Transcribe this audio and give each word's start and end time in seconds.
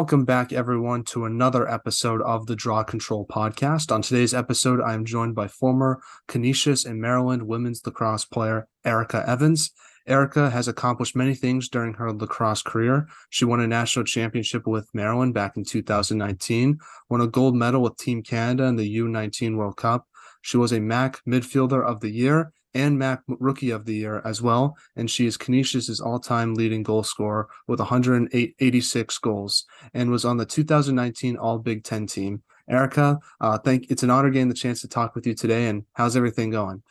Welcome 0.00 0.24
back, 0.24 0.50
everyone, 0.50 1.04
to 1.04 1.26
another 1.26 1.68
episode 1.68 2.22
of 2.22 2.46
the 2.46 2.56
Draw 2.56 2.84
Control 2.84 3.26
podcast. 3.26 3.92
On 3.92 4.00
today's 4.00 4.32
episode, 4.32 4.80
I 4.80 4.94
am 4.94 5.04
joined 5.04 5.34
by 5.34 5.46
former 5.46 6.00
Canisius 6.26 6.86
and 6.86 6.98
Maryland 6.98 7.42
women's 7.42 7.84
lacrosse 7.84 8.24
player 8.24 8.66
Erica 8.82 9.22
Evans. 9.28 9.72
Erica 10.06 10.48
has 10.48 10.68
accomplished 10.68 11.14
many 11.14 11.34
things 11.34 11.68
during 11.68 11.92
her 11.92 12.14
lacrosse 12.14 12.62
career. 12.62 13.08
She 13.28 13.44
won 13.44 13.60
a 13.60 13.66
national 13.66 14.06
championship 14.06 14.66
with 14.66 14.88
Maryland 14.94 15.34
back 15.34 15.58
in 15.58 15.64
2019, 15.64 16.78
won 17.10 17.20
a 17.20 17.26
gold 17.26 17.54
medal 17.54 17.82
with 17.82 17.98
Team 17.98 18.22
Canada 18.22 18.64
in 18.64 18.76
the 18.76 18.96
U19 18.96 19.56
World 19.56 19.76
Cup. 19.76 20.06
She 20.40 20.56
was 20.56 20.72
a 20.72 20.80
MAAC 20.80 21.18
Midfielder 21.28 21.84
of 21.84 22.00
the 22.00 22.10
Year 22.10 22.54
and 22.74 22.98
MAAC 22.98 23.20
Rookie 23.26 23.70
of 23.70 23.84
the 23.84 23.94
Year 23.94 24.22
as 24.24 24.40
well, 24.40 24.76
and 24.96 25.10
she 25.10 25.26
is 25.26 25.36
Canisius' 25.36 26.00
all-time 26.00 26.54
leading 26.54 26.82
goal 26.82 27.02
scorer 27.02 27.48
with 27.66 27.80
186 27.80 29.18
goals, 29.18 29.64
and 29.94 30.10
was 30.10 30.24
on 30.24 30.36
the 30.36 30.46
2019 30.46 31.36
All 31.36 31.58
Big 31.58 31.84
Ten 31.84 32.06
team. 32.06 32.42
Erica, 32.68 33.18
uh, 33.40 33.58
thank. 33.58 33.90
It's 33.90 34.04
an 34.04 34.10
honor 34.10 34.30
getting 34.30 34.48
the 34.48 34.54
chance 34.54 34.80
to 34.82 34.88
talk 34.88 35.14
with 35.14 35.26
you 35.26 35.34
today. 35.34 35.66
And 35.66 35.84
how's 35.92 36.16
everything 36.16 36.50
going? 36.50 36.82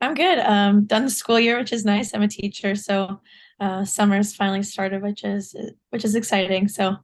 I'm 0.00 0.14
good. 0.14 0.38
Um, 0.38 0.84
done 0.84 1.04
the 1.04 1.10
school 1.10 1.38
year, 1.38 1.58
which 1.58 1.72
is 1.72 1.84
nice. 1.84 2.14
I'm 2.14 2.22
a 2.22 2.28
teacher, 2.28 2.74
so 2.74 3.20
uh, 3.60 3.84
summer's 3.84 4.34
finally 4.34 4.62
started, 4.62 5.02
which 5.02 5.24
is 5.24 5.54
which 5.90 6.04
is 6.04 6.14
exciting. 6.14 6.68
So 6.68 6.96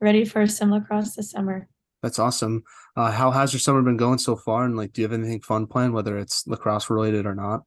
ready 0.00 0.24
for 0.24 0.46
some 0.46 0.70
lacrosse 0.70 1.14
this 1.14 1.30
summer. 1.30 1.68
That's 2.08 2.18
awesome. 2.18 2.62
Uh, 2.96 3.10
how 3.10 3.30
has 3.30 3.52
your 3.52 3.60
summer 3.60 3.82
been 3.82 3.98
going 3.98 4.16
so 4.16 4.34
far? 4.34 4.64
And 4.64 4.78
like, 4.78 4.94
do 4.94 5.02
you 5.02 5.04
have 5.06 5.12
anything 5.12 5.42
fun 5.42 5.66
planned, 5.66 5.92
whether 5.92 6.16
it's 6.16 6.46
lacrosse 6.46 6.88
related 6.88 7.26
or 7.26 7.34
not? 7.34 7.64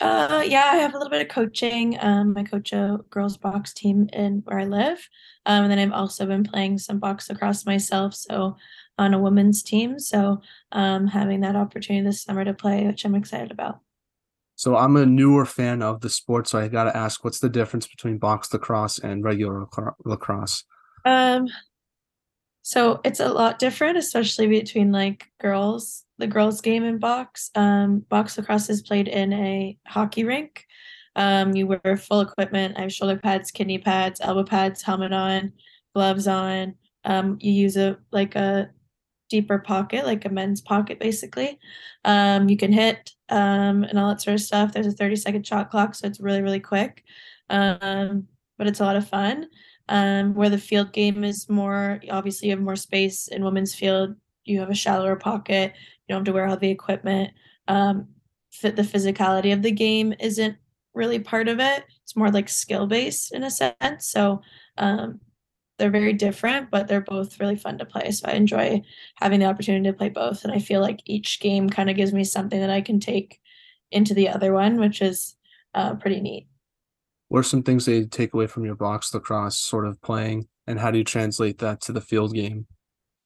Uh, 0.00 0.42
yeah, 0.44 0.70
I 0.72 0.76
have 0.78 0.92
a 0.92 0.98
little 0.98 1.10
bit 1.10 1.22
of 1.22 1.28
coaching. 1.28 1.96
Um, 2.00 2.36
I 2.36 2.42
coach 2.42 2.72
a 2.72 2.98
girls 3.10 3.36
box 3.36 3.72
team 3.72 4.08
in 4.12 4.42
where 4.44 4.58
I 4.58 4.64
live, 4.64 5.08
um, 5.46 5.62
and 5.62 5.70
then 5.70 5.78
I've 5.78 5.92
also 5.92 6.26
been 6.26 6.42
playing 6.42 6.78
some 6.78 6.98
box 6.98 7.30
lacrosse 7.30 7.64
myself. 7.64 8.14
So 8.14 8.56
on 8.98 9.14
a 9.14 9.18
women's 9.18 9.62
team. 9.62 9.98
So 9.98 10.40
um, 10.72 11.06
having 11.06 11.40
that 11.40 11.56
opportunity 11.56 12.04
this 12.04 12.22
summer 12.22 12.44
to 12.44 12.54
play, 12.54 12.86
which 12.86 13.04
I'm 13.04 13.14
excited 13.14 13.50
about. 13.52 13.80
So 14.56 14.74
I'm 14.74 14.96
a 14.96 15.04
newer 15.04 15.44
fan 15.44 15.80
of 15.82 16.00
the 16.00 16.08
sport, 16.08 16.48
so 16.48 16.58
I 16.58 16.68
got 16.68 16.84
to 16.84 16.96
ask, 16.96 17.22
what's 17.22 17.40
the 17.40 17.48
difference 17.48 17.86
between 17.86 18.18
box 18.18 18.52
lacrosse 18.52 18.98
and 18.98 19.22
regular 19.22 19.66
lacrosse? 20.04 20.64
Um, 21.04 21.46
so 22.66 23.00
it's 23.04 23.20
a 23.20 23.28
lot 23.28 23.60
different, 23.60 23.96
especially 23.96 24.48
between 24.48 24.90
like 24.90 25.30
girls, 25.40 26.02
the 26.18 26.26
girls 26.26 26.60
game 26.60 26.82
in 26.82 26.98
box. 26.98 27.48
Um, 27.54 28.00
box 28.08 28.36
lacrosse 28.36 28.68
is 28.68 28.82
played 28.82 29.06
in 29.06 29.32
a 29.32 29.78
hockey 29.86 30.24
rink. 30.24 30.66
Um, 31.14 31.54
you 31.54 31.68
wear 31.68 31.96
full 31.96 32.22
equipment. 32.22 32.76
I 32.76 32.80
have 32.80 32.92
shoulder 32.92 33.18
pads, 33.18 33.52
kidney 33.52 33.78
pads, 33.78 34.20
elbow 34.20 34.42
pads, 34.42 34.82
helmet 34.82 35.12
on, 35.12 35.52
gloves 35.94 36.26
on. 36.26 36.74
Um, 37.04 37.38
you 37.40 37.52
use 37.52 37.76
a 37.76 37.98
like 38.10 38.34
a 38.34 38.68
deeper 39.30 39.60
pocket, 39.60 40.04
like 40.04 40.24
a 40.24 40.28
men's 40.28 40.60
pocket, 40.60 40.98
basically. 40.98 41.60
Um, 42.04 42.48
you 42.48 42.56
can 42.56 42.72
hit 42.72 43.12
um, 43.28 43.84
and 43.84 43.96
all 43.96 44.08
that 44.08 44.22
sort 44.22 44.34
of 44.34 44.40
stuff. 44.40 44.72
There's 44.72 44.88
a 44.88 44.90
30 44.90 45.14
second 45.14 45.46
shot 45.46 45.70
clock, 45.70 45.94
so 45.94 46.08
it's 46.08 46.18
really, 46.18 46.42
really 46.42 46.58
quick. 46.58 47.04
Um, 47.48 48.26
but 48.58 48.66
it's 48.66 48.80
a 48.80 48.84
lot 48.84 48.96
of 48.96 49.08
fun 49.08 49.46
um, 49.88 50.34
where 50.34 50.50
the 50.50 50.58
field 50.58 50.92
game 50.92 51.24
is 51.24 51.48
more 51.48 52.00
obviously 52.10 52.48
you 52.48 52.54
have 52.54 52.64
more 52.64 52.76
space 52.76 53.28
in 53.28 53.44
women's 53.44 53.74
field 53.74 54.14
you 54.44 54.60
have 54.60 54.70
a 54.70 54.74
shallower 54.74 55.16
pocket 55.16 55.72
you 55.74 56.12
don't 56.12 56.20
have 56.20 56.24
to 56.24 56.32
wear 56.32 56.46
all 56.46 56.56
the 56.56 56.70
equipment 56.70 57.32
um, 57.68 58.08
fit 58.50 58.76
the 58.76 58.82
physicality 58.82 59.52
of 59.52 59.62
the 59.62 59.70
game 59.70 60.14
isn't 60.20 60.56
really 60.96 61.18
part 61.18 61.46
of 61.46 61.60
it. 61.60 61.84
It's 62.02 62.16
more 62.16 62.30
like 62.30 62.48
skill 62.48 62.86
based 62.86 63.32
in 63.32 63.44
a 63.44 63.50
sense. 63.50 64.08
So 64.08 64.40
um, 64.78 65.20
they're 65.78 65.90
very 65.90 66.14
different 66.14 66.70
but 66.70 66.88
they're 66.88 67.02
both 67.02 67.38
really 67.38 67.54
fun 67.54 67.78
to 67.78 67.84
play. 67.84 68.10
So 68.10 68.28
i 68.28 68.32
enjoy 68.32 68.82
having 69.16 69.40
the 69.40 69.46
opportunity 69.46 69.84
to 69.84 69.92
play 69.96 70.08
both. 70.08 70.42
And 70.42 70.52
i 70.52 70.58
feel 70.58 70.80
like 70.80 71.00
each 71.04 71.38
game 71.40 71.68
kind 71.68 71.90
of 71.90 71.96
gives 71.96 72.12
me 72.12 72.24
something 72.24 72.58
that 72.58 72.70
i 72.70 72.80
can 72.80 72.98
take 72.98 73.40
into 73.92 74.14
the 74.14 74.28
other 74.28 74.52
one 74.52 74.80
which 74.80 75.00
is 75.00 75.36
uh, 75.74 75.94
pretty 75.94 76.20
neat 76.20 76.48
what 77.28 77.40
are 77.40 77.42
some 77.42 77.62
things 77.62 77.88
you 77.88 78.06
take 78.06 78.34
away 78.34 78.46
from 78.46 78.64
your 78.64 78.74
box 78.74 79.12
lacrosse 79.12 79.58
sort 79.58 79.86
of 79.86 80.00
playing 80.02 80.46
and 80.66 80.78
how 80.78 80.90
do 80.90 80.98
you 80.98 81.04
translate 81.04 81.58
that 81.58 81.80
to 81.82 81.92
the 81.92 82.00
field 82.00 82.34
game? 82.34 82.66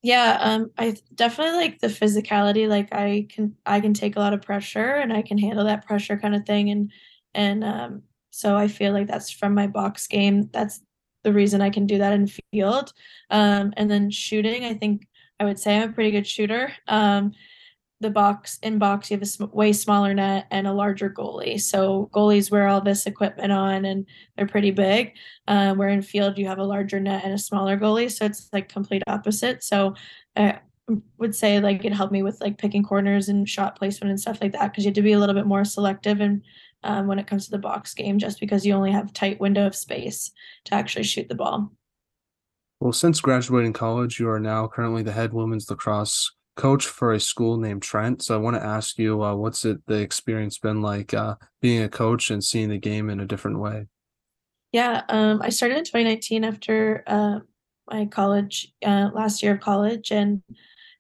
Yeah 0.03 0.39
um 0.41 0.71
i 0.79 0.97
definitely 1.15 1.57
like 1.57 1.81
the 1.81 1.89
physicality 1.89 2.67
like 2.67 2.89
i 2.93 3.27
can 3.29 3.55
i 3.67 3.81
can 3.81 3.93
take 3.93 4.17
a 4.17 4.19
lot 4.19 4.33
of 4.33 4.41
pressure 4.41 4.95
and 4.95 5.13
i 5.13 5.21
can 5.21 5.37
handle 5.37 5.65
that 5.65 5.87
pressure 5.87 6.17
kind 6.17 6.35
of 6.35 6.47
thing 6.47 6.71
and 6.71 6.91
and 7.35 7.63
um 7.63 8.03
so 8.31 8.57
i 8.57 8.67
feel 8.67 8.95
like 8.95 9.07
that's 9.07 9.31
from 9.31 9.55
my 9.55 9.67
box 9.67 10.07
game 10.07 10.49
that's 10.55 10.81
the 11.23 11.33
reason 11.35 11.61
i 11.61 11.69
can 11.69 11.87
do 11.87 11.99
that 11.99 12.15
in 12.15 12.27
field. 12.27 12.95
Um 13.29 13.75
and 13.77 13.91
then 13.91 14.11
shooting 14.11 14.65
i 14.65 14.73
think 14.73 15.07
i 15.39 15.45
would 15.45 15.59
say 15.59 15.77
i'm 15.77 15.91
a 15.91 15.93
pretty 15.93 16.13
good 16.13 16.27
shooter 16.27 16.73
um 16.89 17.33
the 18.01 18.11
box 18.11 18.59
in 18.63 18.79
box 18.79 19.11
you 19.11 19.17
have 19.17 19.23
a 19.23 19.27
sm- 19.27 19.45
way 19.53 19.73
smaller 19.73 20.15
net 20.15 20.47
and 20.51 20.67
a 20.67 20.73
larger 20.73 21.11
goalie. 21.11 21.61
So 21.61 22.11
goalies 22.13 22.51
wear 22.51 22.67
all 22.67 22.81
this 22.81 23.07
equipment 23.07 23.53
on 23.53 23.85
and 23.85 24.07
they're 24.37 24.47
pretty 24.47 24.71
big 24.71 25.15
um, 25.47 25.77
where 25.77 25.91
in 25.91 26.01
field 26.01 26.39
you 26.39 26.47
have 26.47 26.59
a 26.59 26.65
larger 26.65 26.99
net 26.99 27.25
and 27.25 27.35
a 27.35 27.39
smaller 27.39 27.77
goalie. 27.77 28.11
So 28.11 28.25
it's 28.25 28.49
like 28.53 28.69
complete 28.71 29.03
opposite. 29.07 29.63
So 29.63 29.95
i 30.37 30.59
would 31.19 31.35
say 31.35 31.61
like 31.61 31.85
it 31.85 31.93
helped 31.93 32.13
me 32.13 32.23
with 32.23 32.41
like 32.41 32.59
picking 32.59 32.83
corners 32.83 33.29
and 33.29 33.49
shot 33.49 33.77
placement 33.77 34.11
and 34.11 34.21
stuff 34.21 34.41
like 34.41 34.53
that 34.53 34.73
because 34.73 34.85
you 34.85 34.89
have 34.89 34.95
to 34.95 35.03
be 35.03 35.13
a 35.13 35.19
little 35.19 35.35
bit 35.35 35.47
more 35.47 35.65
selective 35.65 36.21
and 36.21 36.43
um, 36.83 37.07
when 37.07 37.19
it 37.19 37.27
comes 37.27 37.45
to 37.45 37.51
the 37.51 37.59
box 37.59 37.95
game 37.95 38.19
just 38.19 38.41
because 38.41 38.65
you 38.65 38.73
only 38.73 38.91
have 38.91 39.13
tight 39.13 39.39
window 39.39 39.67
of 39.67 39.77
space 39.77 40.33
to 40.65 40.75
actually 40.75 41.05
shoot 41.05 41.29
the 41.29 41.35
ball. 41.35 41.71
Well 42.81 42.93
since 42.93 43.21
graduating 43.21 43.75
college 43.75 44.19
you 44.19 44.29
are 44.29 44.41
now 44.41 44.67
currently 44.67 45.03
the 45.03 45.13
head 45.13 45.33
women's 45.33 45.71
lacrosse 45.71 46.33
coach 46.57 46.87
for 46.87 47.13
a 47.13 47.21
school 47.21 47.57
named 47.57 47.83
Trent. 47.83 48.23
So 48.23 48.35
I 48.35 48.39
want 48.39 48.57
to 48.57 48.65
ask 48.65 48.99
you, 48.99 49.23
uh, 49.23 49.35
what's 49.35 49.65
it 49.65 49.85
the 49.87 49.95
experience 49.95 50.59
been 50.59 50.83
like 50.83 51.15
uh, 51.15 51.37
being 51.61 51.83
a 51.83 51.89
coach 51.89 52.31
and 52.31 52.43
seeing 52.43 52.69
the 52.69 52.79
game 52.79 53.11
in 53.11 53.21
a 53.21 53.27
different 53.27 53.59
way? 53.59 53.87
Yeah, 54.73 55.03
um, 55.09 55.43
I 55.43 55.49
started 55.49 55.79
in 55.79 55.85
2019 55.85 56.45
after 56.45 57.03
uh, 57.07 57.41
my 57.91 58.07
college 58.07 58.73
uh, 58.85 59.11
last 59.13 59.43
year 59.43 59.55
of 59.55 59.61
college, 59.61 60.13
and 60.13 60.43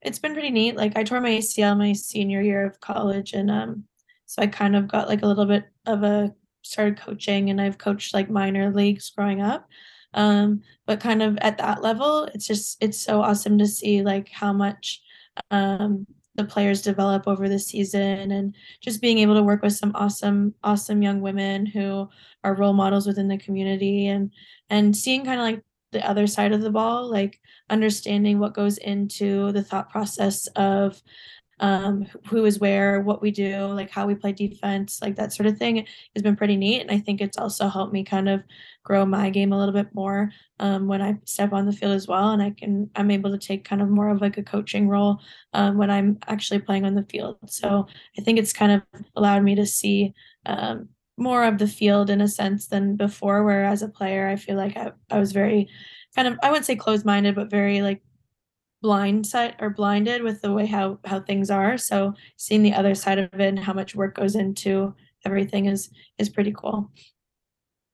it's 0.02 0.18
been 0.18 0.32
pretty 0.32 0.50
neat. 0.50 0.76
Like 0.76 0.96
I 0.96 1.04
tore 1.04 1.20
my 1.20 1.30
ACL 1.30 1.78
my 1.78 1.92
senior 1.92 2.40
year 2.40 2.66
of 2.66 2.80
college, 2.80 3.32
and 3.32 3.50
um, 3.50 3.84
so 4.26 4.42
I 4.42 4.46
kind 4.46 4.74
of 4.74 4.88
got 4.88 5.08
like 5.08 5.22
a 5.22 5.26
little 5.26 5.46
bit 5.46 5.66
of 5.86 6.02
a 6.02 6.34
started 6.62 6.98
coaching, 6.98 7.50
and 7.50 7.60
I've 7.60 7.78
coached 7.78 8.12
like 8.12 8.28
minor 8.28 8.72
leagues 8.72 9.10
growing 9.10 9.40
up. 9.40 9.68
Um, 10.14 10.62
but 10.86 11.00
kind 11.00 11.22
of 11.22 11.38
at 11.38 11.58
that 11.58 11.82
level, 11.82 12.24
it's 12.34 12.46
just 12.46 12.82
it's 12.82 13.00
so 13.00 13.22
awesome 13.22 13.58
to 13.58 13.66
see 13.66 14.02
like 14.02 14.28
how 14.30 14.52
much 14.52 15.00
um, 15.50 16.06
the 16.36 16.44
players 16.44 16.82
develop 16.82 17.26
over 17.26 17.48
the 17.48 17.58
season 17.58 18.30
and 18.30 18.54
just 18.80 19.00
being 19.00 19.18
able 19.18 19.34
to 19.34 19.42
work 19.42 19.62
with 19.62 19.74
some 19.74 19.92
awesome 19.94 20.54
awesome 20.62 21.02
young 21.02 21.20
women 21.20 21.66
who 21.66 22.08
are 22.44 22.54
role 22.54 22.72
models 22.72 23.06
within 23.06 23.28
the 23.28 23.38
community 23.38 24.06
and 24.06 24.30
and 24.70 24.96
seeing 24.96 25.24
kind 25.24 25.40
of 25.40 25.44
like 25.44 25.62
the 25.92 26.08
other 26.08 26.26
side 26.26 26.52
of 26.52 26.60
the 26.60 26.70
ball 26.70 27.10
like 27.10 27.40
understanding 27.68 28.38
what 28.38 28.54
goes 28.54 28.78
into 28.78 29.50
the 29.52 29.62
thought 29.62 29.90
process 29.90 30.46
of 30.56 31.02
um, 31.60 32.06
who 32.26 32.44
is 32.46 32.58
where, 32.58 33.00
what 33.00 33.22
we 33.22 33.30
do, 33.30 33.66
like 33.66 33.90
how 33.90 34.06
we 34.06 34.14
play 34.14 34.32
defense, 34.32 35.00
like 35.02 35.14
that 35.16 35.32
sort 35.32 35.46
of 35.46 35.58
thing 35.58 35.86
has 36.14 36.22
been 36.22 36.34
pretty 36.34 36.56
neat. 36.56 36.80
And 36.80 36.90
I 36.90 36.98
think 36.98 37.20
it's 37.20 37.36
also 37.36 37.68
helped 37.68 37.92
me 37.92 38.02
kind 38.02 38.28
of 38.28 38.42
grow 38.82 39.04
my 39.04 39.28
game 39.28 39.52
a 39.52 39.58
little 39.58 39.74
bit 39.74 39.94
more 39.94 40.32
um, 40.58 40.88
when 40.88 41.02
I 41.02 41.18
step 41.26 41.52
on 41.52 41.66
the 41.66 41.72
field 41.72 41.92
as 41.92 42.08
well. 42.08 42.30
And 42.30 42.42
I 42.42 42.50
can, 42.50 42.90
I'm 42.96 43.10
able 43.10 43.30
to 43.30 43.38
take 43.38 43.64
kind 43.64 43.82
of 43.82 43.90
more 43.90 44.08
of 44.08 44.22
like 44.22 44.38
a 44.38 44.42
coaching 44.42 44.88
role 44.88 45.20
um, 45.52 45.76
when 45.76 45.90
I'm 45.90 46.18
actually 46.26 46.60
playing 46.60 46.86
on 46.86 46.94
the 46.94 47.04
field. 47.04 47.36
So 47.46 47.86
I 48.18 48.22
think 48.22 48.38
it's 48.38 48.54
kind 48.54 48.72
of 48.72 48.82
allowed 49.14 49.42
me 49.42 49.54
to 49.56 49.66
see 49.66 50.14
um, 50.46 50.88
more 51.18 51.44
of 51.44 51.58
the 51.58 51.68
field 51.68 52.08
in 52.08 52.22
a 52.22 52.28
sense 52.28 52.68
than 52.68 52.96
before, 52.96 53.44
where 53.44 53.64
as 53.64 53.82
a 53.82 53.88
player, 53.88 54.26
I 54.26 54.36
feel 54.36 54.56
like 54.56 54.78
I, 54.78 54.92
I 55.10 55.18
was 55.18 55.32
very 55.32 55.68
kind 56.16 56.26
of, 56.26 56.38
I 56.42 56.48
wouldn't 56.48 56.64
say 56.64 56.76
closed 56.76 57.04
minded, 57.04 57.34
but 57.34 57.50
very 57.50 57.82
like 57.82 58.00
blind 58.82 59.26
side 59.26 59.56
or 59.60 59.70
blinded 59.70 60.22
with 60.22 60.40
the 60.42 60.52
way 60.52 60.66
how 60.66 60.98
how 61.04 61.20
things 61.20 61.50
are. 61.50 61.76
So 61.78 62.14
seeing 62.36 62.62
the 62.62 62.74
other 62.74 62.94
side 62.94 63.18
of 63.18 63.28
it 63.34 63.40
and 63.40 63.58
how 63.58 63.72
much 63.72 63.94
work 63.94 64.14
goes 64.14 64.36
into 64.36 64.94
everything 65.24 65.66
is 65.66 65.90
is 66.18 66.28
pretty 66.28 66.52
cool. 66.52 66.90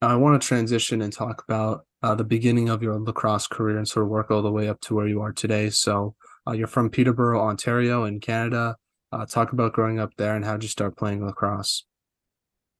I 0.02 0.14
want 0.16 0.40
to 0.40 0.46
transition 0.46 1.02
and 1.02 1.12
talk 1.12 1.42
about 1.48 1.86
uh, 2.02 2.14
the 2.14 2.24
beginning 2.24 2.68
of 2.68 2.82
your 2.82 2.98
lacrosse 2.98 3.46
career 3.46 3.78
and 3.78 3.88
sort 3.88 4.04
of 4.04 4.10
work 4.10 4.30
all 4.30 4.42
the 4.42 4.52
way 4.52 4.68
up 4.68 4.80
to 4.82 4.94
where 4.94 5.08
you 5.08 5.22
are 5.22 5.32
today. 5.32 5.70
So 5.70 6.14
uh, 6.46 6.52
you're 6.52 6.66
from 6.66 6.90
peterborough 6.90 7.40
ontario 7.40 8.04
in 8.04 8.20
canada. 8.20 8.76
Uh, 9.12 9.24
talk 9.24 9.52
about 9.52 9.72
growing 9.72 9.98
up 9.98 10.10
there 10.18 10.36
and 10.36 10.44
how 10.44 10.52
did 10.52 10.64
you 10.64 10.68
start 10.68 10.96
playing 10.96 11.24
lacrosse? 11.24 11.84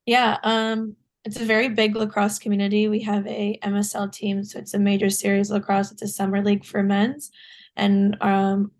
Yeah 0.04 0.38
um 0.42 0.96
it's 1.24 1.40
a 1.40 1.44
very 1.44 1.68
big 1.68 1.96
lacrosse 1.96 2.38
community. 2.38 2.86
We 2.86 3.00
have 3.00 3.26
a 3.26 3.58
msl 3.64 4.12
team 4.12 4.44
so 4.44 4.58
it's 4.58 4.74
a 4.74 4.78
major 4.78 5.10
series 5.10 5.50
lacrosse. 5.50 5.90
It's 5.90 6.02
a 6.02 6.08
summer 6.08 6.42
league 6.42 6.64
for 6.64 6.82
men's 6.82 7.30
and 7.76 8.16
um, 8.20 8.72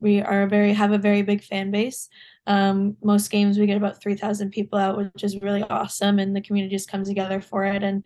we 0.00 0.20
are 0.20 0.46
very 0.46 0.72
have 0.72 0.92
a 0.92 0.98
very 0.98 1.22
big 1.22 1.42
fan 1.42 1.70
base. 1.70 2.08
Um, 2.46 2.96
most 3.02 3.30
games 3.30 3.58
we 3.58 3.66
get 3.66 3.76
about 3.76 4.02
three 4.02 4.16
thousand 4.16 4.50
people 4.50 4.78
out, 4.78 4.96
which 4.96 5.22
is 5.24 5.40
really 5.40 5.62
awesome, 5.64 6.18
and 6.18 6.34
the 6.34 6.42
community 6.42 6.74
just 6.74 6.90
comes 6.90 7.08
together 7.08 7.40
for 7.40 7.64
it. 7.64 7.82
And 7.82 8.04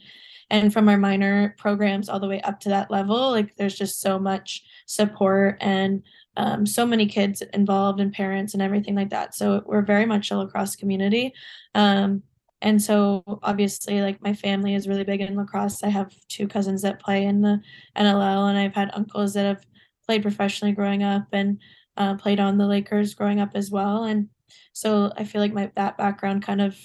and 0.51 0.73
from 0.73 0.89
our 0.89 0.97
minor 0.97 1.55
programs 1.59 2.09
all 2.09 2.21
the 2.21 2.29
way 2.29 2.41
up 2.43 2.61
to 2.61 2.69
that 2.69 2.91
level 2.91 3.31
like 3.31 3.55
there's 3.57 3.77
just 3.77 4.01
so 4.01 4.19
much 4.19 4.65
support 4.87 5.57
and 5.61 6.03
um, 6.37 6.65
so 6.65 6.87
many 6.87 7.07
kids 7.07 7.43
involved 7.53 8.01
and 8.01 8.13
parents 8.13 8.55
and 8.55 8.63
everything 8.63 8.95
like 8.95 9.11
that 9.11 9.35
so 9.35 9.63
we're 9.67 9.83
very 9.83 10.07
much 10.07 10.31
a 10.31 10.37
lacrosse 10.37 10.77
community 10.77 11.33
um, 11.75 12.23
and 12.63 12.81
so 12.83 13.23
obviously 13.43 14.01
like 14.01 14.23
my 14.23 14.33
family 14.33 14.75
is 14.75 14.89
really 14.89 15.05
big 15.05 15.21
in 15.21 15.37
lacrosse 15.37 15.83
i 15.83 15.89
have 15.89 16.15
two 16.29 16.49
cousins 16.49 16.83
that 16.83 17.01
play 17.01 17.25
in 17.25 17.41
the 17.41 17.61
nll 17.97 18.49
and 18.49 18.59
i've 18.59 18.75
had 18.75 18.91
uncles 18.95 19.35
that 19.35 19.47
have 19.47 19.65
played 20.09 20.23
professionally 20.23 20.73
growing 20.73 21.03
up 21.03 21.27
and 21.33 21.61
uh, 21.99 22.15
played 22.15 22.41
on 22.41 22.57
the 22.57 22.67
lakers 22.67 23.15
growing 23.15 23.41
up 23.41 23.51
as 23.55 23.71
well. 23.71 24.05
And 24.05 24.29
so 24.73 25.13
i 25.17 25.25
feel 25.25 25.41
like 25.41 25.53
my 25.53 25.71
that 25.77 25.99
background 25.99 26.43
kind 26.43 26.63
of 26.63 26.77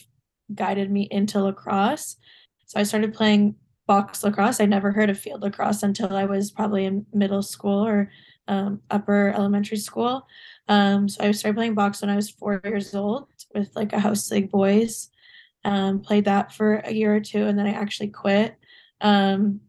guided 0.53 0.91
me 0.91 1.07
into 1.09 1.41
lacrosse. 1.41 2.17
So 2.65 2.79
i 2.79 2.83
started 2.83 3.13
playing 3.13 3.55
box 3.87 4.23
lacrosse. 4.23 4.59
I 4.59 4.65
never 4.65 4.91
heard 4.91 5.09
of 5.09 5.19
field 5.19 5.41
lacrosse 5.41 5.83
until 5.83 6.15
i 6.15 6.25
was 6.25 6.51
probably 6.51 6.85
in 6.85 7.05
middle 7.13 7.41
school 7.41 7.85
or 7.85 8.11
um, 8.49 8.81
upper 8.91 9.29
elementary 9.29 9.77
school. 9.77 10.27
Um, 10.67 11.07
so 11.07 11.23
i 11.23 11.31
started 11.31 11.55
playing 11.55 11.75
box 11.75 12.01
when 12.01 12.09
i 12.09 12.15
was 12.15 12.29
four 12.29 12.61
years 12.65 12.93
old 12.93 13.27
with 13.53 13.73
like 13.75 13.93
a 13.93 13.99
house 13.99 14.29
league 14.31 14.51
boys. 14.51 15.09
Um, 15.65 16.01
played 16.01 16.25
that 16.25 16.51
for 16.51 16.75
a 16.83 16.91
year 16.91 17.15
or 17.15 17.21
two, 17.21 17.45
and 17.45 17.57
then 17.57 17.67
I 17.67 17.71
actually 17.71 18.09
quit 18.09 18.57
um, 18.99 19.61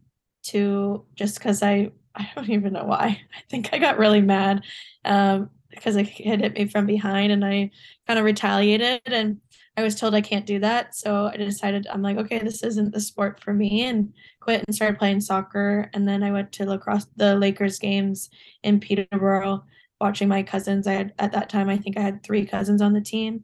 to 0.47 1.05
just 1.15 1.37
because 1.37 1.63
I 1.63 1.91
I 2.15 2.29
don't 2.35 2.49
even 2.49 2.73
know 2.73 2.85
why. 2.85 3.21
I 3.35 3.41
think 3.49 3.69
I 3.73 3.77
got 3.77 3.97
really 3.97 4.21
mad 4.21 4.63
um, 5.03 5.49
because 5.69 5.95
a 5.95 6.03
kid 6.03 6.41
hit 6.41 6.53
me 6.53 6.67
from 6.67 6.85
behind, 6.85 7.31
and 7.31 7.43
I 7.43 7.71
kind 8.07 8.19
of 8.19 8.25
retaliated, 8.25 9.01
and 9.05 9.39
I 9.77 9.83
was 9.83 9.95
told 9.95 10.15
I 10.15 10.21
can't 10.21 10.45
do 10.45 10.59
that. 10.59 10.95
So 10.95 11.29
I 11.33 11.37
decided 11.37 11.87
I'm 11.87 12.01
like, 12.01 12.17
okay, 12.17 12.39
this 12.39 12.63
isn't 12.63 12.93
the 12.93 13.01
sport 13.01 13.41
for 13.41 13.53
me, 13.53 13.83
and 13.85 14.13
quit 14.39 14.63
and 14.65 14.75
started 14.75 14.99
playing 14.99 15.21
soccer. 15.21 15.89
And 15.93 16.07
then 16.07 16.23
I 16.23 16.31
went 16.31 16.51
to 16.53 16.65
lacrosse, 16.65 17.07
the 17.15 17.35
Lakers 17.35 17.79
games 17.79 18.29
in 18.63 18.79
Peterborough, 18.79 19.63
watching 19.99 20.27
my 20.29 20.43
cousins. 20.43 20.87
I 20.87 20.93
had 20.93 21.13
at 21.19 21.31
that 21.33 21.49
time, 21.49 21.69
I 21.69 21.77
think 21.77 21.97
I 21.97 22.01
had 22.01 22.23
three 22.23 22.45
cousins 22.45 22.81
on 22.81 22.93
the 22.93 23.01
team 23.01 23.43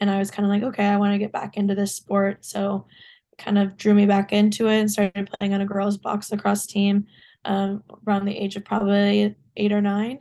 and 0.00 0.10
I 0.10 0.18
was 0.18 0.30
kind 0.30 0.46
of 0.46 0.50
like, 0.50 0.62
okay, 0.62 0.86
I 0.86 0.96
want 0.96 1.12
to 1.12 1.18
get 1.18 1.32
back 1.32 1.56
into 1.56 1.74
this 1.74 1.94
sport. 1.94 2.44
So 2.44 2.86
kind 3.36 3.58
of 3.58 3.76
drew 3.76 3.94
me 3.94 4.06
back 4.06 4.32
into 4.32 4.66
it 4.66 4.80
and 4.80 4.90
started 4.90 5.30
playing 5.38 5.54
on 5.54 5.60
a 5.60 5.66
girls 5.66 5.96
box 5.96 6.30
lacrosse 6.32 6.66
team 6.66 7.06
um, 7.44 7.82
around 8.06 8.24
the 8.24 8.36
age 8.36 8.56
of 8.56 8.64
probably 8.64 9.34
eight 9.56 9.72
or 9.72 9.80
nine. 9.80 10.20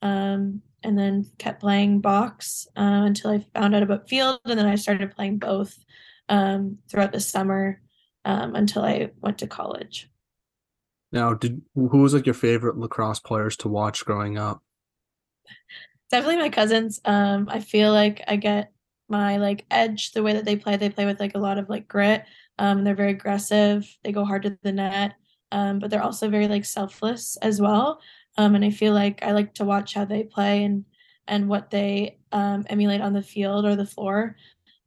Um, 0.00 0.62
and 0.84 0.98
then 0.98 1.30
kept 1.38 1.60
playing 1.60 2.00
box 2.00 2.66
uh, 2.76 3.02
until 3.04 3.30
I 3.30 3.46
found 3.54 3.74
out 3.74 3.84
about 3.84 4.08
field. 4.08 4.40
And 4.44 4.58
then 4.58 4.66
I 4.66 4.74
started 4.74 5.14
playing 5.14 5.38
both 5.38 5.76
um, 6.28 6.78
throughout 6.90 7.12
the 7.12 7.20
summer 7.20 7.80
um, 8.24 8.56
until 8.56 8.84
I 8.84 9.10
went 9.20 9.38
to 9.38 9.46
college. 9.46 10.10
Now, 11.12 11.34
did 11.34 11.62
who 11.74 11.98
was 11.98 12.14
like 12.14 12.26
your 12.26 12.34
favorite 12.34 12.78
lacrosse 12.78 13.20
players 13.20 13.56
to 13.58 13.68
watch 13.68 14.04
growing 14.04 14.38
up? 14.38 14.62
Definitely 16.10 16.38
my 16.38 16.48
cousins. 16.48 17.00
Um, 17.04 17.48
I 17.50 17.60
feel 17.60 17.92
like 17.92 18.22
I 18.26 18.36
get 18.36 18.72
my 19.08 19.36
like 19.36 19.66
edge 19.70 20.12
the 20.12 20.22
way 20.22 20.32
that 20.32 20.44
they 20.44 20.56
play 20.56 20.76
they 20.76 20.88
play 20.88 21.04
with 21.04 21.20
like 21.20 21.34
a 21.34 21.38
lot 21.38 21.58
of 21.58 21.68
like 21.68 21.86
grit 21.86 22.24
um 22.58 22.82
they're 22.82 22.94
very 22.94 23.10
aggressive 23.10 23.86
they 24.02 24.10
go 24.10 24.24
hard 24.24 24.42
to 24.42 24.56
the 24.62 24.72
net 24.72 25.14
um 25.52 25.78
but 25.78 25.90
they're 25.90 26.02
also 26.02 26.28
very 26.28 26.48
like 26.48 26.64
selfless 26.64 27.36
as 27.42 27.60
well 27.60 28.00
um 28.38 28.54
and 28.54 28.64
i 28.64 28.70
feel 28.70 28.92
like 28.92 29.22
i 29.22 29.30
like 29.30 29.54
to 29.54 29.64
watch 29.64 29.94
how 29.94 30.04
they 30.04 30.24
play 30.24 30.64
and 30.64 30.84
and 31.28 31.48
what 31.48 31.70
they 31.70 32.18
um 32.32 32.66
emulate 32.68 33.00
on 33.00 33.12
the 33.12 33.22
field 33.22 33.64
or 33.64 33.76
the 33.76 33.86
floor 33.86 34.36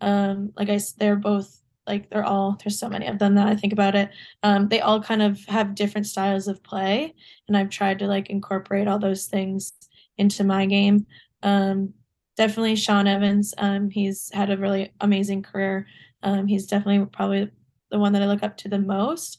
um 0.01 0.51
like 0.57 0.69
i 0.69 0.79
they're 0.97 1.15
both 1.15 1.61
like 1.87 2.09
they're 2.09 2.25
all 2.25 2.57
there's 2.63 2.79
so 2.79 2.89
many 2.89 3.07
of 3.07 3.19
them 3.19 3.35
that 3.35 3.47
i 3.47 3.55
think 3.55 3.71
about 3.71 3.95
it 3.95 4.09
um 4.43 4.67
they 4.67 4.81
all 4.81 5.01
kind 5.01 5.21
of 5.21 5.39
have 5.45 5.75
different 5.75 6.05
styles 6.05 6.47
of 6.47 6.61
play 6.63 7.13
and 7.47 7.55
i've 7.55 7.69
tried 7.69 7.99
to 7.99 8.07
like 8.07 8.29
incorporate 8.29 8.87
all 8.87 8.99
those 8.99 9.27
things 9.27 9.71
into 10.17 10.43
my 10.43 10.65
game 10.65 11.05
um 11.43 11.93
definitely 12.35 12.75
Sean 12.75 13.07
Evans. 13.07 13.53
Um, 13.57 13.89
he's 13.89 14.29
had 14.33 14.49
a 14.49 14.57
really 14.57 14.91
amazing 15.01 15.43
career. 15.43 15.87
Um, 16.23 16.47
he's 16.47 16.67
definitely 16.67 17.05
probably 17.07 17.49
the 17.91 17.99
one 17.99 18.13
that 18.13 18.21
I 18.21 18.27
look 18.27 18.43
up 18.43 18.57
to 18.57 18.69
the 18.69 18.79
most. 18.79 19.37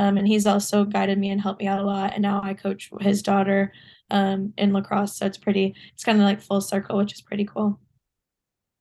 Um, 0.00 0.16
and 0.16 0.26
he's 0.26 0.46
also 0.46 0.86
guided 0.86 1.18
me 1.18 1.28
and 1.28 1.38
helped 1.38 1.60
me 1.60 1.66
out 1.66 1.78
a 1.78 1.84
lot. 1.84 2.14
And 2.14 2.22
now 2.22 2.40
I 2.42 2.54
coach 2.54 2.90
his 3.00 3.22
daughter 3.22 3.70
um, 4.10 4.54
in 4.56 4.72
lacrosse. 4.72 5.18
So 5.18 5.26
it's 5.26 5.36
pretty, 5.36 5.74
it's 5.92 6.04
kind 6.04 6.18
of 6.18 6.24
like 6.24 6.40
full 6.40 6.62
circle, 6.62 6.96
which 6.96 7.12
is 7.12 7.20
pretty 7.20 7.44
cool. 7.44 7.78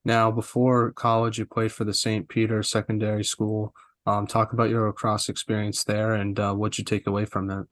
Now, 0.05 0.31
before 0.31 0.93
college, 0.93 1.37
you 1.37 1.45
played 1.45 1.73
for 1.73 1.83
the 1.83 1.93
St. 1.93 2.29
Peter 2.29 2.63
Secondary 2.63 3.25
School. 3.25 3.73
Um, 4.05 4.27
talk 4.27 4.53
about 4.53 4.69
your 4.69 4.87
lacrosse 4.87 5.27
experience 5.27 5.83
there 5.83 6.13
and 6.13 6.39
uh, 6.39 6.53
what 6.53 6.77
you 6.77 6.85
take 6.85 7.05
away 7.05 7.25
from 7.25 7.47
that. 7.47 7.65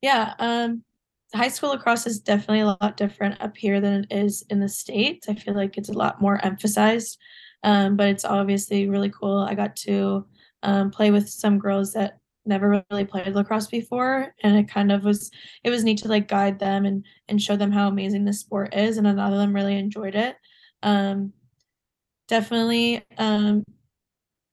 Yeah, 0.00 0.34
um, 0.38 0.84
high 1.34 1.48
school 1.48 1.70
lacrosse 1.70 2.06
is 2.06 2.20
definitely 2.20 2.60
a 2.60 2.76
lot 2.80 2.96
different 2.96 3.42
up 3.42 3.56
here 3.56 3.80
than 3.80 4.04
it 4.08 4.16
is 4.16 4.44
in 4.50 4.60
the 4.60 4.68
states. 4.68 5.28
I 5.28 5.34
feel 5.34 5.54
like 5.54 5.76
it's 5.76 5.88
a 5.88 5.98
lot 5.98 6.22
more 6.22 6.42
emphasized, 6.44 7.18
um, 7.64 7.96
but 7.96 8.08
it's 8.08 8.24
obviously 8.24 8.88
really 8.88 9.10
cool. 9.10 9.38
I 9.38 9.56
got 9.56 9.74
to 9.78 10.24
um, 10.62 10.92
play 10.92 11.10
with 11.10 11.28
some 11.28 11.58
girls 11.58 11.92
that 11.94 12.20
never 12.46 12.84
really 12.90 13.04
played 13.04 13.34
lacrosse 13.34 13.66
before, 13.66 14.34
and 14.42 14.56
it 14.56 14.68
kind 14.68 14.92
of 14.92 15.04
was 15.04 15.30
it 15.64 15.70
was 15.70 15.84
neat 15.84 15.98
to 15.98 16.08
like 16.08 16.28
guide 16.28 16.58
them 16.58 16.84
and 16.84 17.04
and 17.28 17.40
show 17.42 17.56
them 17.56 17.72
how 17.72 17.88
amazing 17.88 18.24
this 18.24 18.40
sport 18.40 18.74
is, 18.74 18.96
and 18.96 19.06
a 19.06 19.12
lot 19.12 19.32
of 19.32 19.38
them 19.38 19.54
really 19.54 19.78
enjoyed 19.78 20.14
it. 20.14 20.36
Um, 20.82 21.32
definitely 22.28 23.04
um, 23.18 23.64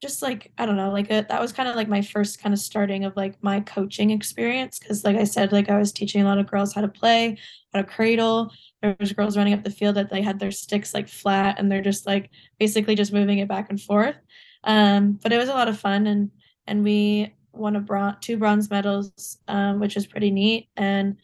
just 0.04 0.22
like 0.22 0.52
I 0.58 0.66
don't 0.66 0.76
know, 0.76 0.92
like 0.92 1.10
a, 1.10 1.26
that 1.30 1.42
was 1.42 1.54
kind 1.54 1.70
of 1.70 1.76
like 1.76 1.88
my 1.88 2.02
first 2.02 2.42
kind 2.42 2.54
of 2.54 2.60
starting 2.60 3.06
of 3.06 3.16
like 3.16 3.42
my 3.42 3.62
coaching 3.62 4.12
experience 4.12 4.78
because 4.78 5.04
like 5.06 5.16
I 5.16 5.24
said, 5.24 5.54
like 5.54 5.70
I 5.70 5.80
was 5.80 5.94
teaching 5.94 6.22
a 6.22 6.26
lot 6.26 6.40
of 6.40 6.50
girls 6.50 6.74
how 6.74 6.82
to 6.82 6.90
play, 6.90 7.38
how 7.74 7.82
to 7.82 7.88
cradle. 7.88 8.52
There 8.82 8.98
was 9.00 9.14
girls 9.14 9.38
running 9.38 9.54
up 9.54 9.64
the 9.64 9.72
field 9.72 9.96
that 9.96 10.10
they 10.10 10.22
had 10.22 10.40
their 10.40 10.52
sticks 10.52 10.94
like 10.94 11.08
flat 11.08 11.58
and 11.58 11.72
they're 11.72 11.82
just 11.82 12.06
like 12.06 12.30
basically 12.60 12.96
just 12.96 13.14
moving 13.14 13.40
it 13.40 13.48
back 13.48 13.70
and 13.70 13.82
forth. 13.82 14.18
Um, 14.66 15.20
but 15.24 15.32
it 15.32 15.38
was 15.38 15.48
a 15.50 15.54
lot 15.54 15.70
of 15.70 15.80
fun 15.80 16.06
and 16.06 16.32
and 16.68 16.84
we 16.84 17.34
won 17.54 17.76
a 17.76 17.80
bron- 17.80 18.18
two 18.22 18.38
bronze 18.38 18.70
medals, 18.70 19.38
um, 19.48 19.80
which 19.80 19.96
was 19.96 20.08
pretty 20.08 20.32
neat. 20.32 20.70
And 20.76 21.18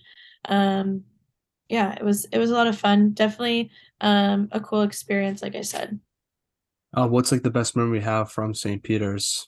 um, 0.45 1.03
yeah, 1.67 1.93
it 1.93 2.03
was 2.03 2.25
it 2.31 2.37
was 2.37 2.51
a 2.51 2.53
lot 2.53 2.67
of 2.67 2.77
fun. 2.77 3.11
Definitely 3.11 3.71
um, 4.01 4.47
a 4.51 4.59
cool 4.59 4.81
experience, 4.81 5.41
like 5.41 5.55
I 5.55 5.61
said. 5.61 5.99
Uh, 6.93 7.07
what's 7.07 7.31
like 7.31 7.43
the 7.43 7.51
best 7.51 7.75
memory 7.75 7.99
we 7.99 8.03
have 8.03 8.31
from 8.31 8.53
St. 8.53 8.81
Peter's? 8.81 9.47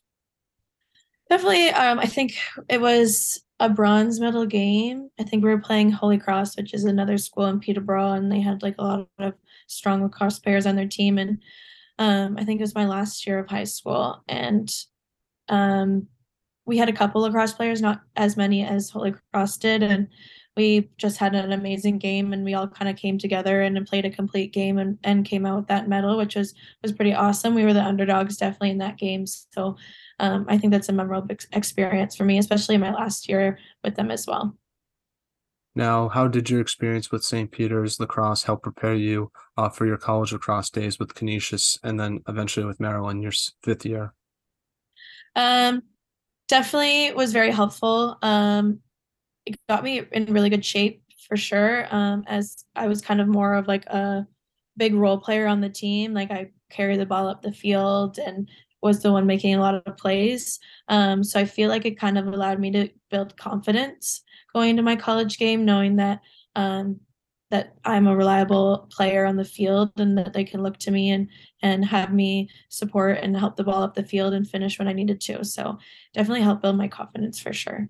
Definitely, 1.29 1.69
um, 1.69 1.97
I 1.97 2.05
think 2.05 2.35
it 2.69 2.81
was 2.81 3.41
a 3.59 3.69
bronze 3.69 4.19
medal 4.19 4.45
game. 4.45 5.09
I 5.19 5.23
think 5.23 5.43
we 5.43 5.49
were 5.49 5.61
playing 5.61 5.91
Holy 5.91 6.17
Cross, 6.17 6.57
which 6.57 6.73
is 6.73 6.83
another 6.83 7.17
school 7.17 7.45
in 7.45 7.59
Peterborough, 7.59 8.13
and 8.13 8.31
they 8.31 8.41
had 8.41 8.61
like 8.61 8.75
a 8.77 8.83
lot 8.83 9.07
of 9.17 9.33
strong 9.67 10.03
lacrosse 10.03 10.39
players 10.39 10.65
on 10.65 10.75
their 10.75 10.87
team. 10.87 11.17
And 11.17 11.41
um, 11.97 12.37
I 12.37 12.43
think 12.43 12.59
it 12.59 12.63
was 12.63 12.75
my 12.75 12.85
last 12.85 13.25
year 13.25 13.39
of 13.39 13.49
high 13.49 13.63
school, 13.63 14.23
and 14.27 14.69
um, 15.47 16.07
we 16.71 16.77
had 16.77 16.87
a 16.87 16.93
couple 16.93 17.21
lacrosse 17.21 17.51
players, 17.51 17.81
not 17.81 17.99
as 18.15 18.37
many 18.37 18.63
as 18.63 18.89
Holy 18.89 19.13
Cross 19.33 19.57
did, 19.57 19.83
and 19.83 20.07
we 20.55 20.89
just 20.95 21.17
had 21.17 21.35
an 21.35 21.51
amazing 21.51 21.97
game 21.97 22.31
and 22.31 22.45
we 22.45 22.53
all 22.53 22.65
kind 22.65 22.89
of 22.89 22.95
came 22.95 23.17
together 23.17 23.61
and 23.61 23.85
played 23.85 24.05
a 24.05 24.09
complete 24.09 24.53
game 24.53 24.77
and, 24.77 24.97
and 25.03 25.25
came 25.25 25.45
out 25.45 25.57
with 25.57 25.67
that 25.67 25.89
medal 25.89 26.17
which 26.17 26.35
was 26.35 26.53
was 26.81 26.93
pretty 26.93 27.13
awesome. 27.13 27.55
We 27.55 27.65
were 27.65 27.73
the 27.73 27.83
underdogs 27.83 28.37
definitely 28.37 28.69
in 28.71 28.77
that 28.77 28.97
game 28.97 29.27
so 29.27 29.75
um, 30.19 30.45
i 30.47 30.57
think 30.57 30.71
that's 30.71 30.89
a 30.89 30.93
memorable 30.93 31.35
experience 31.51 32.15
for 32.15 32.23
me 32.23 32.37
especially 32.37 32.75
in 32.75 32.81
my 32.81 32.93
last 32.93 33.27
year 33.27 33.59
with 33.83 33.95
them 33.95 34.11
as 34.11 34.25
well. 34.25 34.57
Now 35.75 36.07
how 36.07 36.29
did 36.29 36.49
your 36.49 36.61
experience 36.61 37.11
with 37.11 37.25
st 37.25 37.51
peter's 37.51 37.99
lacrosse 37.99 38.43
help 38.43 38.63
prepare 38.63 38.95
you 38.95 39.29
uh, 39.57 39.69
for 39.69 39.85
your 39.85 39.97
college 39.97 40.31
lacrosse 40.31 40.69
days 40.69 40.99
with 40.99 41.15
canisius 41.15 41.77
and 41.83 41.99
then 41.99 42.21
eventually 42.29 42.65
with 42.65 42.79
maryland 42.79 43.23
your 43.23 43.33
fifth 43.61 43.85
year? 43.85 44.13
Um 45.35 45.83
definitely 46.51 47.11
was 47.13 47.33
very 47.33 47.51
helpful 47.51 48.17
um 48.21 48.79
it 49.45 49.55
got 49.67 49.83
me 49.83 50.03
in 50.11 50.25
really 50.25 50.49
good 50.49 50.65
shape 50.65 51.01
for 51.27 51.37
sure. 51.37 51.87
Um, 51.95 52.23
as 52.27 52.65
I 52.75 52.87
was 52.87 53.01
kind 53.01 53.21
of 53.21 53.27
more 53.27 53.53
of 53.53 53.67
like 53.67 53.85
a 53.85 54.27
big 54.77 54.93
role 54.93 55.17
player 55.17 55.47
on 55.47 55.61
the 55.61 55.69
team. 55.69 56.13
Like 56.13 56.31
I 56.31 56.51
carried 56.69 56.99
the 56.99 57.05
ball 57.05 57.27
up 57.27 57.41
the 57.41 57.51
field 57.51 58.17
and 58.17 58.49
was 58.81 59.01
the 59.01 59.11
one 59.11 59.27
making 59.27 59.55
a 59.55 59.59
lot 59.59 59.75
of 59.75 59.97
plays. 59.97 60.59
Um, 60.87 61.23
so 61.23 61.39
I 61.39 61.45
feel 61.45 61.69
like 61.69 61.85
it 61.85 61.99
kind 61.99 62.17
of 62.17 62.27
allowed 62.27 62.59
me 62.59 62.71
to 62.71 62.89
build 63.09 63.37
confidence 63.37 64.23
going 64.53 64.71
into 64.71 64.83
my 64.83 64.95
college 64.95 65.37
game, 65.37 65.65
knowing 65.65 65.97
that 65.97 66.21
um, 66.55 66.99
that 67.51 67.75
I'm 67.85 68.07
a 68.07 68.15
reliable 68.15 68.89
player 68.91 69.25
on 69.25 69.35
the 69.35 69.45
field 69.45 69.91
and 69.97 70.17
that 70.17 70.33
they 70.33 70.43
can 70.43 70.63
look 70.63 70.77
to 70.79 70.91
me 70.91 71.11
and 71.11 71.29
and 71.61 71.85
have 71.85 72.13
me 72.13 72.49
support 72.69 73.19
and 73.21 73.37
help 73.37 73.55
the 73.55 73.63
ball 73.63 73.83
up 73.83 73.93
the 73.93 74.03
field 74.03 74.33
and 74.33 74.49
finish 74.49 74.79
when 74.79 74.87
I 74.87 74.93
needed 74.93 75.21
to. 75.21 75.43
So 75.45 75.77
definitely 76.13 76.41
help 76.41 76.61
build 76.61 76.77
my 76.77 76.87
confidence 76.87 77.39
for 77.39 77.53
sure. 77.53 77.89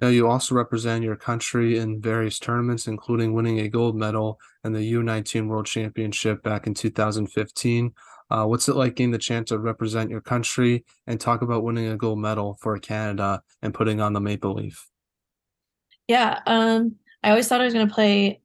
Now, 0.00 0.08
you 0.08 0.28
also 0.28 0.54
represent 0.54 1.04
your 1.04 1.16
country 1.16 1.76
in 1.76 2.00
various 2.00 2.38
tournaments, 2.38 2.86
including 2.86 3.34
winning 3.34 3.60
a 3.60 3.68
gold 3.68 3.96
medal 3.96 4.40
in 4.64 4.72
the 4.72 4.92
U19 4.94 5.46
World 5.46 5.66
Championship 5.66 6.42
back 6.42 6.66
in 6.66 6.72
2015. 6.72 7.92
Uh, 8.30 8.44
what's 8.46 8.68
it 8.68 8.76
like 8.76 8.94
getting 8.94 9.10
the 9.10 9.18
chance 9.18 9.48
to 9.48 9.58
represent 9.58 10.08
your 10.08 10.22
country 10.22 10.84
and 11.06 11.20
talk 11.20 11.42
about 11.42 11.64
winning 11.64 11.88
a 11.88 11.96
gold 11.96 12.18
medal 12.18 12.56
for 12.60 12.78
Canada 12.78 13.42
and 13.60 13.74
putting 13.74 14.00
on 14.00 14.14
the 14.14 14.20
maple 14.20 14.54
leaf? 14.54 14.88
Yeah, 16.08 16.40
um, 16.46 16.96
I 17.22 17.30
always 17.30 17.48
thought 17.48 17.60
I 17.60 17.64
was 17.64 17.74
going 17.74 17.86
to 17.86 17.94
play 17.94 18.40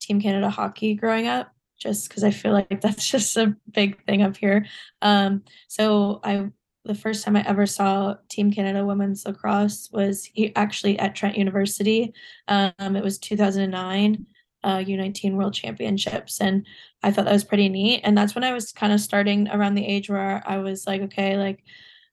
Team 0.00 0.20
Canada 0.20 0.48
hockey 0.48 0.94
growing 0.94 1.26
up, 1.26 1.52
just 1.78 2.08
because 2.08 2.24
I 2.24 2.30
feel 2.30 2.52
like 2.52 2.80
that's 2.80 3.08
just 3.08 3.36
a 3.36 3.56
big 3.70 4.02
thing 4.04 4.22
up 4.22 4.36
here. 4.36 4.66
Um, 5.02 5.42
so 5.68 6.20
I 6.24 6.50
the 6.84 6.94
first 6.94 7.24
time 7.24 7.34
I 7.36 7.44
ever 7.46 7.66
saw 7.66 8.14
Team 8.28 8.52
Canada 8.52 8.86
women's 8.86 9.26
lacrosse 9.26 9.90
was 9.92 10.30
actually 10.54 10.98
at 10.98 11.16
Trent 11.16 11.36
University. 11.36 12.14
Um, 12.46 12.94
it 12.94 13.02
was 13.02 13.18
2009 13.18 14.26
uh, 14.62 14.78
U19 14.78 15.34
World 15.34 15.54
Championships, 15.54 16.40
and 16.40 16.66
I 17.02 17.10
thought 17.10 17.24
that 17.24 17.32
was 17.32 17.44
pretty 17.44 17.68
neat. 17.68 18.00
And 18.04 18.16
that's 18.16 18.34
when 18.34 18.44
I 18.44 18.52
was 18.52 18.72
kind 18.72 18.92
of 18.92 19.00
starting 19.00 19.48
around 19.48 19.74
the 19.74 19.86
age 19.86 20.08
where 20.08 20.42
I 20.46 20.58
was 20.58 20.86
like, 20.86 21.02
okay, 21.02 21.36
like 21.36 21.62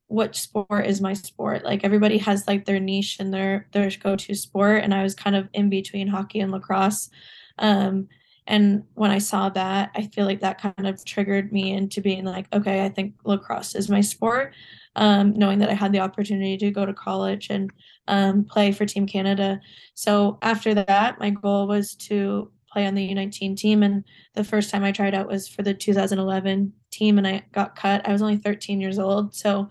what 0.08 0.36
sport 0.36 0.86
is 0.86 1.02
my 1.02 1.14
sport? 1.14 1.64
Like 1.64 1.84
everybody 1.84 2.18
has 2.20 2.48
like 2.48 2.66
their 2.66 2.80
niche 2.80 3.18
and 3.20 3.34
their 3.34 3.68
their 3.72 3.90
go-to 3.90 4.36
sport, 4.36 4.84
and 4.84 4.94
I 4.94 5.04
was 5.04 5.16
kind 5.16 5.36
of 5.36 5.50
in 5.54 5.70
between 5.70 6.08
hockey 6.08 6.40
and 6.40 6.52
lacrosse. 6.52 7.10
Um, 7.58 8.08
and 8.48 8.84
when 8.96 9.12
I 9.12 9.20
saw 9.20 9.50
that, 9.50 9.92
I 9.96 10.08
feel 10.08 10.26
like 10.26 10.42
that 10.42 10.62
kind 10.62 10.88
of 10.88 11.04
triggered 11.06 11.52
me 11.54 11.72
into 11.72 12.02
being 12.02 12.26
like, 12.26 12.48
okay, 12.54 12.84
I 12.84 12.90
think 12.90 13.16
lacrosse 13.24 13.76
is 13.76 13.90
my 13.90 14.02
sport. 14.02 14.54
Um, 14.96 15.34
knowing 15.34 15.58
that 15.60 15.70
I 15.70 15.74
had 15.74 15.92
the 15.92 16.02
opportunity 16.02 16.56
to 16.58 16.70
go 16.70 16.86
to 16.86 16.94
college 16.94 17.48
and 17.50 17.72
um, 18.08 18.44
play 18.44 18.72
for 18.72 18.86
Team 18.86 19.08
Canada. 19.08 19.60
So 19.96 20.38
after 20.44 20.76
that, 20.76 21.20
my 21.20 21.32
goal 21.32 21.68
was 21.68 21.96
to 21.96 22.52
play 22.74 22.86
on 22.86 22.96
the 22.96 23.10
U19 23.14 23.56
team. 23.56 23.84
And 23.84 24.04
the 24.34 24.44
first 24.44 24.70
time 24.70 24.84
I 24.84 24.92
tried 24.92 25.16
out 25.16 25.28
was 25.28 25.48
for 25.48 25.62
the 25.62 25.74
2011 25.74 26.74
team, 26.92 27.18
and 27.18 27.28
I 27.28 27.44
got 27.54 27.76
cut. 27.76 28.08
I 28.08 28.12
was 28.12 28.22
only 28.22 28.38
13 28.38 28.82
years 28.82 29.00
old, 29.00 29.34
so 29.34 29.70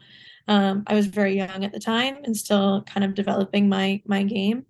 um, 0.48 0.84
I 0.86 0.94
was 0.94 1.06
very 1.06 1.36
young 1.36 1.64
at 1.64 1.72
the 1.72 1.80
time 1.80 2.18
and 2.24 2.36
still 2.36 2.82
kind 2.82 3.04
of 3.04 3.14
developing 3.14 3.68
my 3.68 4.00
my 4.06 4.22
game. 4.22 4.64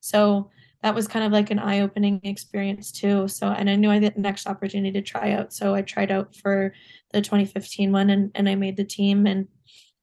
So 0.00 0.50
that 0.82 0.94
was 0.94 1.08
kind 1.08 1.24
of 1.24 1.32
like 1.32 1.50
an 1.50 1.58
eye-opening 1.58 2.20
experience 2.22 2.92
too. 2.92 3.26
So 3.28 3.48
and 3.48 3.68
I 3.68 3.74
knew 3.74 3.90
I 3.90 3.98
had 3.98 4.14
the 4.14 4.20
next 4.20 4.46
opportunity 4.46 4.92
to 4.92 5.02
try 5.02 5.32
out. 5.32 5.52
So 5.52 5.74
I 5.74 5.82
tried 5.82 6.12
out 6.12 6.36
for 6.36 6.72
the 7.12 7.20
2015 7.20 7.90
one 7.90 8.10
and, 8.10 8.30
and 8.34 8.48
I 8.48 8.54
made 8.54 8.76
the 8.76 8.84
team 8.84 9.26
and 9.26 9.48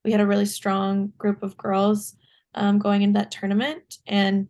we 0.03 0.11
had 0.11 0.21
a 0.21 0.27
really 0.27 0.45
strong 0.45 1.13
group 1.17 1.43
of 1.43 1.57
girls 1.57 2.15
um, 2.55 2.79
going 2.79 3.01
into 3.01 3.19
that 3.19 3.31
tournament 3.31 3.99
and 4.05 4.47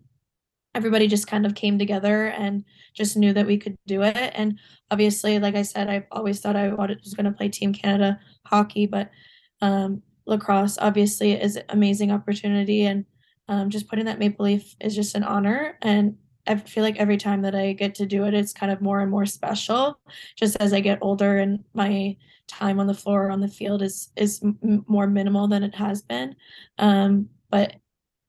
everybody 0.74 1.08
just 1.08 1.28
kind 1.28 1.46
of 1.46 1.56
came 1.56 1.80
together 1.80 2.28
and 2.28 2.66
just 2.94 3.16
knew 3.16 3.32
that 3.34 3.48
we 3.48 3.58
could 3.58 3.78
do 3.88 4.02
it. 4.02 4.32
And 4.36 4.60
obviously, 4.92 5.40
like 5.40 5.56
I 5.56 5.62
said, 5.62 5.90
I've 5.90 6.06
always 6.12 6.42
thought 6.42 6.58
I 6.58 6.68
was 6.68 7.14
going 7.16 7.26
to 7.26 7.32
play 7.32 7.48
Team 7.48 7.72
Canada 7.72 8.20
hockey, 8.46 8.86
but 8.86 9.10
um, 9.62 10.02
lacrosse 10.26 10.78
obviously 10.80 11.32
is 11.32 11.56
an 11.56 11.64
amazing 11.70 12.12
opportunity 12.12 12.86
and 12.86 13.06
um, 13.48 13.70
just 13.70 13.88
putting 13.88 14.06
that 14.06 14.20
maple 14.20 14.46
leaf 14.46 14.76
is 14.80 14.96
just 14.96 15.16
an 15.16 15.24
honor 15.24 15.78
and 15.82 16.18
i 16.48 16.56
feel 16.56 16.84
like 16.84 16.98
every 16.98 17.18
time 17.18 17.42
that 17.42 17.56
i 17.56 17.74
get 17.74 17.96
to 17.96 18.06
do 18.06 18.26
it 18.26 18.34
it's 18.34 18.54
kind 18.54 18.72
of 18.72 18.82
more 18.82 19.00
and 19.00 19.12
more 19.12 19.26
special. 19.26 20.00
Just 20.36 20.58
as 20.60 20.74
i 20.74 20.80
get 20.80 21.00
older 21.02 21.38
and 21.38 21.64
my 21.74 22.16
time 22.48 22.80
on 22.80 22.88
the 22.88 22.94
floor 22.94 23.28
or 23.28 23.32
on 23.32 23.42
the 23.42 23.48
field 23.48 23.82
is 23.82 24.10
is 24.16 24.42
m- 24.44 24.86
more 24.88 25.08
minimal 25.08 25.48
than 25.48 25.64
it 25.64 25.76
has 25.76 26.02
been. 26.02 26.36
Um, 26.78 27.30
but 27.50 27.76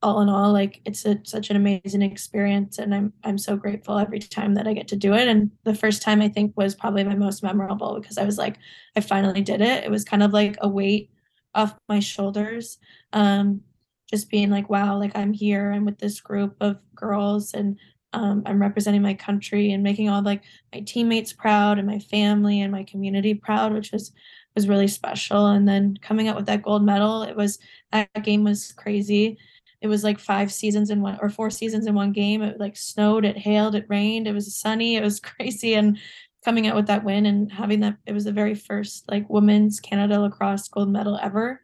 all 0.02 0.20
in 0.20 0.28
all 0.28 0.52
like 0.52 0.80
it's 0.84 1.04
a, 1.06 1.18
such 1.24 1.50
an 1.50 1.56
amazing 1.56 2.02
experience 2.02 2.78
and 2.78 2.94
i'm 2.94 3.12
i'm 3.24 3.38
so 3.38 3.56
grateful 3.56 3.98
every 3.98 4.18
time 4.18 4.54
that 4.54 4.68
i 4.68 4.72
get 4.72 4.88
to 4.88 4.96
do 4.96 5.14
it. 5.14 5.28
And 5.28 5.50
the 5.64 5.74
first 5.74 6.02
time 6.02 6.20
i 6.20 6.28
think 6.28 6.52
was 6.56 6.74
probably 6.74 7.04
my 7.04 7.14
most 7.14 7.42
memorable 7.42 7.98
because 8.00 8.18
i 8.18 8.24
was 8.24 8.38
like 8.38 8.58
i 8.96 9.00
finally 9.00 9.42
did 9.42 9.60
it. 9.60 9.84
It 9.84 9.90
was 9.90 10.04
kind 10.04 10.22
of 10.22 10.32
like 10.32 10.56
a 10.60 10.68
weight 10.68 11.10
off 11.54 11.74
my 11.88 12.00
shoulders. 12.00 12.78
Um, 13.12 13.62
just 14.10 14.30
being 14.30 14.50
like 14.50 14.70
wow 14.70 14.98
like 14.98 15.12
i'm 15.16 15.32
here 15.32 15.72
i'm 15.72 15.84
with 15.84 15.98
this 15.98 16.20
group 16.20 16.56
of 16.60 16.78
girls 16.94 17.54
and 17.54 17.78
um, 18.12 18.42
i'm 18.46 18.60
representing 18.60 19.02
my 19.02 19.14
country 19.14 19.72
and 19.72 19.82
making 19.82 20.08
all 20.08 20.22
like 20.22 20.42
my 20.72 20.80
teammates 20.80 21.32
proud 21.32 21.78
and 21.78 21.86
my 21.86 21.98
family 21.98 22.60
and 22.60 22.72
my 22.72 22.84
community 22.84 23.34
proud 23.34 23.72
which 23.72 23.92
was 23.92 24.12
was 24.56 24.66
really 24.68 24.88
special. 24.88 25.46
And 25.46 25.68
then 25.68 25.96
coming 26.02 26.26
out 26.26 26.34
with 26.34 26.46
that 26.46 26.62
gold 26.62 26.82
medal 26.82 27.22
it 27.22 27.36
was 27.36 27.60
that 27.92 28.10
game 28.24 28.42
was 28.42 28.72
crazy. 28.72 29.38
It 29.82 29.86
was 29.86 30.02
like 30.02 30.18
five 30.18 30.50
seasons 30.50 30.90
in 30.90 31.02
one 31.02 31.18
or 31.20 31.28
four 31.28 31.50
seasons 31.50 31.86
in 31.86 31.94
one 31.94 32.12
game. 32.12 32.42
It 32.42 32.58
like 32.58 32.76
snowed 32.76 33.24
it 33.24 33.36
hailed 33.36 33.76
it 33.76 33.86
rained 33.88 34.26
it 34.26 34.32
was 34.32 34.56
sunny 34.56 34.96
it 34.96 35.04
was 35.04 35.20
crazy. 35.36 35.74
And 35.74 35.98
coming 36.44 36.66
out 36.66 36.74
with 36.74 36.86
that 36.86 37.04
win 37.04 37.26
and 37.26 37.52
having 37.52 37.80
that 37.80 37.98
it 38.06 38.12
was 38.12 38.24
the 38.24 38.32
very 38.32 38.54
first 38.54 39.04
like 39.08 39.28
women's 39.28 39.78
Canada 39.78 40.18
lacrosse 40.18 40.66
gold 40.68 40.88
medal 40.88 41.18
ever. 41.22 41.62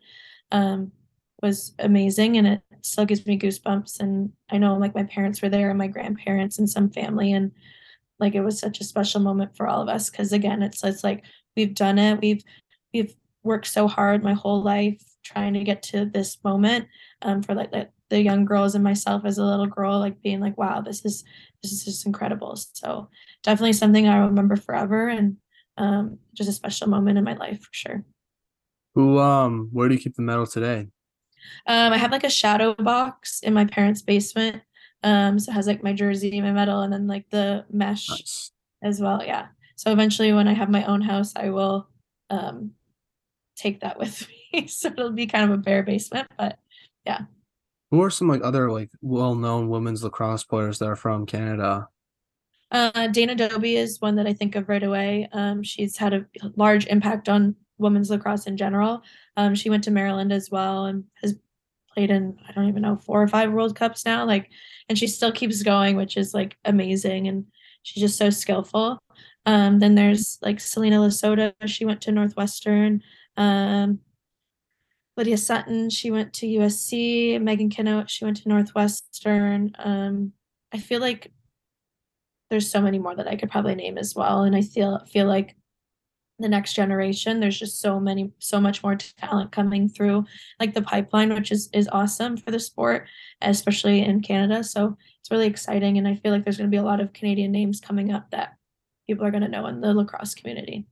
Um, 0.52 0.92
was 1.42 1.75
amazing 1.78 2.37
and 2.38 2.46
it 2.46 2.62
still 2.82 3.04
gives 3.04 3.26
me 3.26 3.38
goosebumps 3.38 4.00
and 4.00 4.32
I 4.50 4.58
know 4.58 4.76
like 4.76 4.94
my 4.94 5.04
parents 5.04 5.42
were 5.42 5.49
there 5.49 5.70
and 5.70 5.78
my 5.78 5.88
grandparents 5.88 6.58
and 6.58 6.68
some 6.68 6.90
family 6.90 7.32
and 7.32 7.52
like 8.18 8.34
it 8.34 8.40
was 8.40 8.58
such 8.58 8.80
a 8.80 8.84
special 8.84 9.20
moment 9.20 9.56
for 9.56 9.66
all 9.66 9.82
of 9.82 9.88
us 9.88 10.11
because 10.11 10.32
again 10.32 10.62
it's 10.62 10.82
it's 10.84 11.04
like 11.04 11.25
we've 11.56 11.75
done 11.75 11.99
it 11.99 12.20
we've 12.20 12.42
we've 12.94 13.14
worked 13.42 13.66
so 13.66 13.88
hard 13.88 14.22
my 14.22 14.34
whole 14.34 14.62
life 14.62 15.02
trying 15.25 15.54
to 15.54 15.64
get 15.64 15.82
to 15.82 16.04
this 16.04 16.38
moment 16.44 16.87
um, 17.22 17.42
for 17.42 17.54
like 17.54 17.70
the, 17.70 17.88
the 18.11 18.20
young 18.20 18.44
girls 18.44 18.75
and 18.75 18.84
myself 18.84 19.25
as 19.25 19.38
a 19.38 19.44
little 19.44 19.66
girl 19.66 19.99
like 19.99 20.20
being 20.22 20.40
like 20.40 20.56
wow 20.56 20.80
this 20.80 21.04
is 21.04 21.25
this 21.62 21.72
is 21.72 21.84
just 21.84 22.06
incredible 22.06 22.56
so 22.56 23.08
definitely 23.42 23.72
something 23.72 24.08
I 24.08 24.18
remember 24.18 24.56
forever 24.56 25.08
and 25.08 25.37
um, 25.76 26.18
just 26.34 26.50
a 26.50 26.52
special 26.52 26.88
moment 26.88 27.18
in 27.18 27.25
my 27.25 27.34
life 27.34 27.61
for 27.61 27.70
sure. 27.72 28.04
Who 28.94 29.18
um 29.18 29.70
where 29.72 29.88
do 29.88 29.94
you 29.94 30.00
keep 30.00 30.16
the 30.16 30.22
medal 30.22 30.46
today? 30.46 30.88
Um, 31.66 31.92
I 31.92 31.99
have 31.99 32.12
like 32.12 32.25
a 32.25 32.30
shadow 32.30 32.75
box 32.75 33.40
in 33.40 33.54
my 33.54 33.64
parents' 33.64 34.02
basement. 34.02 34.62
Um, 35.02 35.38
so 35.38 35.50
it 35.50 35.54
has 35.54 35.66
like 35.66 35.82
my 35.82 35.92
jersey, 35.92 36.40
my 36.40 36.52
medal, 36.52 36.80
and 36.80 36.92
then 36.92 37.06
like 37.06 37.28
the 37.30 37.64
mesh 37.70 38.08
nice. 38.08 38.52
as 38.82 39.00
well. 39.00 39.22
Yeah. 39.25 39.46
So 39.76 39.92
eventually 39.92 40.32
when 40.32 40.49
I 40.49 40.52
have 40.52 40.70
my 40.70 40.84
own 40.84 41.00
house, 41.00 41.32
I 41.34 41.50
will 41.50 41.88
um 42.30 42.72
take 43.56 43.80
that 43.80 43.99
with 43.99 44.26
me. 44.52 44.66
so 44.68 44.88
it'll 44.88 45.11
be 45.11 45.26
kind 45.26 45.44
of 45.44 45.58
a 45.58 45.62
bare 45.62 45.82
basement, 45.82 46.28
but 46.38 46.58
yeah. 47.04 47.22
Who 47.90 48.02
are 48.02 48.11
some 48.11 48.28
like 48.28 48.42
other 48.42 48.70
like 48.70 48.90
well 49.02 49.34
known 49.34 49.68
women's 49.68 50.02
lacrosse 50.02 50.44
players 50.44 50.78
that 50.78 50.88
are 50.88 50.96
from 50.96 51.26
Canada? 51.26 51.88
Uh, 52.70 53.06
Dana 53.08 53.34
Dobbie 53.34 53.76
is 53.76 54.00
one 54.00 54.16
that 54.16 54.26
I 54.26 54.32
think 54.32 54.56
of 54.56 54.68
right 54.68 54.82
away. 54.82 55.28
Um, 55.32 55.62
she's 55.62 55.99
had 55.99 56.14
a 56.14 56.25
large 56.56 56.87
impact 56.87 57.28
on 57.28 57.54
women's 57.83 58.11
lacrosse 58.11 58.47
in 58.47 58.57
general. 58.57 59.03
Um, 59.37 59.55
she 59.55 59.71
went 59.71 59.85
to 59.85 59.91
Maryland 59.91 60.33
as 60.33 60.51
well 60.51 60.87
and 60.87 61.05
has 61.23 61.39
played 61.93 62.11
in 62.11 62.39
I 62.49 62.53
don't 62.53 62.69
even 62.69 62.83
know 62.83 62.97
four 62.97 63.23
or 63.23 63.29
five 63.29 63.53
World 63.53 63.77
Cups 63.77 64.05
now. 64.05 64.25
Like, 64.25 64.51
and 64.89 64.99
she 64.99 65.07
still 65.07 65.33
keeps 65.33 65.62
going, 65.62 65.97
which 65.97 66.17
is 66.17 66.35
like 66.35 66.57
amazing. 66.65 67.29
And 67.29 67.47
she's 67.83 68.03
just 68.03 68.19
so 68.19 68.31
skillful. 68.31 68.99
Um, 69.45 69.79
then 69.79 69.95
there's 69.95 70.39
like 70.43 70.61
Selena 70.61 70.99
Lasota. 70.99 71.53
She 71.67 71.85
went 71.85 72.01
to 72.03 72.12
Northwestern. 72.12 73.03
Um, 73.37 74.01
Lydia 75.17 75.37
Sutton. 75.37 75.91
She 75.91 76.11
went 76.11 76.33
to 76.35 76.47
USC. 76.47 77.41
Megan 77.41 77.71
Kenote. 77.71 78.09
She 78.09 78.25
went 78.25 78.39
to 78.39 78.49
Northwestern. 78.49 79.73
Um, 79.79 80.33
I 80.73 80.79
feel 80.79 81.01
like 81.01 81.33
there's 82.51 82.71
so 82.71 82.81
many 82.81 82.99
more 82.99 83.15
that 83.15 83.29
I 83.29 83.37
could 83.37 83.51
probably 83.51 83.75
name 83.75 83.99
as 83.99 84.15
well. 84.15 84.43
And 84.43 84.55
I 84.55 84.62
feel 84.62 85.05
feel 85.11 85.27
like 85.27 85.57
the 86.39 86.49
next 86.49 86.75
generation, 86.75 87.41
there's 87.41 87.59
just 87.59 87.81
so 87.81 88.01
many, 88.01 88.33
so 88.39 88.61
much 88.61 88.83
more 88.83 88.97
talent 88.97 89.53
coming 89.53 89.89
through 89.89 90.25
like 90.59 90.75
the 90.75 90.83
pipeline, 90.83 91.33
which 91.33 91.53
is 91.53 91.69
is 91.73 91.89
awesome 91.93 92.37
for 92.37 92.51
the 92.51 92.61
sport, 92.61 93.07
especially 93.41 94.01
in 94.01 94.21
Canada. 94.21 94.65
So 94.65 94.97
it's 95.21 95.31
really 95.31 95.47
exciting. 95.47 95.99
And 95.99 96.09
I 96.09 96.17
feel 96.17 96.33
like 96.33 96.45
there's 96.45 96.57
gonna 96.57 96.69
be 96.69 96.77
a 96.77 96.83
lot 96.83 97.01
of 97.01 97.12
Canadian 97.12 97.53
names 97.53 97.81
coming 97.81 98.12
up 98.12 98.31
that 98.31 98.55
people 99.07 99.25
are 99.25 99.31
gonna 99.31 99.49
know 99.49 99.67
in 99.67 99.81
the 99.81 99.95
lacrosse 99.95 100.35
community. 100.35 100.87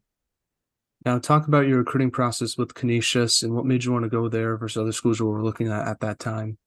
Now, 1.05 1.19
talk 1.19 1.49
about 1.49 1.67
your 1.67 1.79
recruiting 1.79 2.11
process 2.11 2.59
with 2.59 2.75
Canisius 2.75 3.43
and 3.43 3.55
what 3.55 3.65
made 3.65 3.85
you 3.85 3.93
want 3.93 4.03
to 4.03 4.11
go 4.11 4.29
there 4.29 4.59
versus 4.59 4.81
other 4.81 4.93
schools 4.93 5.19
you 5.19 5.27
were 5.27 5.43
looking 5.43 5.69
at 5.69 5.89
at 5.89 6.01
that 6.01 6.19
time. 6.19 6.59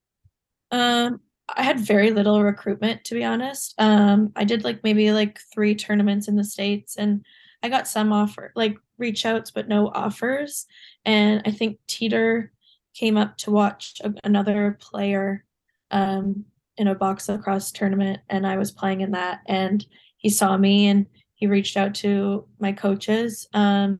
Um, 0.72 1.22
I 1.56 1.62
had 1.62 1.80
very 1.80 2.10
little 2.10 2.42
recruitment 2.42 3.04
to 3.06 3.14
be 3.14 3.24
honest. 3.24 3.76
Um, 3.78 4.32
I 4.36 4.44
did 4.44 4.64
like 4.64 4.84
maybe 4.84 5.12
like 5.12 5.40
three 5.54 5.76
tournaments 5.76 6.28
in 6.28 6.36
the 6.36 6.44
states, 6.44 6.96
and 6.98 7.24
I 7.64 7.70
got 7.70 7.88
some 7.88 8.12
offer 8.12 8.52
like 8.56 8.78
reach 8.98 9.26
outs, 9.26 9.50
but 9.52 9.68
no 9.68 9.88
offers. 9.88 10.66
And 11.06 11.42
I 11.46 11.52
think 11.52 11.80
Teeter 11.88 12.52
came 12.94 13.18
up 13.18 13.38
to 13.38 13.52
watch 13.52 14.02
a, 14.04 14.14
another 14.24 14.78
player 14.80 15.46
um, 15.90 16.46
in 16.78 16.88
a 16.88 16.96
box 16.96 17.30
lacrosse 17.30 17.72
tournament, 17.72 18.20
and 18.30 18.46
I 18.46 18.58
was 18.58 18.72
playing 18.72 19.02
in 19.02 19.12
that, 19.12 19.42
and 19.48 19.86
he 20.18 20.30
saw 20.30 20.58
me 20.58 20.88
and 20.88 21.06
he 21.36 21.48
reached 21.48 21.78
out 21.78 21.96
to 21.96 22.46
my 22.60 22.72
coaches. 22.72 23.48
Um, 23.54 24.00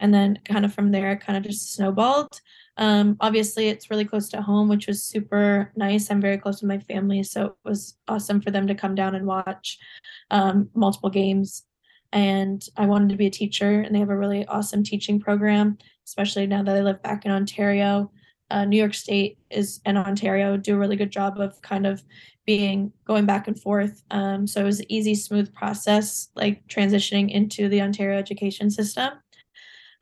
and 0.00 0.12
then 0.12 0.38
kind 0.44 0.64
of 0.64 0.74
from 0.74 0.90
there, 0.90 1.12
it 1.12 1.20
kind 1.20 1.36
of 1.36 1.44
just 1.44 1.74
snowballed. 1.74 2.40
Um, 2.76 3.16
obviously, 3.20 3.68
it's 3.68 3.90
really 3.90 4.04
close 4.04 4.28
to 4.30 4.42
home, 4.42 4.68
which 4.68 4.88
was 4.88 5.04
super 5.04 5.72
nice. 5.76 6.10
I'm 6.10 6.20
very 6.20 6.38
close 6.38 6.58
to 6.60 6.66
my 6.66 6.78
family, 6.78 7.22
so 7.22 7.46
it 7.46 7.52
was 7.64 7.96
awesome 8.08 8.40
for 8.40 8.50
them 8.50 8.66
to 8.66 8.74
come 8.74 8.94
down 8.94 9.14
and 9.14 9.26
watch 9.26 9.78
um, 10.30 10.68
multiple 10.74 11.10
games. 11.10 11.64
And 12.14 12.64
I 12.76 12.86
wanted 12.86 13.08
to 13.10 13.16
be 13.16 13.26
a 13.26 13.30
teacher. 13.30 13.80
And 13.80 13.94
they 13.94 13.98
have 13.98 14.08
a 14.08 14.16
really 14.16 14.46
awesome 14.46 14.84
teaching 14.84 15.20
program, 15.20 15.76
especially 16.06 16.46
now 16.46 16.62
that 16.62 16.76
I 16.76 16.80
live 16.80 17.02
back 17.02 17.26
in 17.26 17.32
Ontario. 17.32 18.10
Uh, 18.50 18.64
New 18.64 18.76
York 18.76 18.94
State 18.94 19.38
is 19.50 19.80
and 19.84 19.98
Ontario 19.98 20.56
do 20.56 20.76
a 20.76 20.78
really 20.78 20.96
good 20.96 21.10
job 21.10 21.40
of 21.40 21.60
kind 21.60 21.86
of 21.86 22.02
being 22.46 22.92
going 23.04 23.26
back 23.26 23.48
and 23.48 23.60
forth. 23.60 24.02
Um, 24.12 24.46
so 24.46 24.60
it 24.60 24.64
was 24.64 24.80
an 24.80 24.92
easy, 24.92 25.14
smooth 25.14 25.52
process, 25.52 26.28
like 26.36 26.64
transitioning 26.68 27.30
into 27.30 27.68
the 27.68 27.82
Ontario 27.82 28.16
education 28.16 28.70
system. 28.70 29.10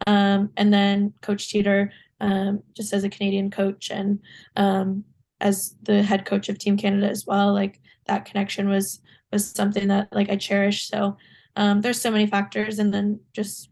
Um, 0.06 0.50
and 0.56 0.72
then 0.72 1.14
Coach 1.22 1.48
Teeter, 1.48 1.92
um, 2.20 2.62
just 2.76 2.92
as 2.92 3.04
a 3.04 3.08
Canadian 3.08 3.50
coach 3.50 3.90
and 3.90 4.18
um, 4.56 5.04
as 5.40 5.76
the 5.82 6.02
head 6.02 6.26
coach 6.26 6.48
of 6.50 6.58
Team 6.58 6.76
Canada 6.76 7.08
as 7.08 7.24
well, 7.26 7.54
like 7.54 7.80
that 8.06 8.26
connection 8.26 8.68
was 8.68 9.00
was 9.32 9.50
something 9.50 9.88
that 9.88 10.08
like 10.12 10.28
I 10.28 10.36
cherish. 10.36 10.88
So 10.88 11.16
um, 11.56 11.80
there's 11.80 12.00
so 12.00 12.10
many 12.10 12.26
factors, 12.26 12.78
and 12.78 12.92
then 12.92 13.20
just 13.32 13.68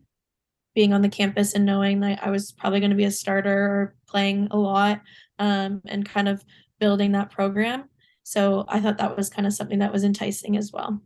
being 0.74 0.92
on 0.92 1.02
the 1.02 1.08
campus 1.08 1.54
and 1.54 1.66
knowing 1.66 2.00
that 2.00 2.24
I 2.24 2.30
was 2.30 2.52
probably 2.52 2.80
going 2.80 2.90
to 2.90 2.96
be 2.96 3.04
a 3.04 3.10
starter 3.10 3.52
or 3.52 3.94
playing 4.06 4.48
a 4.50 4.56
lot 4.56 5.00
um, 5.38 5.82
and 5.86 6.08
kind 6.08 6.28
of 6.28 6.44
building 6.78 7.12
that 7.12 7.30
program. 7.30 7.84
So 8.22 8.64
I 8.68 8.80
thought 8.80 8.98
that 8.98 9.16
was 9.16 9.28
kind 9.28 9.46
of 9.46 9.52
something 9.52 9.80
that 9.80 9.92
was 9.92 10.04
enticing 10.04 10.56
as 10.56 10.72
well. 10.72 11.00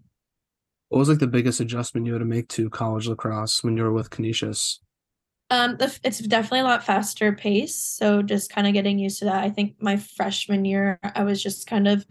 What 0.90 0.98
was 0.98 1.08
like 1.08 1.18
the 1.18 1.26
biggest 1.26 1.60
adjustment 1.60 2.06
you 2.06 2.12
had 2.12 2.18
to 2.18 2.24
make 2.24 2.48
to 2.50 2.68
college 2.68 3.08
lacrosse 3.08 3.64
when 3.64 3.76
you 3.76 3.82
were 3.82 3.92
with 3.92 4.10
Canisius? 4.10 4.80
Um, 5.50 5.76
the, 5.78 5.96
it's 6.04 6.18
definitely 6.18 6.60
a 6.60 6.64
lot 6.64 6.84
faster 6.84 7.32
pace. 7.32 7.76
So 7.76 8.22
just 8.22 8.50
kind 8.50 8.66
of 8.66 8.74
getting 8.74 8.98
used 8.98 9.18
to 9.20 9.24
that. 9.26 9.42
I 9.42 9.50
think 9.50 9.76
my 9.80 9.96
freshman 9.96 10.64
year, 10.64 10.98
I 11.02 11.24
was 11.24 11.42
just 11.42 11.66
kind 11.66 11.88
of 11.88 12.06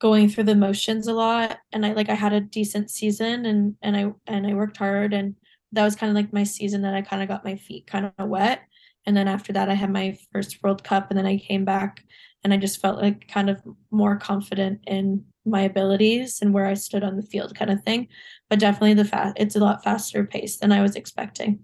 going 0.00 0.28
through 0.28 0.44
the 0.44 0.54
motions 0.54 1.06
a 1.08 1.12
lot, 1.12 1.58
and 1.72 1.84
I 1.84 1.92
like 1.92 2.08
I 2.08 2.14
had 2.14 2.32
a 2.32 2.40
decent 2.40 2.90
season, 2.90 3.46
and 3.46 3.76
and 3.82 3.96
I 3.96 4.12
and 4.26 4.46
I 4.46 4.54
worked 4.54 4.76
hard, 4.76 5.12
and 5.12 5.34
that 5.72 5.84
was 5.84 5.96
kind 5.96 6.10
of 6.10 6.16
like 6.16 6.32
my 6.32 6.44
season 6.44 6.82
that 6.82 6.94
I 6.94 7.02
kind 7.02 7.22
of 7.22 7.28
got 7.28 7.44
my 7.44 7.56
feet 7.56 7.86
kind 7.86 8.12
of 8.18 8.28
wet. 8.28 8.62
And 9.06 9.16
then 9.16 9.28
after 9.28 9.52
that, 9.54 9.70
I 9.70 9.74
had 9.74 9.92
my 9.92 10.16
first 10.32 10.62
World 10.62 10.84
Cup, 10.84 11.10
and 11.10 11.18
then 11.18 11.26
I 11.26 11.38
came 11.38 11.64
back, 11.64 12.04
and 12.44 12.52
I 12.52 12.56
just 12.56 12.80
felt 12.80 13.00
like 13.00 13.28
kind 13.28 13.50
of 13.50 13.60
more 13.90 14.16
confident 14.16 14.80
in 14.86 15.24
my 15.44 15.62
abilities 15.62 16.40
and 16.42 16.52
where 16.52 16.66
I 16.66 16.74
stood 16.74 17.02
on 17.02 17.16
the 17.16 17.22
field, 17.22 17.54
kind 17.54 17.70
of 17.70 17.82
thing. 17.82 18.08
But 18.50 18.60
definitely 18.60 18.94
the 18.94 19.04
fast, 19.04 19.36
it's 19.38 19.56
a 19.56 19.60
lot 19.60 19.82
faster 19.82 20.24
pace 20.24 20.58
than 20.58 20.72
I 20.72 20.82
was 20.82 20.94
expecting. 20.94 21.60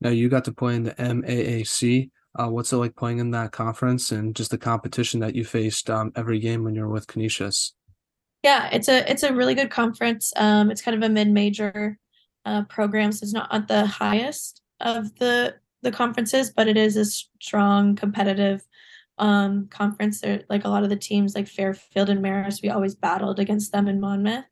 Now 0.00 0.10
you 0.10 0.28
got 0.28 0.44
to 0.44 0.52
play 0.52 0.76
in 0.76 0.84
the 0.84 0.94
MAAC. 0.94 2.10
Uh, 2.38 2.48
what's 2.48 2.72
it 2.72 2.76
like 2.76 2.94
playing 2.96 3.18
in 3.18 3.30
that 3.30 3.52
conference 3.52 4.12
and 4.12 4.34
just 4.34 4.50
the 4.50 4.58
competition 4.58 5.20
that 5.20 5.34
you 5.34 5.44
faced 5.44 5.88
um, 5.90 6.12
every 6.16 6.38
game 6.38 6.64
when 6.64 6.74
you're 6.74 6.88
with 6.88 7.06
Canisius? 7.06 7.72
Yeah, 8.42 8.68
it's 8.72 8.88
a 8.88 9.10
it's 9.10 9.22
a 9.22 9.32
really 9.32 9.54
good 9.54 9.70
conference. 9.70 10.32
Um, 10.36 10.70
it's 10.70 10.82
kind 10.82 10.96
of 10.96 11.08
a 11.08 11.12
mid-major 11.12 11.98
uh, 12.44 12.64
program, 12.64 13.10
so 13.12 13.24
it's 13.24 13.32
not 13.32 13.52
at 13.52 13.68
the 13.68 13.86
highest 13.86 14.62
of 14.80 15.14
the 15.16 15.56
the 15.82 15.90
conferences, 15.90 16.50
but 16.50 16.68
it 16.68 16.76
is 16.76 16.96
a 16.96 17.04
strong 17.04 17.96
competitive 17.96 18.62
um, 19.18 19.68
conference. 19.68 20.20
There, 20.20 20.42
like 20.50 20.64
a 20.64 20.68
lot 20.68 20.82
of 20.84 20.90
the 20.90 20.96
teams, 20.96 21.34
like 21.34 21.48
Fairfield 21.48 22.10
and 22.10 22.22
Marist, 22.22 22.62
we 22.62 22.70
always 22.70 22.94
battled 22.94 23.38
against 23.38 23.72
them 23.72 23.88
in 23.88 24.00
Monmouth. 24.00 24.44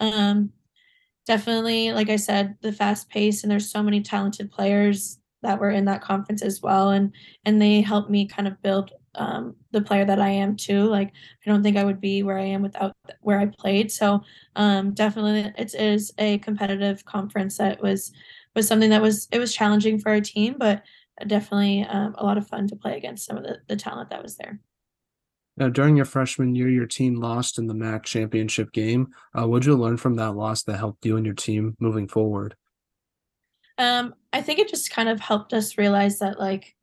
Um, 0.00 0.52
definitely, 1.26 1.92
like 1.92 2.08
I 2.08 2.16
said, 2.16 2.56
the 2.60 2.72
fast 2.72 3.08
pace 3.08 3.42
and 3.42 3.50
there's 3.50 3.70
so 3.70 3.82
many 3.82 4.00
talented 4.00 4.50
players 4.50 5.19
that 5.42 5.58
were 5.58 5.70
in 5.70 5.84
that 5.86 6.02
conference 6.02 6.42
as 6.42 6.60
well, 6.62 6.90
and 6.90 7.12
and 7.44 7.60
they 7.60 7.80
helped 7.80 8.10
me 8.10 8.26
kind 8.26 8.48
of 8.48 8.60
build 8.62 8.92
um, 9.14 9.56
the 9.72 9.80
player 9.80 10.04
that 10.04 10.20
I 10.20 10.28
am 10.28 10.56
too. 10.56 10.84
Like 10.84 11.08
I 11.08 11.50
don't 11.50 11.62
think 11.62 11.76
I 11.76 11.84
would 11.84 12.00
be 12.00 12.22
where 12.22 12.38
I 12.38 12.44
am 12.44 12.62
without 12.62 12.92
where 13.20 13.38
I 13.38 13.46
played. 13.46 13.90
So 13.90 14.22
um, 14.56 14.92
definitely, 14.92 15.52
it 15.56 15.74
is 15.74 16.12
a 16.18 16.38
competitive 16.38 17.04
conference 17.04 17.58
that 17.58 17.82
was 17.82 18.12
was 18.54 18.66
something 18.66 18.90
that 18.90 19.02
was 19.02 19.28
it 19.32 19.38
was 19.38 19.54
challenging 19.54 19.98
for 19.98 20.10
our 20.10 20.20
team, 20.20 20.56
but 20.58 20.82
definitely 21.26 21.84
um, 21.84 22.14
a 22.18 22.24
lot 22.24 22.38
of 22.38 22.48
fun 22.48 22.68
to 22.68 22.76
play 22.76 22.96
against 22.96 23.26
some 23.26 23.36
of 23.36 23.44
the, 23.44 23.58
the 23.68 23.76
talent 23.76 24.10
that 24.10 24.22
was 24.22 24.36
there. 24.36 24.60
Now, 25.56 25.68
during 25.68 25.96
your 25.96 26.06
freshman 26.06 26.54
year, 26.54 26.70
your 26.70 26.86
team 26.86 27.20
lost 27.20 27.58
in 27.58 27.66
the 27.66 27.74
MAAC 27.74 28.04
championship 28.04 28.72
game. 28.72 29.08
Uh, 29.38 29.46
what 29.46 29.62
did 29.62 29.68
you 29.68 29.76
learn 29.76 29.98
from 29.98 30.16
that 30.16 30.32
loss 30.32 30.62
that 30.62 30.78
helped 30.78 31.04
you 31.04 31.16
and 31.16 31.26
your 31.26 31.34
team 31.34 31.76
moving 31.80 32.08
forward? 32.08 32.54
Um, 33.80 34.14
I 34.34 34.42
think 34.42 34.58
it 34.58 34.68
just 34.68 34.90
kind 34.90 35.08
of 35.08 35.18
helped 35.20 35.54
us 35.54 35.78
realize 35.78 36.18
that 36.18 36.38
like 36.38 36.76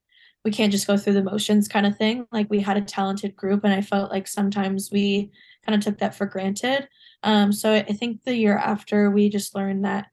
we 0.43 0.49
can't 0.49 0.71
just 0.71 0.87
go 0.87 0.97
through 0.97 1.13
the 1.13 1.23
motions 1.23 1.67
kind 1.67 1.85
of 1.85 1.95
thing. 1.95 2.25
Like 2.31 2.49
we 2.49 2.59
had 2.59 2.75
a 2.75 2.81
talented 2.81 3.35
group, 3.35 3.63
and 3.63 3.73
I 3.73 3.81
felt 3.81 4.11
like 4.11 4.27
sometimes 4.27 4.89
we 4.91 5.31
kind 5.63 5.75
of 5.75 5.81
took 5.83 5.99
that 5.99 6.15
for 6.15 6.25
granted. 6.25 6.87
Um, 7.21 7.53
so 7.53 7.73
I 7.73 7.83
think 7.83 8.23
the 8.23 8.35
year 8.35 8.57
after 8.57 9.11
we 9.11 9.29
just 9.29 9.53
learned 9.53 9.85
that 9.85 10.07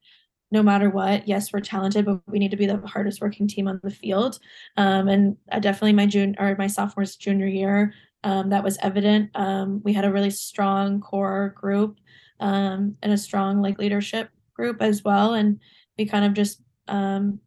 no 0.51 0.61
matter 0.61 0.91
what, 0.91 1.27
yes, 1.27 1.51
we're 1.51 1.59
talented, 1.59 2.05
but 2.05 2.21
we 2.27 2.37
need 2.37 2.51
to 2.51 2.57
be 2.57 2.67
the 2.67 2.77
hardest 2.85 3.19
working 3.19 3.47
team 3.47 3.67
on 3.67 3.79
the 3.83 3.89
field. 3.89 4.37
Um, 4.77 5.07
and 5.07 5.37
I 5.51 5.59
definitely 5.59 5.93
my 5.93 6.05
junior 6.05 6.35
or 6.37 6.55
my 6.57 6.67
sophomore's 6.67 7.15
junior 7.15 7.47
year, 7.47 7.93
um, 8.23 8.49
that 8.49 8.63
was 8.63 8.77
evident. 8.81 9.31
Um, 9.33 9.81
we 9.83 9.91
had 9.93 10.05
a 10.05 10.11
really 10.11 10.29
strong 10.29 11.01
core 11.01 11.55
group 11.57 11.97
um, 12.39 12.95
and 13.01 13.11
a 13.11 13.17
strong 13.17 13.61
like 13.61 13.79
leadership 13.79 14.29
group 14.53 14.81
as 14.83 15.03
well, 15.03 15.33
and 15.33 15.59
we 15.97 16.05
kind 16.05 16.25
of 16.25 16.33
just 16.33 16.61
um, 16.87 17.39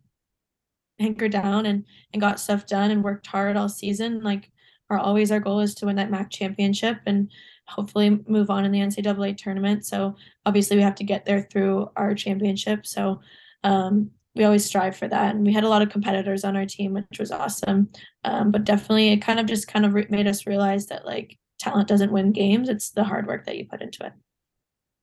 hankered 0.98 1.32
down 1.32 1.66
and 1.66 1.84
and 2.12 2.20
got 2.20 2.40
stuff 2.40 2.66
done 2.66 2.90
and 2.90 3.04
worked 3.04 3.26
hard 3.26 3.56
all 3.56 3.68
season. 3.68 4.22
Like 4.22 4.50
our 4.90 4.98
always 4.98 5.30
our 5.30 5.40
goal 5.40 5.60
is 5.60 5.74
to 5.76 5.86
win 5.86 5.96
that 5.96 6.10
MAAC 6.10 6.30
championship 6.30 6.98
and 7.06 7.30
hopefully 7.66 8.18
move 8.26 8.50
on 8.50 8.64
in 8.64 8.72
the 8.72 8.80
NCAA 8.80 9.36
tournament. 9.36 9.84
So 9.84 10.16
obviously 10.46 10.76
we 10.76 10.82
have 10.82 10.94
to 10.96 11.04
get 11.04 11.26
there 11.26 11.42
through 11.42 11.90
our 11.96 12.14
championship. 12.14 12.86
So 12.86 13.20
um, 13.62 14.10
we 14.34 14.44
always 14.44 14.64
strive 14.64 14.96
for 14.96 15.08
that. 15.08 15.34
And 15.34 15.44
we 15.44 15.52
had 15.52 15.64
a 15.64 15.68
lot 15.68 15.82
of 15.82 15.90
competitors 15.90 16.44
on 16.44 16.56
our 16.56 16.64
team, 16.64 16.94
which 16.94 17.18
was 17.18 17.30
awesome. 17.30 17.90
Um, 18.24 18.50
but 18.50 18.64
definitely, 18.64 19.10
it 19.10 19.18
kind 19.18 19.40
of 19.40 19.46
just 19.46 19.68
kind 19.68 19.84
of 19.84 19.92
made 20.10 20.26
us 20.26 20.46
realize 20.46 20.86
that 20.86 21.04
like 21.04 21.36
talent 21.58 21.88
doesn't 21.88 22.12
win 22.12 22.32
games; 22.32 22.68
it's 22.68 22.90
the 22.90 23.04
hard 23.04 23.26
work 23.26 23.44
that 23.46 23.56
you 23.56 23.66
put 23.66 23.82
into 23.82 24.06
it. 24.06 24.12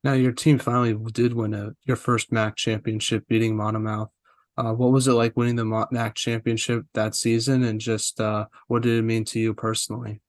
Now, 0.03 0.13
your 0.13 0.31
team 0.31 0.57
finally 0.57 0.95
did 1.11 1.33
win 1.33 1.53
a, 1.53 1.71
your 1.83 1.97
first 1.97 2.31
MAAC 2.31 2.55
championship, 2.55 3.27
beating 3.27 3.57
Monmouth. 3.57 4.09
Uh, 4.57 4.73
what 4.73 4.91
was 4.91 5.07
it 5.07 5.13
like 5.13 5.35
winning 5.35 5.55
the 5.55 5.63
MAAC 5.63 6.15
championship 6.15 6.85
that 6.93 7.15
season, 7.15 7.63
and 7.63 7.79
just 7.79 8.19
uh, 8.21 8.45
what 8.67 8.83
did 8.83 8.97
it 8.97 9.03
mean 9.03 9.25
to 9.25 9.39
you 9.39 9.53
personally? 9.53 10.21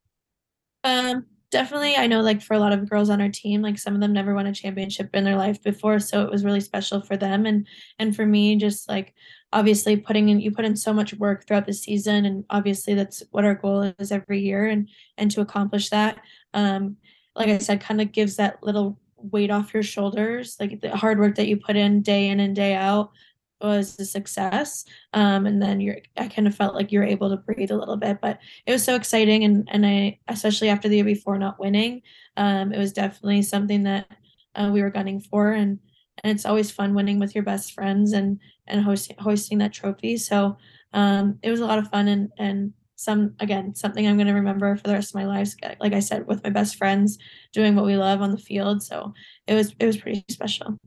Um, 0.85 1.27
definitely 1.51 1.97
i 1.97 2.07
know 2.07 2.21
like 2.21 2.43
for 2.43 2.55
a 2.55 2.59
lot 2.59 2.73
of 2.73 2.89
girls 2.89 3.09
on 3.09 3.21
our 3.21 3.29
team 3.29 3.63
like 3.63 3.79
some 3.79 3.95
of 3.95 4.01
them 4.01 4.13
never 4.13 4.35
won 4.35 4.47
a 4.47 4.53
championship 4.53 5.09
in 5.15 5.25
their 5.25 5.37
life 5.37 5.63
before 5.63 6.01
so 6.01 6.23
it 6.23 6.31
was 6.31 6.45
really 6.45 6.61
special 6.61 7.01
for 7.01 7.17
them 7.17 7.47
and 7.47 7.67
and 7.99 8.17
for 8.17 8.27
me 8.27 8.57
just 8.57 8.89
like 8.89 9.15
obviously 9.53 9.97
putting 9.97 10.29
in 10.29 10.41
you 10.41 10.51
put 10.51 10.65
in 10.65 10.75
so 10.75 10.93
much 10.93 11.15
work 11.15 11.47
throughout 11.47 11.65
the 11.65 11.73
season 11.73 12.25
and 12.25 12.45
obviously 12.51 12.95
that's 12.95 13.23
what 13.31 13.45
our 13.45 13.55
goal 13.55 13.93
is 13.99 14.11
every 14.11 14.41
year 14.41 14.67
and 14.67 14.89
and 15.19 15.31
to 15.31 15.41
accomplish 15.41 15.89
that 15.91 16.19
um 16.53 16.97
like 17.37 17.49
i 17.49 17.59
said 17.59 17.81
kind 17.81 18.01
of 18.01 18.11
gives 18.11 18.37
that 18.37 18.61
little 18.63 18.99
weight 19.17 19.51
off 19.51 19.73
your 19.73 19.85
shoulders 19.85 20.57
like 20.59 20.81
the 20.81 20.97
hard 20.97 21.19
work 21.19 21.37
that 21.37 21.47
you 21.47 21.57
put 21.57 21.77
in 21.77 22.03
day 22.03 22.29
in 22.29 22.41
and 22.41 22.57
day 22.57 22.75
out 22.75 23.13
was 23.61 23.99
a 23.99 24.05
success 24.05 24.85
um, 25.13 25.47
and 25.47 25.61
then 25.61 25.81
you're 25.81 25.99
i 26.17 26.29
kind 26.29 26.47
of 26.47 26.55
felt 26.55 26.75
like 26.75 26.93
you 26.93 26.99
were 26.99 27.05
able 27.05 27.31
to 27.31 27.37
breathe 27.37 27.71
a 27.71 27.77
little 27.77 27.97
bit 27.97 28.19
but 28.21 28.39
it 28.67 28.73
was 28.73 28.85
so 28.85 28.95
exciting 28.95 29.45
and 29.45 29.69
and 29.71 29.87
i 29.87 30.19
especially 30.29 30.69
after 30.69 30.89
the 30.89 30.97
year 30.97 31.05
before 31.05 31.39
not 31.39 31.59
winning 31.59 32.03
um, 32.37 32.73
it 32.73 32.79
was 32.79 32.93
definitely 32.93 33.43
something 33.43 33.85
that 33.85 34.07
uh, 34.55 34.71
we 34.73 34.83
were 34.83 34.91
gunning 34.91 35.21
for 35.21 35.53
and 35.53 35.79
and 36.23 36.33
it's 36.33 36.47
always 36.47 36.71
fun 36.71 36.95
winning 36.95 37.19
with 37.19 37.35
your 37.35 37.45
best 37.45 37.73
friends 37.73 38.13
and 38.13 38.39
and 38.67 38.83
hosting 38.83 39.17
hoisting 39.19 39.59
that 39.59 39.73
trophy 39.73 40.17
so 40.17 40.57
um, 40.93 41.39
it 41.43 41.51
was 41.51 41.61
a 41.61 41.67
lot 41.67 41.79
of 41.79 41.89
fun 41.89 42.09
and 42.09 42.31
and 42.39 42.73
some 42.97 43.35
again 43.41 43.75
something 43.75 44.07
i'm 44.07 44.17
going 44.17 44.27
to 44.27 44.33
remember 44.33 44.75
for 44.77 44.85
the 44.85 44.93
rest 44.93 45.11
of 45.11 45.15
my 45.15 45.27
life 45.27 45.53
like 45.81 45.93
i 45.93 46.01
said 46.01 46.27
with 46.27 46.43
my 46.43 46.49
best 46.49 46.77
friends 46.77 47.19
doing 47.53 47.75
what 47.75 47.85
we 47.85 47.95
love 47.95 48.23
on 48.23 48.31
the 48.31 48.39
field 48.39 48.83
so 48.83 49.13
it 49.47 49.55
was 49.55 49.75
it 49.79 49.85
was 49.85 49.99
pretty 49.99 50.25
special 50.31 50.79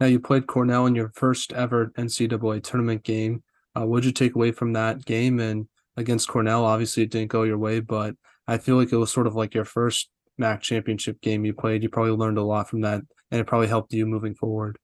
now 0.00 0.06
you 0.06 0.20
played 0.20 0.46
Cornell 0.46 0.86
in 0.86 0.94
your 0.94 1.10
first 1.14 1.52
ever 1.52 1.92
NCAA 1.96 2.62
tournament 2.62 3.02
game. 3.02 3.42
Uh, 3.76 3.86
what 3.86 4.02
did 4.02 4.06
you 4.06 4.12
take 4.12 4.34
away 4.34 4.52
from 4.52 4.72
that 4.72 5.04
game? 5.04 5.40
And 5.40 5.68
against 5.96 6.28
Cornell, 6.28 6.64
obviously 6.64 7.02
it 7.02 7.10
didn't 7.10 7.30
go 7.30 7.42
your 7.42 7.58
way, 7.58 7.80
but 7.80 8.14
I 8.46 8.58
feel 8.58 8.76
like 8.76 8.92
it 8.92 8.96
was 8.96 9.12
sort 9.12 9.26
of 9.26 9.34
like 9.34 9.54
your 9.54 9.64
first 9.64 10.08
MAAC 10.40 10.60
championship 10.60 11.20
game 11.20 11.44
you 11.44 11.52
played. 11.52 11.82
You 11.82 11.88
probably 11.88 12.12
learned 12.12 12.38
a 12.38 12.42
lot 12.42 12.68
from 12.68 12.80
that, 12.82 13.02
and 13.30 13.40
it 13.40 13.46
probably 13.46 13.66
helped 13.66 13.92
you 13.92 14.06
moving 14.06 14.34
forward. 14.34 14.78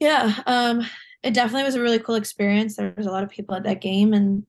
Yeah, 0.00 0.34
um, 0.46 0.84
it 1.22 1.32
definitely 1.32 1.64
was 1.64 1.76
a 1.76 1.80
really 1.80 1.98
cool 1.98 2.16
experience. 2.16 2.76
There 2.76 2.92
was 2.96 3.06
a 3.06 3.10
lot 3.10 3.22
of 3.22 3.30
people 3.30 3.54
at 3.54 3.62
that 3.64 3.80
game, 3.80 4.12
and 4.12 4.44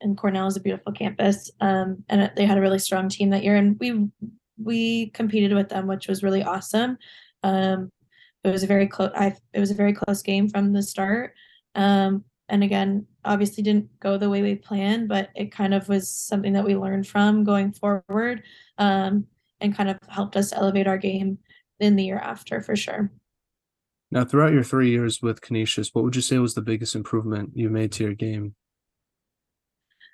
and 0.00 0.16
Cornell 0.16 0.46
is 0.46 0.56
a 0.56 0.60
beautiful 0.60 0.92
campus. 0.92 1.50
Um, 1.60 2.04
and 2.08 2.30
they 2.36 2.44
had 2.44 2.58
a 2.58 2.60
really 2.60 2.78
strong 2.78 3.08
team 3.08 3.30
that 3.30 3.44
year, 3.44 3.56
and 3.56 3.78
we 3.78 4.08
we 4.62 5.10
competed 5.10 5.52
with 5.54 5.68
them, 5.68 5.86
which 5.86 6.08
was 6.08 6.22
really 6.22 6.42
awesome. 6.42 6.98
Um, 7.42 7.92
it 8.46 8.52
was 8.52 8.62
a 8.62 8.66
very 8.66 8.86
close 8.86 9.10
I 9.14 9.34
it 9.52 9.60
was 9.60 9.70
a 9.70 9.74
very 9.74 9.92
close 9.92 10.22
game 10.22 10.48
from 10.48 10.72
the 10.72 10.82
start. 10.82 11.34
Um, 11.74 12.24
and 12.48 12.62
again, 12.62 13.06
obviously 13.24 13.62
didn't 13.62 13.98
go 13.98 14.16
the 14.16 14.30
way 14.30 14.40
we 14.42 14.54
planned, 14.54 15.08
but 15.08 15.30
it 15.34 15.50
kind 15.50 15.74
of 15.74 15.88
was 15.88 16.08
something 16.08 16.52
that 16.52 16.64
we 16.64 16.76
learned 16.76 17.06
from 17.06 17.42
going 17.42 17.72
forward 17.72 18.44
um, 18.78 19.26
and 19.60 19.76
kind 19.76 19.90
of 19.90 19.98
helped 20.08 20.36
us 20.36 20.52
elevate 20.52 20.86
our 20.86 20.98
game 20.98 21.38
in 21.80 21.96
the 21.96 22.04
year 22.04 22.18
after 22.18 22.62
for 22.62 22.76
sure. 22.76 23.10
Now, 24.12 24.24
throughout 24.24 24.52
your 24.52 24.62
three 24.62 24.90
years 24.90 25.20
with 25.20 25.40
Canisius, 25.40 25.90
what 25.92 26.04
would 26.04 26.14
you 26.14 26.22
say 26.22 26.38
was 26.38 26.54
the 26.54 26.62
biggest 26.62 26.94
improvement 26.94 27.50
you 27.54 27.68
made 27.68 27.90
to 27.92 28.04
your 28.04 28.14
game? 28.14 28.54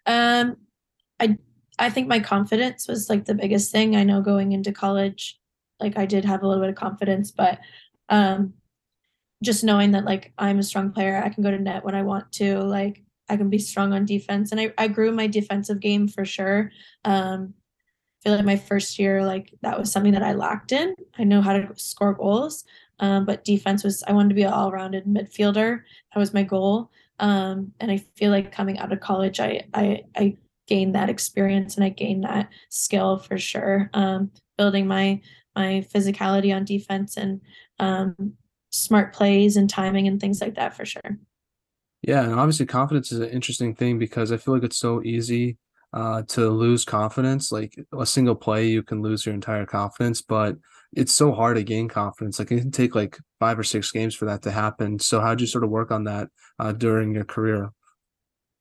Um, 0.07 0.57
I 1.21 1.37
I 1.79 1.90
think 1.90 2.09
my 2.09 2.21
confidence 2.21 2.88
was 2.88 3.09
like 3.09 3.27
the 3.27 3.35
biggest 3.35 3.71
thing. 3.71 3.95
I 3.95 4.05
know 4.05 4.23
going 4.23 4.53
into 4.53 4.73
college, 4.73 5.38
like 5.81 5.99
I 5.99 6.07
did 6.07 6.25
have 6.25 6.42
a 6.42 6.49
little 6.49 6.62
bit 6.62 6.71
of 6.71 6.77
confidence, 6.77 7.31
but 7.31 7.59
um, 8.12 8.53
just 9.42 9.64
knowing 9.64 9.90
that 9.92 10.05
like 10.05 10.33
I'm 10.38 10.61
a 10.61 10.62
strong 10.62 10.92
player, 10.92 11.20
I 11.25 11.31
can 11.31 11.42
go 11.42 11.51
to 11.51 11.59
net 11.59 11.85
when 11.85 11.96
I 11.96 12.03
want 12.03 12.31
to, 12.33 12.61
like 12.61 13.03
I 13.29 13.37
can 13.37 13.51
be 13.51 13.59
strong 13.59 13.92
on 13.92 14.05
defense, 14.05 14.53
and 14.53 14.61
I 14.61 14.72
I 14.79 14.87
grew 14.88 15.11
my 15.12 15.27
defensive 15.27 15.81
game 15.81 16.07
for 16.07 16.25
sure. 16.25 16.70
Um, 17.05 17.55
I 18.20 18.29
feel 18.29 18.37
like 18.37 18.44
my 18.44 18.57
first 18.57 18.98
year, 18.98 19.25
like 19.27 19.53
that 19.62 19.79
was 19.79 19.90
something 19.90 20.12
that 20.12 20.22
I 20.22 20.35
lacked 20.35 20.72
in. 20.72 20.94
I 21.18 21.25
know 21.25 21.40
how 21.42 21.55
to 21.55 21.68
score 21.77 22.14
goals, 22.14 22.64
um, 23.01 23.25
but 23.25 23.44
defense 23.44 23.83
was 23.83 24.05
I 24.07 24.12
wanted 24.12 24.29
to 24.31 24.35
be 24.37 24.44
an 24.44 24.53
all-rounded 24.53 25.07
midfielder. 25.07 25.83
That 26.14 26.20
was 26.20 26.35
my 26.35 26.44
goal. 26.44 26.90
Um, 27.18 27.72
and 27.81 27.90
I 27.90 27.98
feel 28.16 28.31
like 28.31 28.53
coming 28.53 28.79
out 28.79 28.92
of 28.92 29.01
college, 29.01 29.40
I 29.40 29.62
I 29.75 30.03
I 30.16 30.37
gained 30.68 30.94
that 30.94 31.11
experience 31.11 31.77
and 31.77 31.85
I 31.85 31.88
gained 31.88 32.25
that 32.25 32.51
skill 32.68 33.18
for 33.18 33.38
sure. 33.38 33.90
Um, 33.94 34.31
building 34.59 34.87
my 34.87 35.20
my 35.57 35.85
physicality 35.94 36.55
on 36.55 36.64
defense 36.64 37.16
and 37.16 37.40
um, 37.83 38.35
smart 38.71 39.12
plays 39.12 39.57
and 39.57 39.68
timing 39.68 40.07
and 40.07 40.21
things 40.21 40.40
like 40.40 40.55
that 40.55 40.75
for 40.75 40.85
sure. 40.85 41.18
Yeah, 42.03 42.23
and 42.23 42.35
obviously 42.35 42.66
confidence 42.66 43.12
is 43.12 43.21
an 43.21 43.31
interesting 43.31 43.75
thing 43.75 43.99
because 43.99 44.33
I 44.33 44.37
feel 44.37 44.55
like 44.55 44.64
it's 44.64 44.79
so 44.79 45.03
easy 45.03 45.59
uh, 45.92 46.23
to 46.29 46.49
lose 46.49 46.85
confidence. 46.85 47.53
Like 47.53 47.79
a 47.97 48.07
single 48.07 48.35
play, 48.35 48.68
you 48.68 48.83
can 48.83 49.03
lose 49.03 49.27
your 49.27 49.35
entire 49.35 49.66
confidence, 49.66 50.23
but 50.23 50.57
it's 50.95 51.12
so 51.12 51.33
hard 51.33 51.57
to 51.57 51.62
gain 51.62 51.88
confidence. 51.88 52.38
Like 52.38 52.51
it 52.51 52.61
can 52.61 52.71
take 52.71 52.95
like 52.95 53.18
five 53.38 53.59
or 53.59 53.64
six 53.64 53.90
games 53.90 54.14
for 54.14 54.25
that 54.27 54.42
to 54.42 54.51
happen. 54.51 54.99
So 54.99 55.21
how'd 55.21 55.40
you 55.40 55.47
sort 55.47 55.64
of 55.64 55.71
work 55.71 55.90
on 55.90 56.05
that 56.05 56.29
uh, 56.59 56.73
during 56.73 57.14
your 57.14 57.25
career? 57.25 57.71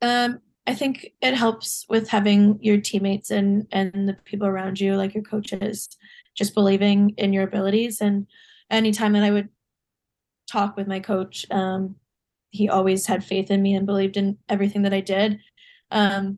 Um, 0.01 0.39
I 0.67 0.73
think 0.75 1.11
it 1.21 1.33
helps 1.33 1.85
with 1.89 2.09
having 2.09 2.59
your 2.61 2.79
teammates 2.79 3.31
and 3.31 3.67
and 3.71 4.07
the 4.07 4.13
people 4.25 4.47
around 4.47 4.79
you, 4.79 4.95
like 4.95 5.13
your 5.13 5.23
coaches, 5.23 5.89
just 6.35 6.53
believing 6.53 7.11
in 7.17 7.33
your 7.33 7.43
abilities. 7.43 8.01
And 8.01 8.27
anytime 8.71 9.13
that 9.13 9.23
I 9.23 9.31
would 9.31 9.49
talk 10.49 10.75
with 10.75 10.87
my 10.87 10.99
coach, 10.99 11.45
um, 11.51 11.95
he 12.49 12.69
always 12.69 13.05
had 13.05 13.23
faith 13.23 13.51
in 13.51 13.61
me 13.61 13.75
and 13.75 13.85
believed 13.85 14.17
in 14.17 14.37
everything 14.49 14.81
that 14.83 14.93
I 14.93 15.01
did. 15.01 15.39
Um, 15.91 16.37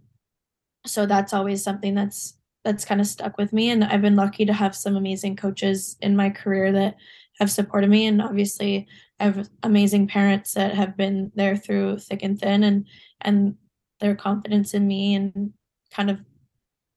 so 0.86 1.06
that's 1.06 1.34
always 1.34 1.63
something 1.63 1.96
that's 1.96 2.38
that's 2.63 2.86
kind 2.86 3.02
of 3.02 3.08
stuck 3.08 3.38
with 3.38 3.52
me. 3.52 3.72
And 3.72 3.84
i've 3.84 4.02
been 4.02 4.15
lucky 4.15 4.46
to 4.46 4.54
have 4.54 4.76
some 4.76 4.96
amazing 4.96 5.36
coaches 5.36 5.98
in 6.02 6.15
my 6.15 6.30
career 6.30 6.72
that 6.72 6.96
have 7.39 7.52
supported 7.52 7.89
me. 7.89 8.08
And 8.08 8.22
obviously 8.22 8.88
i 9.19 9.26
have 9.26 9.50
amazing 9.63 10.08
parents 10.08 10.54
that 10.54 10.74
have 10.74 10.98
been 10.98 11.32
there 11.36 11.56
through 11.56 12.00
thick 12.00 12.24
and 12.24 12.39
thin 12.39 12.63
and 12.63 12.88
and 13.22 13.56
their 14.00 14.15
confidence 14.15 14.74
in 14.74 14.88
me 14.88 15.15
and 15.15 15.54
kind 15.91 16.10
of 16.10 16.19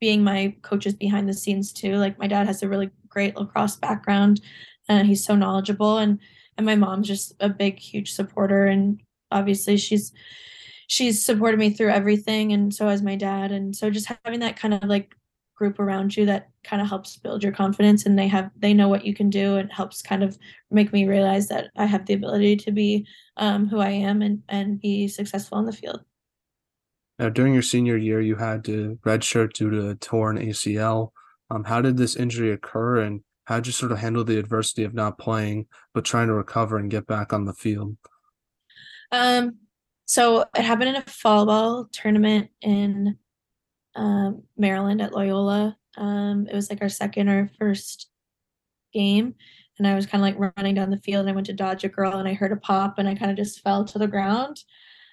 being 0.01 0.23
my 0.23 0.55
coaches 0.63 0.95
behind 0.95 1.29
the 1.29 1.35
scenes 1.35 1.73
too. 1.73 1.97
Like 1.97 2.19
my 2.19 2.27
dad 2.27 2.47
has 2.47 2.63
a 2.63 2.69
really 2.69 2.91
great 3.09 3.37
lacrosse 3.37 3.77
background 3.77 4.41
and 4.89 5.07
he's 5.07 5.25
so 5.25 5.35
knowledgeable 5.35 5.99
and 5.99 6.19
and 6.57 6.65
my 6.65 6.75
mom's 6.75 7.09
just 7.09 7.35
a 7.41 7.49
big 7.49 7.79
huge 7.79 8.13
supporter 8.13 8.67
and 8.67 9.01
obviously 9.31 9.77
she's 9.77 10.13
she's 10.87 11.25
supported 11.25 11.59
me 11.59 11.71
through 11.71 11.91
everything 11.91 12.53
and 12.53 12.75
so 12.75 12.89
has 12.89 13.03
my 13.03 13.17
dad 13.17 13.53
and 13.53 13.75
so 13.75 13.91
just 13.91 14.11
having 14.25 14.41
that 14.41 14.57
kind 14.57 14.75
of 14.75 14.85
like 14.85 15.15
group 15.57 15.81
around 15.81 16.17
you 16.17 16.27
that 16.27 16.51
kind 16.65 16.83
of 16.83 16.89
helps 16.89 17.17
build 17.17 17.43
your 17.43 17.53
confidence 17.53 18.05
and 18.05 18.19
they 18.19 18.29
have 18.29 18.51
they 18.57 18.75
know 18.75 18.89
what 18.89 19.07
you 19.07 19.15
can 19.15 19.31
do 19.31 19.57
and 19.57 19.73
helps 19.73 20.03
kind 20.03 20.23
of 20.23 20.39
make 20.71 20.93
me 20.93 21.09
realize 21.09 21.49
that 21.49 21.71
I 21.77 21.87
have 21.87 22.05
the 22.05 22.15
ability 22.15 22.57
to 22.57 22.71
be 22.71 23.07
um, 23.39 23.67
who 23.67 23.81
I 23.81 23.91
am 23.91 24.23
and 24.23 24.43
and 24.49 24.81
be 24.81 25.09
successful 25.09 25.59
in 25.59 25.65
the 25.65 25.73
field. 25.73 26.03
Now, 27.19 27.31
during 27.31 27.55
your 27.55 27.63
senior 27.63 27.97
year, 27.97 28.21
you 28.21 28.37
had 28.37 28.63
to 28.67 28.99
redshirt 29.07 29.55
due 29.55 29.71
to 29.71 29.89
a 29.89 29.95
torn 29.95 30.37
ACL. 30.37 31.13
Um, 31.51 31.65
how 31.65 31.81
did 31.81 31.97
this 31.97 32.17
injury 32.17 32.53
occur, 32.53 32.99
and 32.99 33.23
how 33.47 33.57
did 33.57 33.67
you 33.67 33.73
sort 33.73 33.93
of 33.93 33.99
handle 33.99 34.25
the 34.25 34.39
adversity 34.39 34.85
of 34.85 34.95
not 34.95 35.19
playing 35.19 35.67
but 35.95 36.05
trying 36.05 36.27
to 36.27 36.35
recover 36.35 36.77
and 36.77 36.91
get 36.91 37.07
back 37.07 37.33
on 37.33 37.45
the 37.45 37.53
field? 37.53 37.97
Um, 39.11 39.57
so 40.05 40.45
it 40.55 40.63
happened 40.63 40.91
in 40.91 40.97
a 40.97 41.03
fall 41.03 41.47
ball 41.47 41.89
tournament 41.91 42.51
in 42.61 43.19
um, 43.95 44.43
Maryland 44.57 45.01
at 45.01 45.13
Loyola. 45.13 45.77
Um, 45.97 46.47
it 46.51 46.55
was 46.55 46.71
like 46.71 46.83
our 46.83 46.89
second 46.89 47.29
or 47.29 47.51
first 47.59 48.09
game. 48.93 49.35
And 49.79 49.87
I 49.87 49.95
was 49.95 50.07
kind 50.07 50.23
of 50.23 50.41
like 50.41 50.55
running 50.57 50.75
down 50.75 50.91
the 50.91 50.99
field 50.99 51.21
and 51.21 51.31
I 51.31 51.35
went 51.35 51.47
to 51.49 51.53
dodge 51.53 51.85
a 51.85 51.89
girl 51.89 52.15
and 52.15 52.29
I 52.29 52.35
heard 52.35 52.53
a 52.53 52.57
pop 52.57 52.99
and 52.99 53.09
I 53.09 53.15
kind 53.15 53.31
of 53.31 53.37
just 53.37 53.63
fell 53.63 53.85
to 53.85 53.99
the 53.99 54.07
ground. 54.07 54.63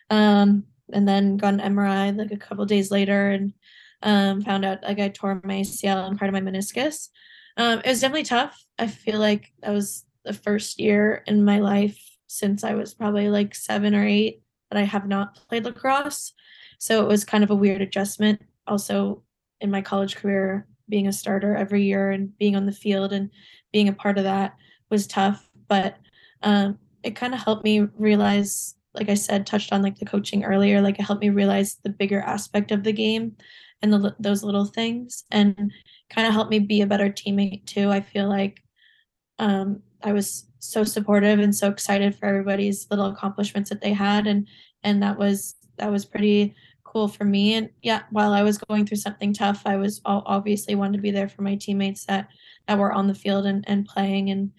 Um, 0.10 0.66
and 0.92 1.08
then 1.08 1.38
got 1.38 1.54
an 1.54 1.60
MRI 1.60 2.16
like 2.18 2.32
a 2.32 2.38
couple 2.38 2.66
days 2.66 2.92
later 2.92 3.30
and 3.30 3.54
um, 4.02 4.42
found 4.42 4.66
out 4.66 4.84
like 4.84 5.00
I 5.00 5.10
tore 5.10 5.42
my 5.44 5.62
ACL 5.62 6.08
and 6.08 6.18
part 6.18 6.30
of 6.30 6.34
my 6.34 6.52
meniscus. 6.52 7.10
Um, 7.58 7.80
it 7.80 7.88
was 7.88 8.02
definitely 8.02 8.24
tough. 8.24 8.64
I 8.80 8.88
feel 8.88 9.20
like 9.20 9.52
that 9.62 9.72
was 9.72 10.06
the 10.26 10.34
first 10.34 10.80
year 10.80 11.24
in 11.28 11.46
my 11.46 11.60
life 11.60 12.00
since 12.28 12.64
I 12.64 12.74
was 12.74 12.94
probably 12.94 13.30
like 13.30 13.54
seven 13.54 13.94
or 13.94 14.06
eight 14.06 14.42
that 14.72 14.80
I 14.80 14.84
have 14.86 15.08
not 15.08 15.36
played 15.48 15.66
lacrosse. 15.66 16.34
So 16.80 17.04
it 17.04 17.08
was 17.08 17.24
kind 17.24 17.44
of 17.44 17.52
a 17.52 17.56
weird 17.56 17.82
adjustment 17.82 18.42
also 18.68 19.24
in 19.62 19.72
my 19.72 19.82
college 19.82 20.16
career 20.16 20.68
being 20.90 21.08
a 21.08 21.14
starter 21.14 21.56
every 21.56 21.84
year 21.84 22.12
and 22.12 22.38
being 22.38 22.56
on 22.56 22.66
the 22.66 22.72
field 22.72 23.14
and 23.14 23.30
being 23.72 23.88
a 23.88 23.94
part 23.94 24.18
of 24.18 24.24
that 24.24 24.56
was 24.90 25.08
tough 25.08 25.50
but 25.68 25.98
um, 26.44 26.78
it 27.04 27.16
kind 27.16 27.34
of 27.34 27.42
helped 27.42 27.64
me 27.64 27.88
realize 27.98 28.76
like 28.94 29.10
i 29.10 29.14
said 29.14 29.48
touched 29.48 29.72
on 29.72 29.82
like 29.82 29.98
the 29.98 30.06
coaching 30.06 30.44
earlier 30.44 30.82
like 30.82 31.00
it 31.00 31.04
helped 31.04 31.22
me 31.22 31.30
realize 31.30 31.78
the 31.84 31.90
bigger 31.90 32.20
aspect 32.22 32.72
of 32.72 32.84
the 32.84 32.92
game 32.92 33.36
and 33.82 33.92
the, 33.92 34.16
those 34.20 34.44
little 34.44 34.66
things 34.66 35.24
and 35.32 35.72
kind 36.14 36.28
of 36.28 36.34
helped 36.34 36.52
me 36.52 36.60
be 36.60 36.82
a 36.82 36.88
better 36.88 37.10
teammate 37.10 37.66
too 37.66 37.90
i 37.90 38.00
feel 38.00 38.28
like 38.28 38.62
um, 39.40 39.82
i 40.04 40.12
was 40.12 40.46
so 40.60 40.84
supportive 40.84 41.40
and 41.40 41.56
so 41.56 41.70
excited 41.70 42.16
for 42.16 42.26
everybody's 42.26 42.88
little 42.90 43.08
accomplishments 43.08 43.70
that 43.70 43.82
they 43.82 43.94
had 43.94 44.28
and 44.28 44.48
and 44.84 45.02
that 45.02 45.18
was 45.18 45.56
that 45.78 45.92
was 45.92 46.06
pretty 46.06 46.56
cool 46.94 47.08
for 47.08 47.26
me. 47.26 47.56
And 47.56 47.70
yeah, 47.82 48.04
while 48.12 48.34
I 48.34 48.44
was 48.44 48.58
going 48.58 48.86
through 48.86 48.98
something 48.98 49.34
tough, 49.34 49.64
I 49.66 49.78
was 49.78 50.00
obviously 50.06 50.76
wanted 50.76 50.98
to 50.98 51.02
be 51.02 51.12
there 51.12 51.28
for 51.28 51.42
my 51.42 51.56
teammates 51.56 52.06
that 52.06 52.30
that 52.68 52.78
were 52.78 52.94
on 52.94 53.08
the 53.08 53.16
field 53.16 53.46
and, 53.46 53.64
and 53.68 53.86
playing 53.86 54.30
and 54.30 54.52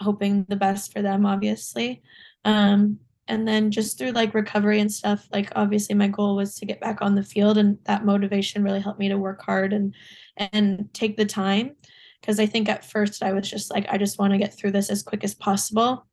hoping 0.00 0.44
the 0.48 0.56
best 0.56 0.92
for 0.92 1.00
them, 1.00 1.24
obviously. 1.24 2.02
Um, 2.44 2.98
and 3.28 3.46
then 3.46 3.70
just 3.70 3.98
through 3.98 4.12
like 4.12 4.34
recovery 4.34 4.80
and 4.80 4.90
stuff, 4.90 5.28
like 5.32 5.52
obviously 5.54 5.94
my 5.94 6.08
goal 6.08 6.36
was 6.36 6.54
to 6.56 6.66
get 6.66 6.80
back 6.80 7.02
on 7.02 7.14
the 7.14 7.22
field, 7.22 7.58
and 7.58 7.78
that 7.84 8.04
motivation 8.04 8.64
really 8.64 8.80
helped 8.80 8.98
me 8.98 9.08
to 9.08 9.18
work 9.18 9.42
hard 9.42 9.72
and 9.72 9.94
and 10.36 10.88
take 10.92 11.16
the 11.16 11.26
time. 11.26 11.76
Because 12.20 12.40
I 12.40 12.46
think 12.46 12.68
at 12.68 12.84
first 12.84 13.22
I 13.22 13.32
was 13.32 13.48
just 13.48 13.70
like, 13.70 13.86
I 13.88 13.98
just 13.98 14.18
want 14.18 14.32
to 14.32 14.38
get 14.38 14.52
through 14.54 14.72
this 14.72 14.90
as 14.90 15.02
quick 15.02 15.22
as 15.22 15.34
possible. 15.34 16.06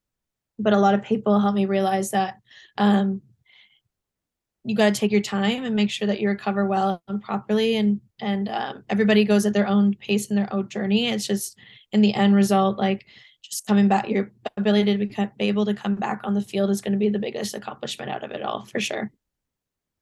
But 0.59 0.73
a 0.73 0.79
lot 0.79 0.93
of 0.93 1.03
people 1.03 1.39
helped 1.39 1.55
me 1.55 1.65
realize 1.65 2.11
that 2.11 2.39
um, 2.77 3.21
you 4.65 4.75
got 4.75 4.93
to 4.93 4.99
take 4.99 5.11
your 5.11 5.21
time 5.21 5.63
and 5.63 5.75
make 5.75 5.91
sure 5.91 6.07
that 6.07 6.19
you 6.19 6.27
recover 6.27 6.65
well 6.65 7.01
and 7.07 7.21
properly 7.21 7.77
and 7.77 8.01
and 8.19 8.49
um, 8.49 8.83
everybody 8.89 9.23
goes 9.23 9.45
at 9.45 9.53
their 9.53 9.67
own 9.67 9.93
pace 9.95 10.29
and 10.29 10.37
their 10.37 10.51
own 10.51 10.67
journey 10.67 11.07
it's 11.07 11.27
just 11.27 11.57
in 11.91 12.01
the 12.01 12.13
end 12.13 12.35
result 12.35 12.77
like 12.77 13.05
just 13.49 13.65
coming 13.67 13.87
back 13.87 14.09
your 14.09 14.31
ability 14.57 14.91
to 14.91 14.97
become, 14.97 15.31
be 15.37 15.47
able 15.47 15.65
to 15.65 15.73
come 15.73 15.95
back 15.95 16.21
on 16.23 16.33
the 16.33 16.41
field 16.41 16.69
is 16.69 16.81
going 16.81 16.93
to 16.93 16.97
be 16.97 17.09
the 17.09 17.19
biggest 17.19 17.53
accomplishment 17.53 18.09
out 18.09 18.23
of 18.23 18.31
it 18.31 18.41
all 18.41 18.65
for 18.65 18.79
sure. 18.79 19.11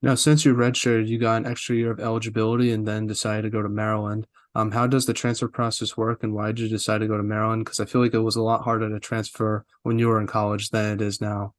Now 0.01 0.15
since 0.15 0.43
you 0.43 0.53
redshirted 0.53 1.07
you 1.07 1.17
got 1.17 1.37
an 1.37 1.45
extra 1.45 1.75
year 1.75 1.91
of 1.91 1.99
eligibility 1.99 2.71
and 2.71 2.87
then 2.87 3.07
decided 3.07 3.43
to 3.43 3.49
go 3.49 3.61
to 3.61 3.69
maryland. 3.69 4.27
Um, 4.55 4.71
how 4.71 4.85
does 4.85 5.05
the 5.05 5.13
transfer 5.13 5.47
process 5.47 5.97
work 5.97 6.23
and 6.23 6.33
why 6.33 6.47
did 6.47 6.59
you 6.59 6.69
decide 6.69 6.99
to 6.99 7.07
go 7.07 7.17
to 7.17 7.23
maryland? 7.23 7.65
Because 7.65 7.79
i 7.79 7.85
feel 7.85 8.01
like 8.01 8.13
it 8.13 8.19
was 8.19 8.35
a 8.35 8.41
lot 8.41 8.63
harder 8.63 8.89
to 8.89 8.99
transfer 8.99 9.65
when 9.83 9.97
you 9.99 10.07
were 10.07 10.19
in 10.19 10.27
college 10.27 10.69
than 10.69 10.93
it 10.93 11.01
is 11.01 11.21
now. 11.21 11.53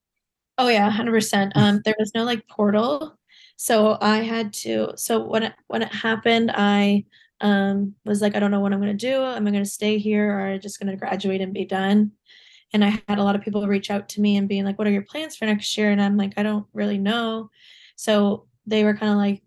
Oh 0.59 0.68
yeah, 0.68 0.90
100%. 0.90 1.53
Um 1.55 1.81
there 1.85 1.97
was 1.99 2.12
no 2.14 2.25
like 2.25 2.47
portal. 2.49 3.18
So 3.57 3.99
I 4.01 4.18
had 4.18 4.53
to 4.55 4.92
so 4.97 5.25
when 5.25 5.44
it 5.44 5.55
when 5.68 5.83
it 5.83 5.92
happened, 5.92 6.51
I 6.55 7.05
um 7.40 7.94
was 8.05 8.20
like 8.20 8.35
I 8.35 8.38
don't 8.38 8.51
know 8.51 8.61
what 8.61 8.73
I'm 8.73 8.81
going 8.81 8.97
to 8.97 9.07
do. 9.11 9.23
Am 9.23 9.47
I 9.47 9.51
going 9.51 9.64
to 9.64 9.68
stay 9.68 9.99
here 9.99 10.33
or 10.33 10.47
I 10.47 10.59
just 10.59 10.79
going 10.79 10.90
to 10.90 10.97
graduate 10.97 11.40
and 11.40 11.53
be 11.53 11.64
done? 11.64 12.12
And 12.73 12.85
I 12.85 13.01
had 13.09 13.18
a 13.18 13.23
lot 13.23 13.37
of 13.37 13.42
people 13.42 13.66
reach 13.66 13.90
out 13.90 14.09
to 14.11 14.20
me 14.20 14.37
and 14.37 14.49
being 14.49 14.64
like 14.64 14.79
what 14.79 14.88
are 14.88 14.92
your 14.92 15.03
plans 15.03 15.37
for 15.37 15.47
next 15.47 15.77
year 15.77 15.90
and 15.90 16.01
I'm 16.01 16.16
like 16.16 16.35
I 16.37 16.42
don't 16.42 16.66
really 16.73 16.99
know. 16.99 17.51
So 17.97 18.47
they 18.66 18.85
were 18.85 18.94
kind 18.94 19.12
of 19.12 19.18
like 19.18 19.42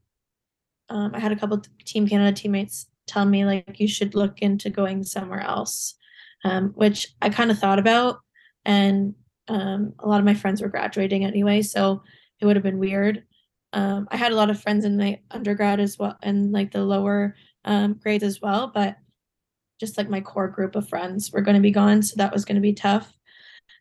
um 0.89 1.12
I 1.13 1.19
had 1.19 1.32
a 1.32 1.36
couple 1.36 1.62
team 1.86 2.08
Canada 2.08 2.36
teammates 2.36 2.88
tell 3.08 3.26
me 3.26 3.45
like 3.45 3.80
you 3.80 3.88
should 3.88 4.15
look 4.15 4.39
into 4.39 4.69
going 4.69 5.04
somewhere 5.04 5.41
else. 5.41 5.95
Um 6.43 6.69
which 6.76 7.08
I 7.21 7.30
kind 7.30 7.52
of 7.52 7.60
thought 7.60 7.80
about 7.80 8.19
and 8.65 9.15
um, 9.47 9.93
a 10.00 10.08
lot 10.08 10.19
of 10.19 10.26
my 10.26 10.34
friends 10.34 10.62
were 10.62 10.67
graduating 10.67 11.23
anyway, 11.23 11.62
so 11.62 12.04
it 12.39 12.45
would 12.45 12.56
have 12.56 12.63
been 12.63 12.80
weird. 12.80 13.23
Um, 13.73 14.08
I 14.12 14.17
had 14.17 14.32
a 14.32 14.36
lot 14.36 14.50
of 14.50 14.62
friends 14.62 14.86
in 14.86 14.97
my 14.97 15.19
undergrad 15.32 15.80
as 15.80 15.97
well, 15.97 16.17
and 16.21 16.52
like 16.52 16.71
the 16.71 16.84
lower 16.84 17.36
um, 17.67 17.93
grades 17.93 18.23
as 18.23 18.41
well, 18.41 18.71
but 18.73 18.97
just 19.80 19.97
like 19.97 20.10
my 20.10 20.21
core 20.21 20.47
group 20.47 20.75
of 20.75 20.89
friends 20.89 21.32
were 21.32 21.41
going 21.41 21.56
to 21.56 21.62
be 21.62 21.71
gone, 21.71 22.01
so 22.01 22.15
that 22.17 22.34
was 22.34 22.45
going 22.45 22.56
to 22.56 22.62
be 22.62 22.73
tough. 22.73 23.13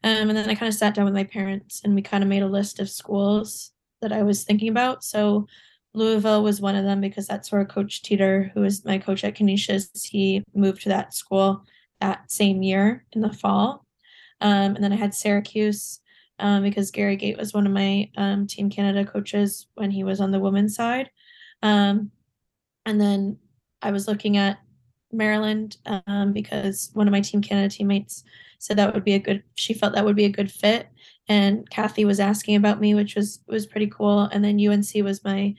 Um, 0.05 0.29
and 0.29 0.37
then 0.37 0.51
I 0.51 0.55
kind 0.55 0.69
of 0.69 0.75
sat 0.75 0.95
down 0.95 1.07
with 1.07 1.15
my 1.15 1.25
parents 1.25 1.81
and 1.83 1.95
we 1.95 2.03
kind 2.03 2.23
of 2.23 2.29
made 2.29 2.43
a 2.43 2.47
list 2.47 2.81
of 2.81 2.91
schools 2.91 3.73
that 4.03 4.13
I 4.13 4.23
was 4.23 4.45
thinking 4.45 4.69
about. 4.69 5.03
So 5.03 5.47
Louisville 5.95 6.43
was 6.43 6.61
one 6.61 6.77
of 6.77 6.85
them 6.85 7.01
because 7.01 7.27
that's 7.27 7.51
where 7.51 7.65
Coach 7.65 8.03
Teeter, 8.03 8.51
who 8.53 8.65
is 8.65 8.85
my 8.85 8.99
coach 8.99 9.25
at 9.25 9.35
Canisius, 9.35 10.05
he 10.05 10.45
moved 10.55 10.83
to 10.83 10.91
that 10.91 11.15
school 11.15 11.65
that 12.01 12.31
same 12.31 12.63
year 12.63 13.07
in 13.13 13.23
the 13.23 13.33
fall. 13.33 13.87
Um, 14.43 14.77
and 14.77 14.85
then 14.85 14.93
I 14.93 14.97
had 14.97 15.15
Syracuse 15.15 16.01
um, 16.39 16.63
because 16.63 16.91
Gary 16.91 17.17
Gait 17.17 17.39
was 17.39 17.55
one 17.55 17.67
of 17.67 17.73
my 17.73 18.11
um, 18.17 18.47
Team 18.47 18.69
Canada 18.69 19.11
coaches 19.11 19.67
when 19.75 19.91
he 19.91 20.05
was 20.05 20.21
on 20.21 20.31
the 20.31 20.41
women's 20.41 20.75
side. 20.75 21.11
Um, 21.63 22.11
and 22.85 23.01
then 23.01 23.39
I 23.87 23.93
was 23.93 24.09
looking 24.09 24.37
at 24.37 24.59
Maryland 25.13 25.77
um, 25.87 26.33
because 26.33 26.91
one 26.93 27.07
of 27.07 27.13
my 27.13 27.21
Team 27.21 27.41
Canada 27.41 27.73
teammates 27.73 28.25
said 28.59 28.77
that 28.77 28.93
would 28.93 29.05
be 29.05 29.15
a 29.15 29.21
good. 29.21 29.45
She 29.55 29.75
felt 29.75 29.95
that 29.95 30.05
would 30.05 30.17
be 30.17 30.25
a 30.25 30.31
good 30.31 30.51
fit, 30.51 30.89
and 31.29 31.71
Cathy 31.71 32.05
was 32.05 32.19
asking 32.19 32.57
about 32.57 32.81
me, 32.81 32.95
which 32.95 33.15
was 33.15 33.39
was 33.47 33.65
pretty 33.65 33.87
cool. 33.87 34.23
And 34.23 34.45
then 34.45 34.61
UNC 34.61 34.93
was 35.05 35.23
my 35.23 35.55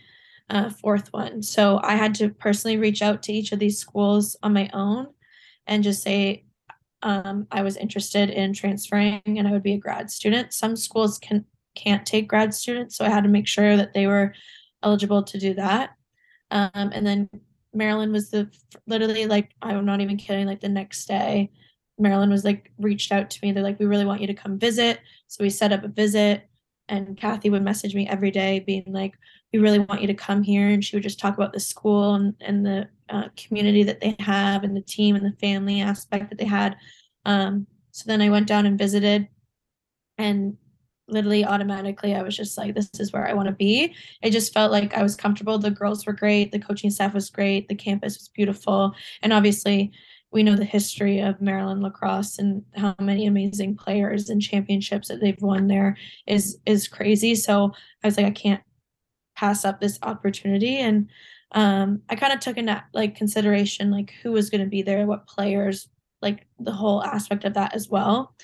uh, 0.50 0.70
fourth 0.70 1.14
one. 1.14 1.42
So 1.42 1.80
I 1.84 1.96
had 1.96 2.16
to 2.16 2.30
personally 2.30 2.76
reach 2.76 3.02
out 3.02 3.24
to 3.24 3.34
each 3.34 3.54
of 3.54 3.60
these 3.60 3.80
schools 3.80 4.36
on 4.44 4.54
my 4.54 4.70
own 4.74 5.08
and 5.66 5.84
just 5.84 6.04
say 6.04 6.46
um, 7.04 7.48
I 7.52 7.62
was 7.62 7.78
interested 7.78 8.30
in 8.30 8.54
transferring 8.54 9.22
and 9.26 9.48
I 9.48 9.52
would 9.52 9.64
be 9.64 9.74
a 9.74 9.78
grad 9.80 10.12
student. 10.12 10.54
Some 10.54 10.76
schools 10.76 11.18
can 11.18 11.46
can't 11.76 12.06
take 12.06 12.28
grad 12.28 12.54
students, 12.54 12.98
so 12.98 13.06
I 13.06 13.10
had 13.10 13.24
to 13.24 13.30
make 13.30 13.48
sure 13.48 13.78
that 13.78 13.94
they 13.94 14.08
were 14.08 14.34
eligible 14.84 15.24
to 15.24 15.40
do 15.40 15.54
that. 15.54 15.92
Um, 16.50 16.92
and 16.92 17.06
then 17.06 17.30
Maryland 17.78 18.12
was 18.12 18.30
the 18.30 18.50
literally 18.88 19.26
like 19.26 19.52
I'm 19.62 19.86
not 19.86 20.02
even 20.02 20.18
kidding. 20.18 20.48
Like 20.48 20.62
the 20.62 20.70
next 20.70 21.06
day, 21.08 21.52
Maryland 21.98 22.32
was 22.32 22.44
like 22.44 22.72
reached 22.78 23.12
out 23.12 23.30
to 23.30 23.40
me. 23.42 23.52
They're 23.52 23.64
like, 23.64 23.80
we 23.80 23.86
really 23.86 24.06
want 24.06 24.22
you 24.22 24.28
to 24.28 24.34
come 24.34 24.60
visit. 24.60 25.00
So 25.28 25.44
we 25.44 25.50
set 25.50 25.72
up 25.72 25.84
a 25.84 25.88
visit, 25.88 26.50
and 26.90 27.18
Cathy 27.18 27.50
would 27.50 27.64
message 27.64 27.96
me 27.96 28.08
every 28.08 28.32
day, 28.32 28.60
being 28.60 28.86
like, 28.88 29.14
we 29.54 29.60
really 29.60 29.80
want 29.80 30.02
you 30.02 30.08
to 30.08 30.14
come 30.14 30.44
here. 30.44 30.68
And 30.70 30.84
she 30.84 30.96
would 30.96 31.04
just 31.04 31.20
talk 31.20 31.36
about 31.36 31.54
the 31.54 31.60
school 31.60 32.16
and, 32.16 32.34
and 32.42 32.66
the 32.66 32.90
uh, 33.10 33.30
community 33.38 33.84
that 33.84 34.02
they 34.02 34.16
have 34.20 34.64
and 34.64 34.76
the 34.76 34.82
team 34.82 35.16
and 35.16 35.26
the 35.26 35.38
family 35.38 35.82
aspect 35.82 36.30
that 36.30 36.38
they 36.38 36.46
had. 36.46 36.76
Um, 37.26 37.68
so 37.92 38.04
then 38.08 38.22
I 38.22 38.30
went 38.30 38.48
down 38.48 38.66
and 38.66 38.78
visited 38.78 39.28
and 40.18 40.58
literally 41.08 41.46
automatically 41.46 42.16
I 42.16 42.22
was 42.22 42.36
just 42.36 42.58
like, 42.58 42.76
this 42.76 42.90
is 43.00 43.14
where 43.14 43.28
I 43.28 43.34
want 43.34 43.48
to 43.48 43.56
be. 43.56 43.96
It 44.22 44.32
just 44.32 44.54
felt 44.54 44.72
like 44.72 44.94
I 44.94 45.04
was 45.04 45.16
comfortable. 45.16 45.58
The 45.58 45.72
girls 45.72 46.06
were 46.06 46.14
great. 46.14 46.52
The 46.52 46.60
coaching 46.60 46.90
staff 46.90 47.14
was 47.14 47.30
great. 47.30 47.68
The 47.68 47.76
campus 47.76 48.18
was 48.18 48.30
beautiful. 48.30 48.94
And 49.22 49.34
obviously, 49.34 49.92
we 50.32 50.44
know 50.44 50.56
the 50.56 50.66
history 50.66 51.20
of 51.20 51.42
Maryland 51.42 51.82
lacrosse 51.82 52.38
and 52.38 52.64
how 52.76 52.96
many 53.00 53.28
amazing 53.28 53.78
players 53.78 54.30
and 54.30 54.42
championships 54.42 55.08
that 55.08 55.22
they've 55.22 55.42
won 55.42 55.68
there 55.68 55.98
is 56.26 56.58
is 56.66 56.88
crazy. 56.88 57.34
So 57.36 57.74
I 58.04 58.08
was 58.08 58.18
like, 58.18 58.26
I 58.26 58.32
can't 58.32 58.62
pass 59.36 59.64
up 59.64 59.80
this 59.80 60.00
opportunity. 60.02 60.78
And 60.78 61.10
um, 61.54 62.02
I 62.10 62.16
kind 62.16 62.34
of 62.34 62.42
took 62.42 62.58
into 62.58 62.84
like 62.94 63.16
consideration 63.16 63.90
like 63.90 64.14
who 64.22 64.34
was 64.34 64.50
going 64.50 64.62
to 64.62 64.70
be 64.70 64.82
there, 64.82 65.06
what 65.06 65.28
players, 65.28 65.88
like 66.22 66.46
the 66.60 66.72
whole 66.72 67.04
aspect 67.04 67.46
of 67.46 67.54
that 67.54 67.74
as 67.74 67.90
well 67.90 68.36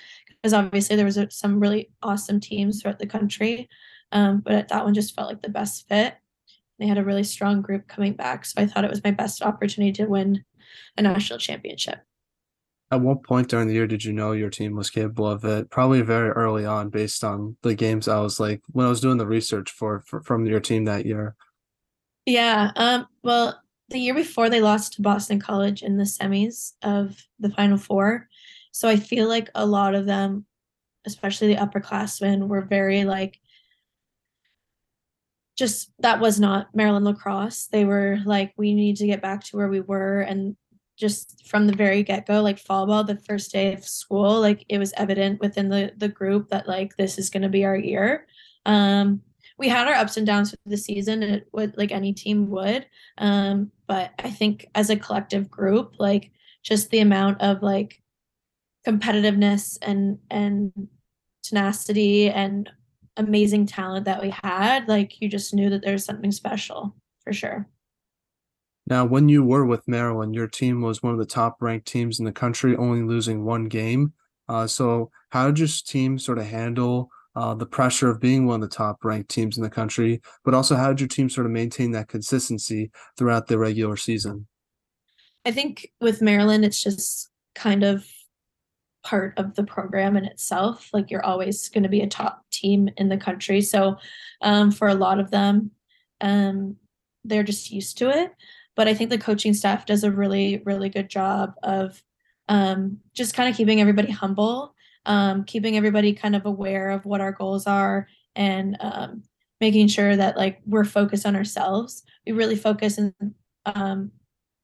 because 0.43 0.53
obviously 0.53 0.97
there 0.97 1.05
was 1.05 1.17
a, 1.17 1.31
some 1.31 1.59
really 1.59 1.89
awesome 2.01 2.41
teams 2.41 2.81
throughout 2.81 2.99
the 2.99 3.07
country. 3.07 3.69
Um, 4.11 4.41
but 4.41 4.67
that 4.67 4.83
one 4.83 4.93
just 4.93 5.15
felt 5.15 5.29
like 5.29 5.41
the 5.41 5.49
best 5.49 5.87
fit. 5.87 6.15
They 6.79 6.85
had 6.85 6.97
a 6.97 7.03
really 7.03 7.23
strong 7.23 7.61
group 7.61 7.87
coming 7.87 8.13
back, 8.13 8.45
so 8.45 8.61
I 8.61 8.67
thought 8.67 8.83
it 8.83 8.89
was 8.89 9.03
my 9.03 9.11
best 9.11 9.41
opportunity 9.41 9.93
to 9.93 10.05
win 10.05 10.43
a 10.97 11.01
national 11.01 11.39
championship. 11.39 11.99
At 12.91 13.01
what 13.01 13.23
point 13.23 13.47
during 13.47 13.67
the 13.67 13.73
year 13.73 13.87
did 13.87 14.03
you 14.03 14.11
know 14.11 14.33
your 14.33 14.49
team 14.49 14.75
was 14.75 14.89
capable 14.89 15.27
of 15.27 15.45
it? 15.45 15.69
Probably 15.69 16.01
very 16.01 16.29
early 16.29 16.65
on, 16.65 16.89
based 16.89 17.23
on 17.23 17.55
the 17.61 17.73
games 17.73 18.07
I 18.07 18.19
was 18.19 18.39
like 18.39 18.61
when 18.67 18.85
I 18.85 18.89
was 18.89 19.01
doing 19.01 19.17
the 19.17 19.25
research 19.25 19.71
for, 19.71 20.01
for 20.01 20.21
from 20.21 20.45
your 20.45 20.59
team 20.59 20.85
that 20.85 21.05
year. 21.05 21.35
Yeah. 22.25 22.71
Um. 22.75 23.07
Well, 23.23 23.59
the 23.89 23.99
year 23.99 24.13
before 24.13 24.49
they 24.49 24.61
lost 24.61 24.93
to 24.93 25.01
Boston 25.01 25.39
College 25.39 25.83
in 25.83 25.97
the 25.97 26.03
semis 26.03 26.73
of 26.83 27.17
the 27.39 27.49
Final 27.49 27.77
Four, 27.77 28.27
so 28.73 28.89
I 28.89 28.95
feel 28.95 29.27
like 29.27 29.49
a 29.53 29.65
lot 29.65 29.93
of 29.93 30.07
them, 30.07 30.45
especially 31.05 31.53
the 31.53 31.61
upperclassmen, 31.61 32.47
were 32.47 32.61
very 32.61 33.05
like 33.05 33.39
just 35.55 35.91
that 35.99 36.19
was 36.19 36.39
not 36.39 36.73
Maryland 36.73 37.05
lacrosse. 37.05 37.67
They 37.67 37.85
were 37.85 38.17
like, 38.25 38.51
we 38.57 38.73
need 38.73 38.97
to 38.97 39.05
get 39.05 39.21
back 39.21 39.43
to 39.45 39.57
where 39.57 39.69
we 39.69 39.79
were. 39.79 40.21
And 40.21 40.57
just 40.97 41.47
from 41.47 41.67
the 41.67 41.75
very 41.75 42.01
get-go, 42.01 42.41
like 42.41 42.57
fall 42.57 42.87
ball, 42.87 43.03
the 43.03 43.15
first 43.15 43.51
day 43.51 43.73
of 43.73 43.85
school, 43.85 44.41
like 44.41 44.65
it 44.69 44.79
was 44.79 44.91
evident 44.97 45.39
within 45.39 45.69
the 45.69 45.93
the 45.97 46.09
group 46.09 46.49
that 46.49 46.67
like 46.67 46.97
this 46.97 47.19
is 47.19 47.29
gonna 47.29 47.49
be 47.49 47.65
our 47.65 47.77
year. 47.77 48.25
Um 48.65 49.21
we 49.59 49.69
had 49.69 49.87
our 49.87 49.93
ups 49.93 50.17
and 50.17 50.25
downs 50.25 50.49
for 50.49 50.57
the 50.65 50.77
season 50.77 51.21
it 51.21 51.47
would 51.53 51.77
like 51.77 51.91
any 51.91 52.11
team 52.11 52.49
would 52.49 52.87
um 53.19 53.71
but 53.87 54.11
i 54.19 54.29
think 54.29 54.65
as 54.73 54.89
a 54.89 54.95
collective 54.95 55.49
group 55.49 55.93
like 55.99 56.31
just 56.63 56.89
the 56.89 56.99
amount 56.99 57.39
of 57.39 57.61
like 57.61 58.01
competitiveness 58.85 59.77
and 59.81 60.17
and 60.29 60.71
tenacity 61.43 62.29
and 62.29 62.69
amazing 63.17 63.65
talent 63.65 64.05
that 64.05 64.21
we 64.21 64.33
had 64.43 64.87
like 64.87 65.21
you 65.21 65.29
just 65.29 65.53
knew 65.53 65.69
that 65.69 65.83
there's 65.83 66.05
something 66.05 66.31
special 66.31 66.95
for 67.23 67.33
sure. 67.33 67.67
Now 68.87 69.05
when 69.05 69.29
you 69.29 69.43
were 69.43 69.65
with 69.65 69.87
maryland 69.87 70.35
your 70.35 70.47
team 70.47 70.81
was 70.81 71.03
one 71.03 71.13
of 71.13 71.19
the 71.19 71.25
top 71.25 71.61
ranked 71.61 71.87
teams 71.87 72.19
in 72.19 72.25
the 72.25 72.31
country 72.31 72.75
only 72.75 73.03
losing 73.03 73.45
one 73.45 73.65
game. 73.65 74.13
Uh, 74.49 74.67
so 74.67 75.11
how 75.29 75.47
did 75.47 75.59
your 75.59 75.69
team 75.85 76.19
sort 76.19 76.37
of 76.37 76.45
handle 76.45 77.09
uh, 77.35 77.53
the 77.53 77.65
pressure 77.65 78.09
of 78.09 78.19
being 78.19 78.45
one 78.45 78.61
of 78.61 78.69
the 78.69 78.75
top 78.75 79.03
ranked 79.03 79.29
teams 79.29 79.57
in 79.57 79.63
the 79.63 79.69
country? 79.69 80.21
But 80.43 80.53
also 80.53 80.75
how 80.75 80.89
did 80.89 80.99
your 80.99 81.07
team 81.07 81.29
sort 81.29 81.45
of 81.45 81.51
maintain 81.51 81.91
that 81.91 82.09
consistency 82.09 82.91
throughout 83.17 83.47
the 83.47 83.57
regular 83.57 83.95
season? 83.95 84.47
I 85.45 85.51
think 85.51 85.89
with 86.01 86.21
maryland 86.21 86.65
it's 86.65 86.81
just 86.81 87.29
kind 87.55 87.83
of 87.83 88.05
part 89.03 89.33
of 89.37 89.55
the 89.55 89.63
program 89.63 90.15
in 90.17 90.25
itself. 90.25 90.89
Like 90.93 91.11
you're 91.11 91.25
always 91.25 91.69
going 91.69 91.83
to 91.83 91.89
be 91.89 92.01
a 92.01 92.07
top 92.07 92.43
team 92.51 92.89
in 92.97 93.09
the 93.09 93.17
country. 93.17 93.61
So 93.61 93.97
um, 94.41 94.71
for 94.71 94.87
a 94.87 94.95
lot 94.95 95.19
of 95.19 95.31
them, 95.31 95.71
um, 96.21 96.77
they're 97.23 97.43
just 97.43 97.71
used 97.71 97.97
to 97.99 98.09
it. 98.09 98.31
But 98.75 98.87
I 98.87 98.93
think 98.93 99.09
the 99.09 99.17
coaching 99.17 99.53
staff 99.53 99.85
does 99.85 100.03
a 100.03 100.11
really, 100.11 100.61
really 100.65 100.89
good 100.89 101.09
job 101.09 101.53
of 101.61 102.01
um, 102.49 102.97
just 103.13 103.35
kind 103.35 103.49
of 103.49 103.55
keeping 103.55 103.79
everybody 103.79 104.11
humble, 104.11 104.73
um, 105.05 105.43
keeping 105.43 105.77
everybody 105.77 106.13
kind 106.13 106.35
of 106.35 106.45
aware 106.45 106.89
of 106.89 107.05
what 107.05 107.21
our 107.21 107.31
goals 107.31 107.67
are, 107.67 108.07
and 108.35 108.77
um, 108.79 109.23
making 109.61 109.87
sure 109.87 110.15
that 110.15 110.37
like 110.37 110.59
we're 110.65 110.85
focused 110.85 111.25
on 111.25 111.35
ourselves. 111.35 112.03
We 112.25 112.31
really 112.31 112.55
focus 112.55 112.97
and 112.97 113.13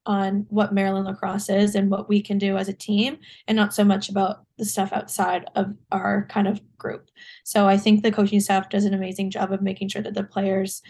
on 0.10 0.48
what 0.50 0.74
Maryland 0.74 1.06
lacrosse 1.06 1.50
is 1.50 1.76
and 1.76 1.92
what 1.92 2.10
we 2.10 2.20
can 2.20 2.40
do 2.40 2.58
as 2.58 2.68
a 2.68 2.74
team, 2.74 3.20
and 3.48 3.56
not 3.56 3.76
so 3.76 3.84
much 3.84 4.10
about 4.10 4.44
the 4.58 4.66
stuff 4.66 4.92
outside 4.92 5.46
of 5.56 5.76
our 5.92 6.26
kind 6.30 6.48
of 6.48 6.60
group. 6.80 7.12
So 7.44 7.68
I 7.68 7.78
think 7.78 8.02
the 8.02 8.12
coaching 8.12 8.40
staff 8.40 8.70
does 8.70 8.86
an 8.86 8.96
amazing 8.96 9.30
job 9.30 9.54
of 9.54 9.62
making 9.62 9.90
sure 9.90 10.02
that 10.02 10.16
the 10.16 10.24
players 10.24 10.82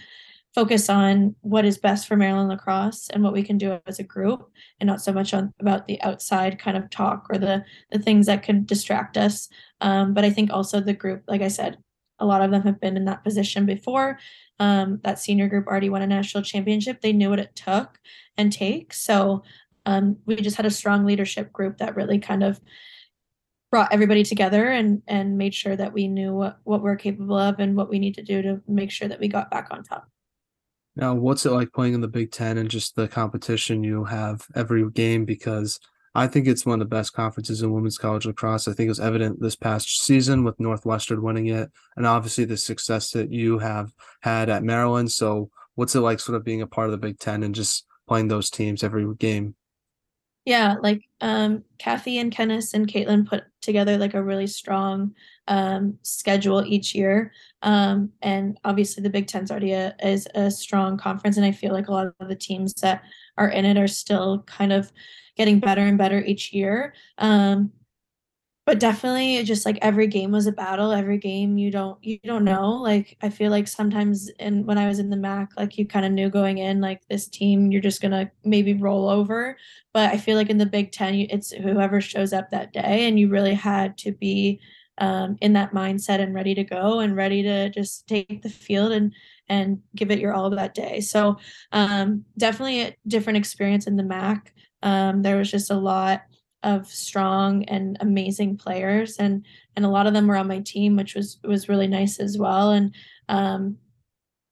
focus 0.55 0.89
on 0.89 1.35
what 1.41 1.65
is 1.65 1.77
best 1.77 2.07
for 2.07 2.15
Maryland 2.15 2.47
lacrosse 2.47 3.09
and 3.09 3.21
what 3.21 3.33
we 3.33 3.43
can 3.43 3.57
do 3.57 3.77
as 3.85 3.99
a 3.99 4.03
group 4.03 4.49
and 4.79 4.87
not 4.87 5.01
so 5.01 5.11
much 5.11 5.33
on 5.33 5.53
about 5.59 5.85
the 5.85 6.01
outside 6.01 6.57
kind 6.57 6.77
of 6.77 6.89
talk 6.89 7.27
or 7.29 7.37
the 7.37 7.63
the 7.91 7.99
things 7.99 8.25
that 8.25 8.41
could 8.41 8.65
distract 8.65 9.15
us 9.15 9.47
um, 9.81 10.13
but 10.13 10.25
I 10.25 10.31
think 10.31 10.51
also 10.51 10.79
the 10.79 10.93
group 10.93 11.21
like 11.27 11.43
I 11.43 11.49
said 11.49 11.77
a 12.19 12.25
lot 12.25 12.41
of 12.41 12.51
them 12.51 12.63
have 12.63 12.79
been 12.79 12.97
in 12.97 13.05
that 13.05 13.23
position 13.23 13.65
before 13.65 14.19
um, 14.59 14.99
that 15.03 15.19
senior 15.19 15.47
group 15.47 15.67
already 15.67 15.89
won 15.89 16.01
a 16.01 16.07
national 16.07 16.43
championship 16.43 17.01
they 17.01 17.13
knew 17.13 17.29
what 17.29 17.39
it 17.39 17.55
took 17.55 17.99
and 18.37 18.51
take. 18.51 18.93
So 18.93 19.43
um, 19.85 20.17
we 20.25 20.35
just 20.35 20.57
had 20.57 20.65
a 20.65 20.71
strong 20.71 21.05
leadership 21.05 21.51
group 21.51 21.77
that 21.77 21.95
really 21.95 22.19
kind 22.19 22.43
of 22.43 22.59
brought 23.71 23.93
everybody 23.93 24.23
together 24.23 24.69
and 24.69 25.01
and 25.07 25.37
made 25.37 25.53
sure 25.53 25.75
that 25.75 25.93
we 25.93 26.07
knew 26.07 26.33
what, 26.33 26.59
what 26.63 26.81
we're 26.81 26.95
capable 26.95 27.37
of 27.37 27.59
and 27.59 27.75
what 27.75 27.89
we 27.89 27.99
need 27.99 28.15
to 28.15 28.23
do 28.23 28.41
to 28.41 28.61
make 28.67 28.91
sure 28.91 29.07
that 29.07 29.19
we 29.19 29.27
got 29.27 29.51
back 29.51 29.67
on 29.71 29.83
top. 29.83 30.07
Now, 30.95 31.13
what's 31.13 31.45
it 31.45 31.51
like 31.51 31.71
playing 31.71 31.93
in 31.93 32.01
the 32.01 32.07
Big 32.07 32.31
Ten 32.31 32.57
and 32.57 32.69
just 32.69 32.95
the 32.95 33.07
competition 33.07 33.83
you 33.83 34.03
have 34.03 34.45
every 34.55 34.89
game? 34.91 35.23
Because 35.23 35.79
I 36.15 36.27
think 36.27 36.47
it's 36.47 36.65
one 36.65 36.81
of 36.81 36.89
the 36.89 36.95
best 36.95 37.13
conferences 37.13 37.61
in 37.61 37.71
women's 37.71 37.97
college 37.97 38.25
lacrosse. 38.25 38.67
I 38.67 38.73
think 38.73 38.87
it 38.87 38.89
was 38.89 38.99
evident 38.99 39.41
this 39.41 39.55
past 39.55 40.03
season 40.03 40.43
with 40.43 40.59
Northwestern 40.59 41.21
winning 41.21 41.47
it, 41.47 41.71
and 41.95 42.05
obviously 42.05 42.45
the 42.45 42.57
success 42.57 43.11
that 43.11 43.31
you 43.31 43.59
have 43.59 43.93
had 44.21 44.49
at 44.49 44.63
Maryland. 44.63 45.11
So, 45.11 45.49
what's 45.75 45.95
it 45.95 46.01
like 46.01 46.19
sort 46.19 46.35
of 46.35 46.43
being 46.43 46.61
a 46.61 46.67
part 46.67 46.87
of 46.87 46.91
the 46.91 46.97
Big 46.97 47.19
Ten 47.19 47.43
and 47.43 47.55
just 47.55 47.85
playing 48.09 48.27
those 48.27 48.49
teams 48.49 48.83
every 48.83 49.05
game. 49.15 49.55
Yeah, 50.43 50.75
like 50.81 51.03
um, 51.21 51.63
Cathy 51.77 52.17
and 52.17 52.31
Kenneth 52.31 52.73
and 52.73 52.87
Caitlin 52.87 53.27
put 53.27 53.43
together 53.61 53.97
like 53.97 54.15
a 54.15 54.23
really 54.23 54.47
strong 54.47 55.13
um, 55.47 55.99
schedule 56.01 56.65
each 56.65 56.95
year. 56.95 57.31
Um, 57.61 58.09
and 58.23 58.59
obviously, 58.65 59.03
the 59.03 59.11
Big 59.11 59.27
Ten's 59.27 59.51
already 59.51 59.73
a, 59.73 59.95
is 60.03 60.27
a 60.33 60.49
strong 60.49 60.97
conference, 60.97 61.37
and 61.37 61.45
I 61.45 61.51
feel 61.51 61.71
like 61.71 61.87
a 61.87 61.91
lot 61.91 62.07
of 62.19 62.27
the 62.27 62.35
teams 62.35 62.73
that 62.75 63.03
are 63.37 63.49
in 63.49 63.63
it 63.63 63.77
are 63.77 63.87
still 63.87 64.41
kind 64.47 64.73
of 64.73 64.91
getting 65.39 65.59
better 65.59 65.81
and 65.81 65.97
better 65.97 66.19
each 66.23 66.53
year. 66.53 66.93
Um, 67.17 67.71
but 68.65 68.79
definitely 68.79 69.41
just 69.45 69.65
like 69.65 69.79
every 69.81 70.05
game 70.05 70.31
was 70.31 70.45
a 70.45 70.51
battle. 70.51 70.91
Every 70.91 71.17
game 71.17 71.57
you 71.57 71.71
don't 71.71 71.97
you 72.03 72.19
don't 72.23 72.43
know. 72.43 72.73
Like 72.73 73.17
i 73.23 73.29
feel 73.29 73.49
like 73.49 73.67
sometimes 73.67 74.29
in 74.37 74.63
when 74.63 74.77
i 74.77 74.87
was 74.87 74.99
in 74.99 75.09
the 75.09 75.17
MAAC 75.17 75.47
like 75.57 75.79
you 75.79 75.87
kind 75.87 76.05
of 76.05 76.11
knew 76.11 76.29
going 76.29 76.59
in 76.59 76.79
like 76.79 77.01
this 77.07 77.27
team 77.27 77.71
you're 77.71 77.81
just 77.81 77.99
gonna 77.99 78.29
maybe 78.43 78.75
roll 78.75 79.09
over. 79.09 79.57
But 79.91 80.11
i 80.11 80.17
feel 80.17 80.35
like 80.37 80.51
in 80.51 80.59
the 80.59 80.67
big 80.67 80.91
ten 80.91 81.15
it's 81.15 81.51
whoever 81.51 81.99
shows 81.99 82.31
up 82.31 82.51
that 82.51 82.71
day 82.71 83.07
and 83.07 83.19
you 83.19 83.29
really 83.29 83.55
had 83.55 83.97
to 83.99 84.11
be 84.11 84.59
um, 84.99 85.37
in 85.41 85.53
that 85.53 85.73
mindset 85.73 86.19
and 86.19 86.35
ready 86.35 86.53
to 86.53 86.63
go 86.63 86.99
and 86.99 87.15
ready 87.15 87.41
to 87.41 87.69
just 87.69 88.07
take 88.07 88.43
the 88.43 88.49
field 88.49 88.91
and 88.91 89.13
and 89.49 89.81
give 89.95 90.11
it 90.11 90.19
your 90.19 90.33
all 90.33 90.49
that 90.49 90.73
day. 90.73 91.01
So 91.01 91.37
um, 91.71 92.25
definitely 92.37 92.81
a 92.81 92.95
different 93.07 93.37
experience 93.37 93.87
in 93.87 93.95
the 93.95 94.03
MAAC. 94.03 94.47
Um, 94.83 95.21
there 95.21 95.37
was 95.37 95.51
just 95.51 95.71
a 95.71 95.75
lot 95.75 96.21
of 96.63 96.87
strong 96.87 97.63
and 97.65 97.97
amazing 98.01 98.57
players 98.57 99.15
and 99.15 99.45
and 99.77 99.85
a 99.85 99.89
lot 99.89 100.07
of 100.07 100.13
them 100.13 100.27
were 100.27 100.35
on 100.35 100.45
my 100.45 100.59
team 100.59 100.97
which 100.97 101.15
was 101.15 101.39
was 101.45 101.69
really 101.69 101.87
nice 101.87 102.19
as 102.19 102.37
well. 102.37 102.71
And 102.71 102.93
um 103.29 103.77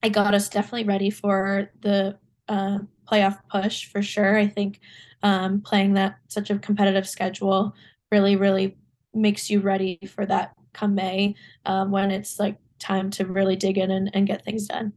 I 0.03 0.09
got 0.09 0.33
us 0.33 0.49
definitely 0.49 0.85
ready 0.85 1.09
for 1.09 1.71
the 1.81 2.17
uh, 2.47 2.79
playoff 3.11 3.39
push 3.49 3.89
for 3.89 4.01
sure. 4.01 4.37
I 4.37 4.47
think 4.47 4.79
um, 5.23 5.61
playing 5.61 5.93
that 5.93 6.17
such 6.27 6.49
a 6.49 6.59
competitive 6.59 7.07
schedule 7.07 7.73
really, 8.11 8.35
really 8.35 8.77
makes 9.13 9.49
you 9.49 9.59
ready 9.59 9.99
for 10.07 10.25
that 10.25 10.53
come 10.73 10.93
May 10.95 11.35
um, 11.65 11.91
when 11.91 12.11
it's 12.11 12.39
like 12.39 12.57
time 12.79 13.09
to 13.11 13.25
really 13.25 13.55
dig 13.55 13.77
in 13.77 13.91
and, 13.91 14.09
and 14.13 14.27
get 14.27 14.43
things 14.43 14.67
done. 14.67 14.93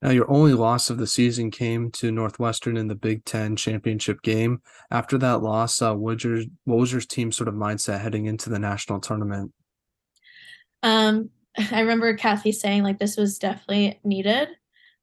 Now, 0.00 0.10
your 0.10 0.30
only 0.30 0.52
loss 0.52 0.90
of 0.90 0.98
the 0.98 1.08
season 1.08 1.50
came 1.50 1.90
to 1.92 2.12
Northwestern 2.12 2.76
in 2.76 2.86
the 2.86 2.94
Big 2.94 3.24
Ten 3.24 3.56
championship 3.56 4.22
game. 4.22 4.62
After 4.92 5.18
that 5.18 5.42
loss, 5.42 5.82
uh, 5.82 5.94
what, 5.94 6.14
was 6.14 6.24
your, 6.24 6.40
what 6.64 6.78
was 6.78 6.92
your 6.92 7.00
team 7.00 7.32
sort 7.32 7.48
of 7.48 7.54
mindset 7.54 8.00
heading 8.00 8.26
into 8.26 8.48
the 8.48 8.60
national 8.60 9.00
tournament? 9.00 9.52
Um, 10.84 11.30
I 11.72 11.80
remember 11.80 12.14
Cathy 12.14 12.52
saying 12.52 12.84
like 12.84 12.98
this 12.98 13.16
was 13.16 13.38
definitely 13.38 13.98
needed. 14.04 14.48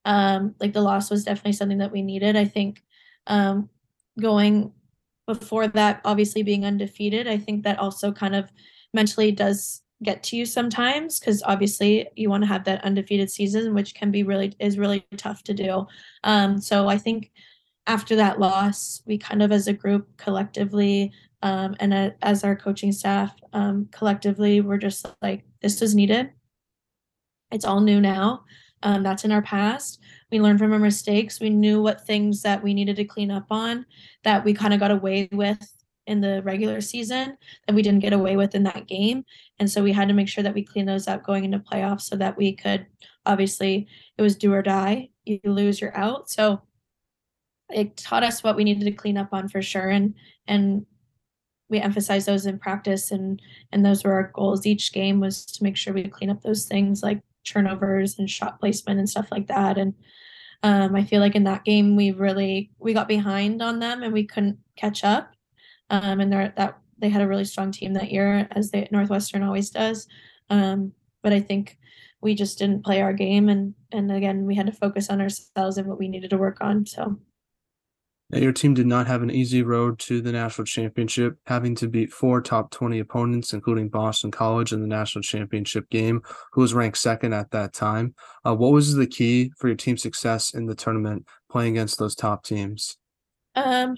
Um, 0.05 0.55
like 0.59 0.71
the 0.71 0.81
loss 0.81 1.09
was 1.09 1.23
definitely 1.25 1.53
something 1.53 1.79
that 1.79 1.91
we 1.91 2.01
needed. 2.01 2.38
I 2.38 2.45
think 2.45 2.81
um, 3.27 3.69
going 4.21 4.71
before 5.27 5.67
that, 5.67 6.01
obviously 6.05 6.43
being 6.43 6.63
undefeated, 6.63 7.27
I 7.27 7.38
think 7.38 7.63
that 7.63 7.79
also 7.79 8.11
kind 8.11 8.35
of 8.35 8.49
mentally 8.93 9.31
does 9.31 9.81
get 10.05 10.23
to 10.23 10.37
you 10.37 10.45
sometimes 10.45 11.19
because 11.19 11.43
obviously 11.43 12.07
you 12.15 12.29
want 12.29 12.43
to 12.43 12.47
have 12.47 12.63
that 12.65 12.83
undefeated 12.83 13.29
season, 13.29 13.73
which 13.73 13.95
can 13.95 14.11
be 14.11 14.23
really 14.23 14.53
is 14.59 14.77
really 14.77 15.05
tough 15.17 15.43
to 15.43 15.53
do. 15.53 15.87
Um, 16.23 16.61
so 16.61 16.87
I 16.87 16.97
think 16.97 17.31
after 17.87 18.15
that 18.15 18.39
loss, 18.39 19.01
we 19.05 19.17
kind 19.17 19.43
of 19.43 19.51
as 19.51 19.67
a 19.67 19.73
group 19.73 20.07
collectively 20.17 21.11
um, 21.43 21.75
and 21.79 21.93
a, 21.93 22.15
as 22.21 22.43
our 22.43 22.55
coaching 22.55 22.91
staff 22.91 23.35
um, 23.53 23.87
collectively, 23.91 24.61
we're 24.61 24.77
just 24.77 25.05
like 25.21 25.43
this 25.61 25.81
was 25.81 25.93
needed. 25.93 26.31
It's 27.51 27.65
all 27.65 27.81
new 27.81 28.01
now. 28.01 28.45
Um, 28.83 29.03
that's 29.03 29.25
in 29.25 29.31
our 29.31 29.41
past. 29.41 29.99
We 30.31 30.39
learned 30.39 30.59
from 30.59 30.73
our 30.73 30.79
mistakes. 30.79 31.39
We 31.39 31.49
knew 31.49 31.81
what 31.81 32.05
things 32.05 32.41
that 32.43 32.63
we 32.63 32.73
needed 32.73 32.95
to 32.97 33.03
clean 33.03 33.31
up 33.31 33.47
on 33.49 33.85
that 34.23 34.43
we 34.43 34.53
kind 34.53 34.73
of 34.73 34.79
got 34.79 34.91
away 34.91 35.29
with 35.31 35.74
in 36.07 36.21
the 36.21 36.41
regular 36.43 36.81
season 36.81 37.37
that 37.65 37.75
we 37.75 37.81
didn't 37.81 38.01
get 38.01 38.13
away 38.13 38.37
with 38.37 38.55
in 38.55 38.63
that 38.63 38.87
game. 38.87 39.23
And 39.59 39.69
so 39.69 39.83
we 39.83 39.91
had 39.91 40.07
to 40.07 40.13
make 40.13 40.27
sure 40.27 40.43
that 40.43 40.53
we 40.53 40.63
clean 40.63 40.85
those 40.85 41.07
up 41.07 41.23
going 41.23 41.45
into 41.45 41.59
playoffs 41.59 42.01
so 42.01 42.15
that 42.17 42.37
we 42.37 42.53
could 42.53 42.85
obviously 43.25 43.87
it 44.17 44.21
was 44.21 44.35
do 44.35 44.53
or 44.53 44.61
die. 44.61 45.09
You 45.25 45.39
lose, 45.45 45.81
you're 45.81 45.97
out. 45.97 46.29
So 46.29 46.61
it 47.71 47.97
taught 47.97 48.23
us 48.23 48.43
what 48.43 48.55
we 48.55 48.63
needed 48.63 48.85
to 48.85 48.91
clean 48.91 49.17
up 49.17 49.29
on 49.31 49.49
for 49.49 49.61
sure. 49.61 49.89
And 49.89 50.13
and 50.47 50.85
we 51.69 51.79
emphasized 51.79 52.27
those 52.27 52.45
in 52.45 52.59
practice 52.59 53.11
and 53.11 53.41
and 53.71 53.83
those 53.83 54.03
were 54.03 54.13
our 54.13 54.31
goals 54.33 54.65
each 54.65 54.93
game 54.93 55.19
was 55.19 55.45
to 55.45 55.63
make 55.63 55.75
sure 55.77 55.93
we 55.93 56.03
clean 56.03 56.29
up 56.29 56.43
those 56.43 56.65
things 56.65 57.01
like 57.01 57.21
turnovers 57.43 58.19
and 58.19 58.29
shot 58.29 58.59
placement 58.59 58.99
and 58.99 59.09
stuff 59.09 59.27
like 59.31 59.47
that. 59.47 59.77
And 59.77 59.93
um, 60.63 60.95
I 60.95 61.03
feel 61.03 61.21
like 61.21 61.35
in 61.35 61.43
that 61.45 61.63
game 61.63 61.95
we 61.95 62.11
really 62.11 62.71
we 62.79 62.93
got 62.93 63.07
behind 63.07 63.61
on 63.61 63.79
them 63.79 64.03
and 64.03 64.13
we 64.13 64.25
couldn't 64.25 64.59
catch 64.75 65.03
up. 65.03 65.35
Um, 65.89 66.19
and 66.19 66.32
they're 66.32 66.54
that 66.58 66.78
they 66.98 67.10
had 67.10 67.21
a 67.21 67.28
really 67.28 67.45
strong 67.45 67.71
team 67.71 67.93
that 67.93 68.12
year, 68.12 68.48
as 68.52 68.71
the 68.71 68.88
Northwestern 68.91 69.43
always 69.43 69.69
does. 69.69 70.08
Um, 70.50 70.93
but 71.21 71.34
I 71.34 71.39
think 71.39 71.78
we 72.21 72.36
just 72.36 72.58
didn't 72.58 72.86
play 72.86 73.02
our 73.02 73.13
game, 73.13 73.50
and 73.50 73.74
and 73.91 74.12
again 74.12 74.45
we 74.45 74.56
had 74.56 74.65
to 74.67 74.71
focus 74.71 75.10
on 75.10 75.21
ourselves 75.21 75.78
and 75.78 75.88
what 75.88 76.00
we 76.00 76.08
needed 76.08 76.30
to 76.32 76.38
work 76.38 76.58
on. 76.62 76.86
So. 76.86 77.19
Now, 78.32 78.39
your 78.39 78.54
team 78.54 78.74
did 78.74 78.88
not 78.88 79.06
have 79.06 79.21
an 79.21 79.30
easy 79.30 79.62
road 79.62 80.00
to 80.00 80.19
the 80.19 80.32
national 80.32 80.65
championship, 80.65 81.38
having 81.45 81.76
to 81.76 81.88
beat 81.88 82.12
four 82.12 82.41
top 82.41 82.71
20 82.71 82.98
opponents, 82.98 83.54
including 83.54 83.88
Boston 83.88 84.32
College 84.32 84.74
in 84.74 84.82
the 84.82 84.88
national 84.88 85.21
championship 85.21 85.88
game, 85.91 86.21
who 86.52 86.62
was 86.62 86.74
ranked 86.74 86.98
second 86.98 87.34
at 87.34 87.52
that 87.52 87.71
time. 87.71 88.15
Uh, 88.43 88.56
what 88.56 88.71
was 88.71 88.95
the 88.95 89.06
key 89.06 89.52
for 89.60 89.67
your 89.67 89.78
team's 89.78 90.02
success 90.02 90.56
in 90.56 90.65
the 90.65 90.74
tournament 90.74 91.28
playing 91.52 91.74
against 91.74 92.00
those 92.00 92.15
top 92.15 92.43
teams? 92.43 92.98
Um, 93.56 93.95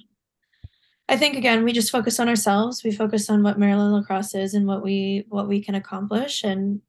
I 1.09 1.17
think 1.17 1.37
again, 1.37 1.63
we 1.63 1.71
just 1.71 1.91
focus 1.91 2.19
on 2.19 2.27
ourselves. 2.27 2.83
We 2.83 2.91
focus 2.91 3.29
on 3.29 3.41
what 3.41 3.59
Maryland 3.59 3.93
lacrosse 3.93 4.35
is 4.35 4.53
and 4.53 4.67
what 4.67 4.83
we 4.83 5.25
what 5.29 5.47
we 5.47 5.61
can 5.61 5.75
accomplish. 5.75 6.43
And 6.43 6.81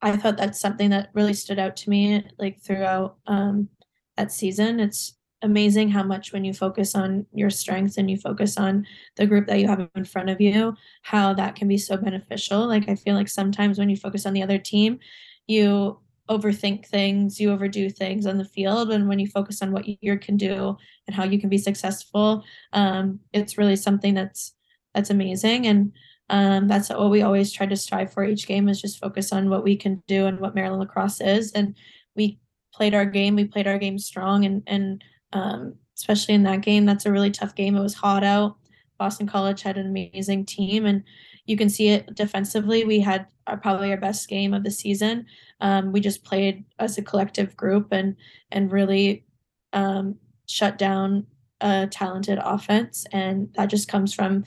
I 0.00 0.16
thought 0.16 0.36
that's 0.36 0.60
something 0.60 0.90
that 0.90 1.10
really 1.12 1.34
stood 1.34 1.58
out 1.58 1.76
to 1.76 1.90
me, 1.90 2.24
like 2.38 2.60
throughout 2.60 3.16
um, 3.26 3.68
that 4.16 4.32
season. 4.32 4.80
It's 4.80 5.14
amazing 5.42 5.90
how 5.90 6.02
much 6.02 6.32
when 6.32 6.44
you 6.44 6.52
focus 6.52 6.94
on 6.94 7.26
your 7.32 7.50
strengths 7.50 7.96
and 7.96 8.10
you 8.10 8.16
focus 8.16 8.56
on 8.56 8.86
the 9.16 9.26
group 9.26 9.46
that 9.46 9.60
you 9.60 9.68
have 9.68 9.88
in 9.94 10.04
front 10.04 10.30
of 10.30 10.40
you, 10.40 10.74
how 11.02 11.34
that 11.34 11.54
can 11.54 11.68
be 11.68 11.78
so 11.78 11.96
beneficial. 11.96 12.66
Like 12.66 12.88
I 12.88 12.94
feel 12.94 13.14
like 13.14 13.28
sometimes 13.28 13.78
when 13.78 13.90
you 13.90 13.96
focus 13.96 14.26
on 14.26 14.32
the 14.32 14.42
other 14.42 14.58
team, 14.58 14.98
you 15.46 15.98
overthink 16.28 16.86
things, 16.86 17.40
you 17.40 17.50
overdo 17.50 17.90
things 17.90 18.26
on 18.26 18.38
the 18.38 18.44
field. 18.44 18.90
And 18.90 19.08
when 19.08 19.18
you 19.18 19.26
focus 19.26 19.62
on 19.62 19.72
what 19.72 19.86
you 19.86 20.18
can 20.18 20.36
do 20.36 20.76
and 21.06 21.16
how 21.16 21.24
you 21.24 21.38
can 21.40 21.48
be 21.48 21.58
successful, 21.58 22.44
um, 22.72 23.20
it's 23.32 23.58
really 23.58 23.76
something 23.76 24.14
that's 24.14 24.54
that's 24.94 25.10
amazing. 25.10 25.66
And 25.66 25.92
um, 26.30 26.68
that's 26.68 26.90
what 26.90 27.10
we 27.10 27.22
always 27.22 27.52
try 27.52 27.66
to 27.66 27.76
strive 27.76 28.12
for 28.12 28.24
each 28.24 28.46
game 28.46 28.68
is 28.68 28.80
just 28.80 29.00
focus 29.00 29.32
on 29.32 29.48
what 29.48 29.64
we 29.64 29.76
can 29.76 30.02
do 30.06 30.26
and 30.26 30.40
what 30.40 30.54
Maryland 30.54 30.80
lacrosse 30.80 31.20
is. 31.20 31.52
And 31.52 31.76
we 32.14 32.38
played 32.74 32.94
our 32.94 33.06
game, 33.06 33.34
we 33.34 33.44
played 33.44 33.66
our 33.66 33.78
game 33.78 33.98
strong 33.98 34.44
and 34.44 34.62
and 34.66 35.02
um, 35.32 35.74
especially 35.96 36.34
in 36.34 36.44
that 36.44 36.62
game, 36.62 36.86
that's 36.86 37.06
a 37.06 37.12
really 37.12 37.30
tough 37.30 37.54
game. 37.54 37.76
It 37.76 37.82
was 37.82 37.94
hot 37.94 38.24
out. 38.24 38.56
Boston 38.98 39.26
College 39.26 39.62
had 39.62 39.78
an 39.78 39.86
amazing 39.86 40.44
team 40.46 40.86
and 40.86 41.02
you 41.48 41.56
can 41.56 41.70
see 41.70 41.88
it 41.88 42.14
defensively. 42.14 42.84
We 42.84 43.00
had 43.00 43.26
our, 43.46 43.56
probably 43.56 43.90
our 43.90 43.96
best 43.96 44.28
game 44.28 44.52
of 44.52 44.62
the 44.62 44.70
season. 44.70 45.26
Um, 45.60 45.92
we 45.92 46.00
just 46.00 46.22
played 46.22 46.64
as 46.78 46.98
a 46.98 47.02
collective 47.02 47.56
group 47.56 47.88
and 47.90 48.16
and 48.52 48.70
really 48.70 49.24
um, 49.72 50.16
shut 50.46 50.78
down 50.78 51.26
a 51.60 51.88
talented 51.90 52.38
offense, 52.40 53.06
and 53.12 53.52
that 53.54 53.66
just 53.70 53.88
comes 53.88 54.14
from 54.14 54.44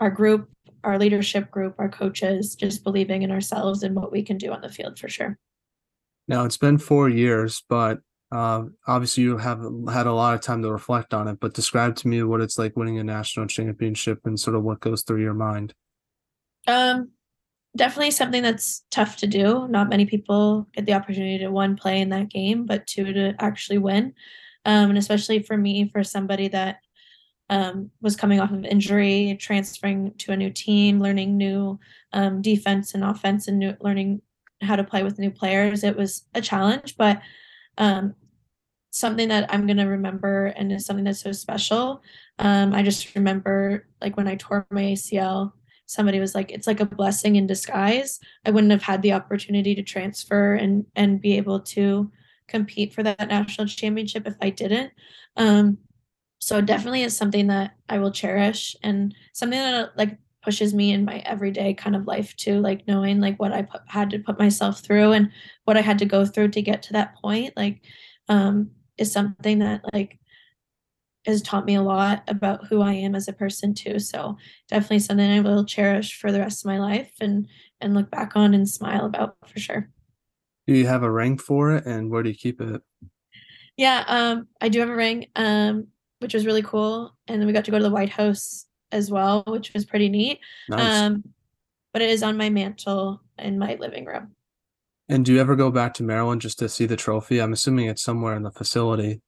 our 0.00 0.10
group, 0.10 0.50
our 0.82 0.98
leadership 0.98 1.50
group, 1.50 1.76
our 1.78 1.88
coaches, 1.88 2.56
just 2.56 2.82
believing 2.82 3.22
in 3.22 3.30
ourselves 3.30 3.84
and 3.84 3.94
what 3.94 4.12
we 4.12 4.22
can 4.22 4.36
do 4.36 4.50
on 4.50 4.60
the 4.60 4.68
field 4.68 4.98
for 4.98 5.08
sure. 5.08 5.38
Now 6.26 6.44
it's 6.44 6.56
been 6.56 6.78
four 6.78 7.08
years, 7.08 7.62
but 7.68 8.00
uh, 8.32 8.64
obviously 8.88 9.22
you 9.22 9.36
have 9.36 9.60
had 9.92 10.06
a 10.06 10.12
lot 10.12 10.34
of 10.34 10.40
time 10.40 10.62
to 10.62 10.72
reflect 10.72 11.14
on 11.14 11.28
it. 11.28 11.38
But 11.40 11.54
describe 11.54 11.94
to 11.96 12.08
me 12.08 12.22
what 12.24 12.40
it's 12.40 12.58
like 12.58 12.76
winning 12.76 12.98
a 12.98 13.04
national 13.04 13.46
championship 13.46 14.20
and 14.24 14.38
sort 14.38 14.56
of 14.56 14.64
what 14.64 14.80
goes 14.80 15.02
through 15.02 15.22
your 15.22 15.34
mind. 15.34 15.72
Um, 16.66 17.10
definitely 17.76 18.12
something 18.12 18.42
that's 18.42 18.84
tough 18.90 19.16
to 19.18 19.26
do. 19.26 19.66
Not 19.68 19.88
many 19.88 20.06
people 20.06 20.68
get 20.72 20.86
the 20.86 20.94
opportunity 20.94 21.38
to 21.38 21.50
one 21.50 21.76
play 21.76 22.00
in 22.00 22.10
that 22.10 22.28
game, 22.28 22.66
but 22.66 22.86
two 22.86 23.12
to 23.12 23.34
actually 23.38 23.78
win. 23.78 24.14
Um, 24.64 24.90
and 24.90 24.98
especially 24.98 25.42
for 25.42 25.56
me, 25.56 25.88
for 25.88 26.04
somebody 26.04 26.48
that 26.48 26.78
um, 27.50 27.90
was 28.00 28.16
coming 28.16 28.40
off 28.40 28.52
of 28.52 28.64
injury, 28.64 29.36
transferring 29.40 30.14
to 30.18 30.32
a 30.32 30.36
new 30.36 30.50
team, 30.50 31.00
learning 31.00 31.36
new 31.36 31.78
um, 32.12 32.40
defense 32.40 32.94
and 32.94 33.04
offense, 33.04 33.48
and 33.48 33.58
new, 33.58 33.76
learning 33.80 34.22
how 34.62 34.76
to 34.76 34.84
play 34.84 35.02
with 35.02 35.18
new 35.18 35.30
players. 35.30 35.84
It 35.84 35.96
was 35.96 36.24
a 36.34 36.40
challenge, 36.40 36.96
but 36.96 37.20
um, 37.76 38.14
something 38.90 39.28
that 39.28 39.52
I'm 39.52 39.66
going 39.66 39.76
to 39.76 39.84
remember 39.84 40.46
and 40.46 40.72
is 40.72 40.86
something 40.86 41.04
that's 41.04 41.20
so 41.20 41.32
special. 41.32 42.02
Um, 42.38 42.72
I 42.72 42.82
just 42.82 43.14
remember 43.14 43.86
like 44.00 44.16
when 44.16 44.28
I 44.28 44.36
tore 44.36 44.66
my 44.70 44.82
ACL 44.82 45.52
somebody 45.86 46.20
was 46.20 46.34
like 46.34 46.50
it's 46.50 46.66
like 46.66 46.80
a 46.80 46.86
blessing 46.86 47.36
in 47.36 47.46
disguise 47.46 48.18
i 48.44 48.50
wouldn't 48.50 48.72
have 48.72 48.82
had 48.82 49.02
the 49.02 49.12
opportunity 49.12 49.74
to 49.74 49.82
transfer 49.82 50.54
and 50.54 50.86
and 50.96 51.20
be 51.20 51.36
able 51.36 51.60
to 51.60 52.10
compete 52.48 52.92
for 52.92 53.02
that 53.02 53.28
national 53.28 53.66
championship 53.66 54.26
if 54.26 54.34
i 54.40 54.50
didn't. 54.50 54.92
Um 55.36 55.78
so 56.40 56.60
definitely 56.60 57.02
is 57.02 57.16
something 57.16 57.46
that 57.46 57.72
i 57.88 57.98
will 57.98 58.10
cherish 58.10 58.76
and 58.82 59.14
something 59.32 59.58
that 59.58 59.96
like 59.96 60.18
pushes 60.42 60.74
me 60.74 60.92
in 60.92 61.04
my 61.04 61.18
everyday 61.20 61.72
kind 61.72 61.96
of 61.96 62.06
life 62.06 62.36
too 62.36 62.60
like 62.60 62.86
knowing 62.86 63.18
like 63.18 63.40
what 63.40 63.52
i 63.52 63.62
put, 63.62 63.80
had 63.86 64.10
to 64.10 64.18
put 64.18 64.38
myself 64.38 64.80
through 64.80 65.12
and 65.12 65.30
what 65.64 65.78
i 65.78 65.80
had 65.80 65.98
to 65.98 66.04
go 66.04 66.26
through 66.26 66.48
to 66.48 66.60
get 66.60 66.82
to 66.82 66.92
that 66.92 67.14
point 67.16 67.56
like 67.56 67.80
um 68.28 68.70
is 68.98 69.10
something 69.10 69.60
that 69.60 69.80
like 69.94 70.18
has 71.26 71.42
taught 71.42 71.64
me 71.64 71.74
a 71.74 71.82
lot 71.82 72.22
about 72.28 72.66
who 72.66 72.82
I 72.82 72.92
am 72.92 73.14
as 73.14 73.28
a 73.28 73.32
person 73.32 73.74
too. 73.74 73.98
So 73.98 74.36
definitely 74.68 75.00
something 75.00 75.30
I 75.30 75.40
will 75.40 75.64
cherish 75.64 76.18
for 76.18 76.30
the 76.30 76.40
rest 76.40 76.64
of 76.64 76.68
my 76.68 76.78
life 76.78 77.12
and 77.20 77.48
and 77.80 77.94
look 77.94 78.10
back 78.10 78.36
on 78.36 78.54
and 78.54 78.68
smile 78.68 79.06
about 79.06 79.36
for 79.46 79.58
sure. 79.58 79.90
Do 80.66 80.74
you 80.74 80.86
have 80.86 81.02
a 81.02 81.10
ring 81.10 81.38
for 81.38 81.76
it 81.76 81.86
and 81.86 82.10
where 82.10 82.22
do 82.22 82.30
you 82.30 82.36
keep 82.36 82.60
it? 82.60 82.82
Yeah, 83.76 84.04
um, 84.06 84.48
I 84.60 84.68
do 84.68 84.80
have 84.80 84.88
a 84.88 84.94
ring, 84.94 85.26
um, 85.34 85.88
which 86.20 86.34
was 86.34 86.46
really 86.46 86.62
cool. 86.62 87.14
And 87.26 87.40
then 87.40 87.46
we 87.46 87.52
got 87.52 87.64
to 87.66 87.70
go 87.70 87.78
to 87.78 87.84
the 87.84 87.90
White 87.90 88.10
House 88.10 88.66
as 88.92 89.10
well, 89.10 89.42
which 89.46 89.74
was 89.74 89.84
pretty 89.84 90.08
neat. 90.08 90.38
Nice. 90.68 91.02
Um, 91.02 91.24
but 91.92 92.02
it 92.02 92.10
is 92.10 92.22
on 92.22 92.36
my 92.36 92.50
mantle 92.50 93.20
in 93.38 93.58
my 93.58 93.74
living 93.74 94.04
room. 94.04 94.32
And 95.08 95.24
do 95.24 95.34
you 95.34 95.40
ever 95.40 95.54
go 95.54 95.70
back 95.70 95.92
to 95.94 96.02
Maryland 96.02 96.40
just 96.40 96.58
to 96.60 96.68
see 96.68 96.86
the 96.86 96.96
trophy? 96.96 97.40
I'm 97.40 97.52
assuming 97.52 97.86
it's 97.86 98.02
somewhere 98.02 98.34
in 98.36 98.42
the 98.42 98.50
facility. 98.50 99.20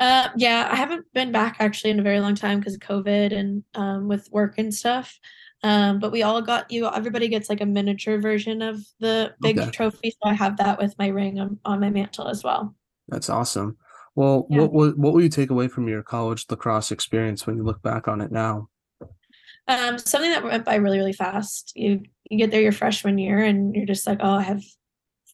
Uh, 0.00 0.28
yeah, 0.36 0.68
I 0.70 0.76
haven't 0.76 1.06
been 1.12 1.32
back 1.32 1.56
actually 1.58 1.90
in 1.90 1.98
a 1.98 2.04
very 2.04 2.20
long 2.20 2.34
time 2.34 2.60
because 2.60 2.74
of 2.74 2.80
COVID 2.80 3.32
and 3.36 3.64
um, 3.74 4.06
with 4.08 4.28
work 4.30 4.54
and 4.58 4.72
stuff. 4.72 5.18
Um, 5.64 5.98
but 5.98 6.12
we 6.12 6.22
all 6.22 6.40
got 6.40 6.70
you. 6.70 6.86
Everybody 6.86 7.26
gets 7.26 7.48
like 7.48 7.60
a 7.60 7.66
miniature 7.66 8.20
version 8.20 8.62
of 8.62 8.80
the 9.00 9.34
big 9.40 9.58
Okay. 9.58 9.70
trophy, 9.72 10.10
so 10.10 10.30
I 10.30 10.34
have 10.34 10.56
that 10.58 10.78
with 10.78 10.96
my 10.98 11.08
ring 11.08 11.40
on, 11.40 11.58
on 11.64 11.80
my 11.80 11.90
mantle 11.90 12.28
as 12.28 12.44
well. 12.44 12.76
That's 13.08 13.28
awesome. 13.28 13.76
Well, 14.14 14.46
Yeah. 14.50 14.60
what 14.60 14.72
what 14.72 14.98
what 14.98 15.12
will 15.14 15.22
you 15.22 15.28
take 15.28 15.50
away 15.50 15.66
from 15.66 15.88
your 15.88 16.02
college 16.04 16.46
lacrosse 16.48 16.92
experience 16.92 17.44
when 17.46 17.56
you 17.56 17.64
look 17.64 17.82
back 17.82 18.06
on 18.06 18.20
it 18.20 18.30
now? 18.30 18.68
Um, 19.66 19.98
something 19.98 20.30
that 20.30 20.44
went 20.44 20.64
by 20.64 20.76
really, 20.76 20.98
really 20.98 21.12
fast. 21.12 21.72
You 21.74 22.02
you 22.30 22.38
get 22.38 22.50
there 22.52 22.60
your 22.62 22.72
freshman 22.72 23.18
year 23.18 23.38
and 23.42 23.74
you're 23.74 23.86
just 23.86 24.06
like, 24.06 24.18
oh, 24.22 24.34
I 24.34 24.42
have 24.42 24.62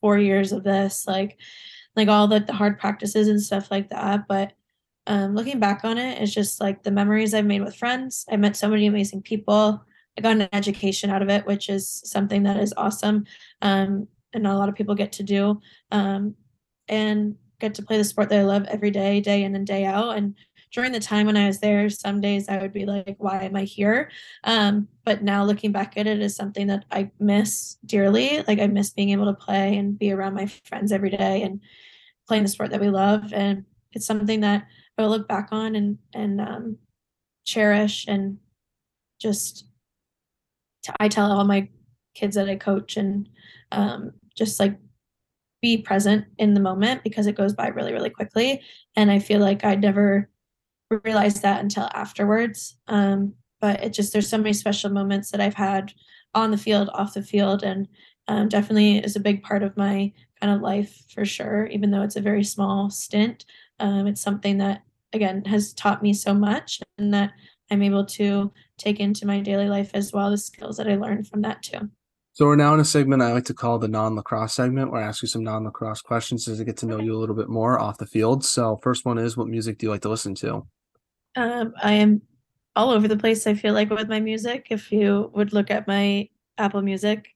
four 0.00 0.16
years 0.18 0.52
of 0.52 0.64
this, 0.64 1.06
like 1.06 1.38
like 1.96 2.08
all 2.08 2.28
the, 2.28 2.40
the 2.40 2.52
hard 2.52 2.78
practices 2.78 3.28
and 3.28 3.42
stuff 3.42 3.70
like 3.70 3.90
that. 3.90 4.26
But 4.28 4.52
um 5.06 5.34
looking 5.34 5.60
back 5.60 5.84
on 5.84 5.98
it, 5.98 6.20
it's 6.20 6.32
just 6.32 6.60
like 6.60 6.82
the 6.82 6.90
memories 6.90 7.34
I've 7.34 7.44
made 7.44 7.62
with 7.62 7.76
friends. 7.76 8.24
I 8.30 8.36
met 8.36 8.56
so 8.56 8.68
many 8.68 8.86
amazing 8.86 9.22
people. 9.22 9.84
I 10.16 10.20
got 10.20 10.36
an 10.36 10.48
education 10.52 11.10
out 11.10 11.22
of 11.22 11.28
it, 11.28 11.46
which 11.46 11.68
is 11.68 11.88
something 12.04 12.44
that 12.44 12.58
is 12.58 12.72
awesome. 12.76 13.26
Um, 13.62 14.08
and 14.32 14.42
not 14.42 14.54
a 14.54 14.58
lot 14.58 14.68
of 14.68 14.74
people 14.74 14.94
get 14.94 15.12
to 15.12 15.22
do. 15.22 15.60
Um, 15.90 16.36
and 16.88 17.36
get 17.60 17.74
to 17.74 17.82
play 17.82 17.96
the 17.96 18.04
sport 18.04 18.28
that 18.28 18.40
I 18.40 18.44
love 18.44 18.64
every 18.64 18.90
day, 18.90 19.20
day 19.20 19.42
in 19.42 19.54
and 19.54 19.66
day 19.66 19.84
out. 19.84 20.16
And 20.16 20.34
during 20.74 20.90
the 20.90 20.98
time 20.98 21.26
when 21.26 21.36
I 21.36 21.46
was 21.46 21.60
there, 21.60 21.88
some 21.88 22.20
days 22.20 22.48
I 22.48 22.58
would 22.58 22.72
be 22.72 22.84
like, 22.84 23.14
why 23.18 23.44
am 23.44 23.54
I 23.54 23.62
here? 23.62 24.10
Um, 24.42 24.88
but 25.04 25.22
now 25.22 25.44
looking 25.44 25.70
back 25.70 25.96
at 25.96 26.08
it 26.08 26.20
is 26.20 26.34
something 26.34 26.66
that 26.66 26.84
I 26.90 27.12
miss 27.20 27.76
dearly. 27.86 28.42
Like 28.48 28.58
I 28.58 28.66
miss 28.66 28.90
being 28.90 29.10
able 29.10 29.26
to 29.26 29.34
play 29.34 29.78
and 29.78 29.96
be 29.96 30.10
around 30.10 30.34
my 30.34 30.46
friends 30.46 30.90
every 30.90 31.10
day 31.10 31.42
and 31.42 31.60
playing 32.26 32.42
the 32.42 32.48
sport 32.48 32.70
that 32.70 32.80
we 32.80 32.90
love. 32.90 33.32
And 33.32 33.64
it's 33.92 34.04
something 34.04 34.40
that 34.40 34.66
I 34.98 35.02
will 35.02 35.10
look 35.10 35.28
back 35.28 35.50
on 35.52 35.76
and 35.76 35.98
and 36.12 36.40
um, 36.40 36.78
cherish 37.44 38.06
and 38.08 38.38
just 39.20 39.66
I 40.98 41.08
tell 41.08 41.30
all 41.30 41.44
my 41.44 41.68
kids 42.14 42.34
that 42.34 42.48
I 42.48 42.56
coach 42.56 42.96
and 42.96 43.28
um, 43.70 44.12
just 44.36 44.58
like 44.58 44.76
be 45.62 45.78
present 45.78 46.26
in 46.38 46.54
the 46.54 46.60
moment 46.60 47.04
because 47.04 47.28
it 47.28 47.36
goes 47.36 47.54
by 47.54 47.68
really 47.68 47.92
really 47.92 48.10
quickly 48.10 48.60
and 48.96 49.10
I 49.10 49.18
feel 49.18 49.40
like 49.40 49.64
I 49.64 49.76
never 49.76 50.28
realized 50.90 51.42
that 51.42 51.60
until 51.60 51.88
afterwards. 51.94 52.76
Um, 52.88 53.34
but 53.60 53.82
it 53.82 53.92
just 53.92 54.12
there's 54.12 54.28
so 54.28 54.38
many 54.38 54.52
special 54.52 54.90
moments 54.90 55.30
that 55.30 55.40
I've 55.40 55.54
had 55.54 55.92
on 56.34 56.50
the 56.50 56.58
field, 56.58 56.90
off 56.92 57.14
the 57.14 57.22
field, 57.22 57.62
and 57.62 57.88
um, 58.28 58.48
definitely 58.48 58.98
is 58.98 59.16
a 59.16 59.20
big 59.20 59.42
part 59.42 59.62
of 59.62 59.76
my 59.76 60.12
kind 60.40 60.52
of 60.54 60.60
life 60.60 61.04
for 61.12 61.24
sure. 61.24 61.66
Even 61.66 61.90
though 61.90 62.02
it's 62.02 62.16
a 62.16 62.20
very 62.20 62.44
small 62.44 62.90
stint, 62.90 63.44
um, 63.80 64.06
it's 64.06 64.20
something 64.20 64.58
that 64.58 64.82
again 65.12 65.44
has 65.44 65.72
taught 65.72 66.02
me 66.02 66.12
so 66.12 66.34
much, 66.34 66.80
and 66.98 67.14
that 67.14 67.32
I'm 67.70 67.82
able 67.82 68.04
to 68.06 68.52
take 68.76 69.00
into 69.00 69.26
my 69.26 69.40
daily 69.40 69.68
life 69.68 69.90
as 69.94 70.12
well 70.12 70.30
the 70.30 70.38
skills 70.38 70.76
that 70.76 70.88
I 70.88 70.96
learned 70.96 71.28
from 71.28 71.42
that 71.42 71.62
too. 71.62 71.90
So 72.34 72.46
we're 72.46 72.56
now 72.56 72.74
in 72.74 72.80
a 72.80 72.84
segment 72.84 73.22
I 73.22 73.32
like 73.32 73.44
to 73.44 73.54
call 73.54 73.78
the 73.78 73.86
non-lacrosse 73.86 74.54
segment, 74.54 74.90
where 74.90 75.00
I 75.00 75.06
ask 75.06 75.22
you 75.22 75.28
some 75.28 75.44
non-lacrosse 75.44 76.02
questions 76.02 76.48
as 76.48 76.60
I 76.60 76.64
get 76.64 76.76
to 76.78 76.86
know 76.86 76.98
you 76.98 77.14
a 77.14 77.18
little 77.18 77.36
bit 77.36 77.48
more 77.48 77.78
off 77.78 77.98
the 77.98 78.06
field. 78.06 78.44
So 78.44 78.76
first 78.82 79.04
one 79.04 79.18
is, 79.18 79.36
what 79.36 79.46
music 79.46 79.78
do 79.78 79.86
you 79.86 79.90
like 79.90 80.02
to 80.02 80.08
listen 80.08 80.34
to? 80.36 80.66
Um, 81.36 81.74
I 81.80 81.92
am 81.92 82.22
all 82.74 82.90
over 82.90 83.06
the 83.06 83.16
place. 83.16 83.46
I 83.46 83.54
feel 83.54 83.72
like 83.72 83.88
with 83.88 84.08
my 84.08 84.18
music, 84.18 84.66
if 84.70 84.90
you 84.90 85.30
would 85.32 85.52
look 85.52 85.70
at 85.70 85.86
my 85.86 86.28
Apple 86.58 86.82
Music, 86.82 87.28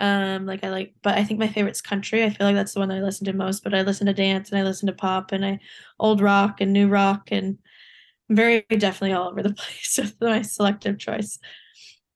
um, 0.00 0.46
like 0.46 0.64
I 0.64 0.70
like, 0.70 0.94
but 1.02 1.16
I 1.16 1.22
think 1.22 1.38
my 1.38 1.46
favorite's 1.46 1.80
country. 1.80 2.24
I 2.24 2.30
feel 2.30 2.44
like 2.44 2.56
that's 2.56 2.74
the 2.74 2.80
one 2.80 2.88
that 2.88 2.98
I 2.98 3.02
listen 3.02 3.26
to 3.26 3.32
most. 3.32 3.62
But 3.62 3.72
I 3.72 3.82
listen 3.82 4.08
to 4.08 4.12
dance 4.12 4.50
and 4.50 4.58
I 4.58 4.64
listen 4.64 4.88
to 4.88 4.92
pop 4.92 5.30
and 5.30 5.46
I 5.46 5.60
old 6.00 6.20
rock 6.20 6.60
and 6.60 6.72
new 6.72 6.88
rock 6.88 7.28
and 7.30 7.56
very 8.28 8.66
definitely 8.68 9.12
all 9.12 9.28
over 9.28 9.44
the 9.44 9.54
place 9.54 9.96
with 9.96 10.20
my 10.20 10.42
selective 10.42 10.98
choice. 10.98 11.38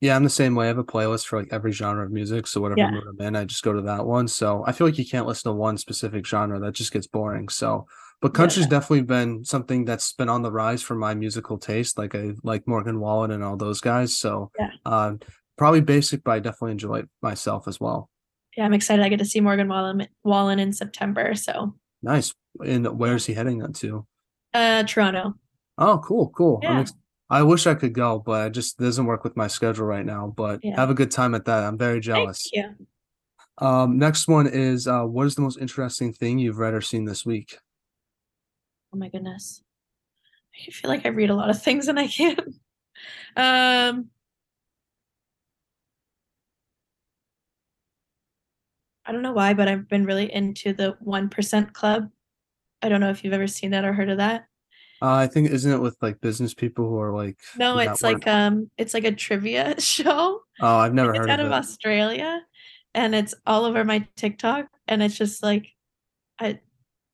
Yeah, 0.04 0.16
I'm 0.16 0.22
the 0.22 0.28
same 0.28 0.54
way. 0.54 0.66
I 0.66 0.68
have 0.68 0.76
a 0.76 0.84
playlist 0.84 1.26
for 1.26 1.38
like 1.38 1.48
every 1.50 1.72
genre 1.72 2.04
of 2.04 2.12
music. 2.12 2.46
So 2.46 2.60
whatever 2.60 2.80
Yeah. 2.80 2.90
mood 2.90 3.04
I'm 3.08 3.26
in, 3.26 3.36
I 3.36 3.46
just 3.46 3.62
go 3.62 3.72
to 3.72 3.80
that 3.80 4.04
one. 4.04 4.28
So 4.28 4.62
I 4.66 4.72
feel 4.72 4.86
like 4.86 4.98
you 4.98 5.06
can't 5.06 5.26
listen 5.26 5.50
to 5.50 5.56
one 5.56 5.78
specific 5.78 6.26
genre. 6.26 6.60
That 6.60 6.74
just 6.74 6.92
gets 6.92 7.06
boring. 7.06 7.48
So, 7.48 7.86
but 8.20 8.32
Yeah. 8.32 8.36
country's 8.36 8.66
definitely 8.66 9.04
been 9.04 9.46
something 9.46 9.86
that's 9.86 10.12
been 10.12 10.28
on 10.28 10.42
the 10.42 10.52
rise 10.52 10.82
for 10.82 10.94
my 10.94 11.14
musical 11.14 11.56
taste. 11.56 11.96
Like 11.96 12.14
I 12.14 12.32
like 12.42 12.68
Morgan 12.68 13.00
Wallen 13.00 13.30
and 13.30 13.42
all 13.42 13.56
those 13.56 13.80
guys. 13.80 14.18
So, 14.18 14.50
Yeah. 14.58 14.72
um, 14.84 15.20
probably 15.56 15.80
basic, 15.80 16.22
but 16.22 16.32
I 16.32 16.38
definitely 16.38 16.72
enjoy 16.72 16.96
it 16.96 17.08
myself 17.22 17.66
as 17.66 17.80
well. 17.80 18.10
Yeah, 18.58 18.66
I'm 18.66 18.74
excited. 18.74 19.02
I 19.02 19.08
get 19.08 19.20
to 19.20 19.24
see 19.24 19.40
Morgan 19.40 19.68
Wallen 19.68 20.06
Wallen 20.22 20.58
in 20.58 20.74
September. 20.74 21.34
So, 21.34 21.76
Nice. 22.02 22.34
And 22.62 22.86
where's 22.98 23.24
he 23.24 23.32
heading 23.32 23.62
on 23.62 23.72
to? 23.74 24.06
uh, 24.52 24.82
Toronto. 24.82 25.32
Oh, 25.78 25.98
cool, 26.04 26.28
cool. 26.28 26.60
I'm 26.62 26.74
Yeah. 26.74 26.80
ex- 26.80 26.92
I 27.30 27.42
wish 27.42 27.66
I 27.66 27.74
could 27.74 27.94
go, 27.94 28.18
but 28.18 28.48
it 28.48 28.50
just 28.50 28.78
doesn't 28.78 29.06
work 29.06 29.24
with 29.24 29.36
my 29.36 29.46
schedule 29.46 29.86
right 29.86 30.04
now. 30.04 30.32
But 30.36 30.60
Yeah. 30.62 30.76
have 30.76 30.90
a 30.90 30.94
good 30.94 31.10
time 31.10 31.34
at 31.34 31.46
that. 31.46 31.64
I'm 31.64 31.78
very 31.78 32.00
jealous. 32.00 32.50
you. 32.52 32.74
Um, 33.58 33.98
next 33.98 34.28
one 34.28 34.46
is 34.46 34.86
uh, 34.86 35.04
what 35.04 35.26
is 35.26 35.34
the 35.34 35.42
most 35.42 35.58
interesting 35.58 36.12
thing 36.12 36.38
you've 36.38 36.58
read 36.58 36.74
or 36.74 36.80
seen 36.80 37.04
this 37.04 37.24
week? 37.24 37.58
Oh 38.92 38.96
my 38.96 39.08
goodness. 39.08 39.62
I 40.68 40.70
feel 40.70 40.88
like 40.88 41.06
I 41.06 41.08
read 41.08 41.30
a 41.30 41.34
lot 41.34 41.50
of 41.50 41.62
things 41.62 41.88
and 41.88 41.98
I 41.98 42.06
can't. 42.06 42.40
Um, 43.36 44.10
I 49.04 49.12
don't 49.12 49.22
know 49.22 49.32
why, 49.32 49.52
but 49.52 49.68
I've 49.68 49.88
been 49.88 50.06
really 50.06 50.32
into 50.32 50.72
the 50.72 50.96
1% 51.04 51.72
Club. 51.72 52.08
I 52.80 52.88
don't 52.88 53.00
know 53.00 53.10
if 53.10 53.24
you've 53.24 53.34
ever 53.34 53.48
seen 53.48 53.72
that 53.72 53.84
or 53.84 53.92
heard 53.92 54.08
of 54.08 54.18
that. 54.18 54.46
Uh, 55.02 55.14
I 55.14 55.26
think 55.26 55.50
isn't 55.50 55.70
it 55.72 55.80
with 55.80 55.96
like 56.00 56.20
business 56.20 56.54
people 56.54 56.88
who 56.88 56.98
are 56.98 57.12
like 57.12 57.38
No, 57.58 57.78
it's 57.78 58.02
like 58.02 58.26
um 58.26 58.70
it's 58.78 58.94
like 58.94 59.04
a 59.04 59.12
trivia 59.12 59.78
show. 59.80 60.40
Oh, 60.60 60.76
I've 60.78 60.94
never 60.94 61.12
heard 61.12 61.16
of 61.16 61.20
it. 61.20 61.24
It's 61.24 61.30
heard 61.30 61.40
out 61.40 61.40
of 61.40 61.46
of. 61.46 61.52
Australia 61.52 62.42
and 62.94 63.14
it's 63.14 63.34
all 63.46 63.64
over 63.64 63.84
my 63.84 64.06
TikTok 64.16 64.66
and 64.88 65.02
it's 65.02 65.16
just 65.16 65.42
like 65.42 65.68
I 66.38 66.60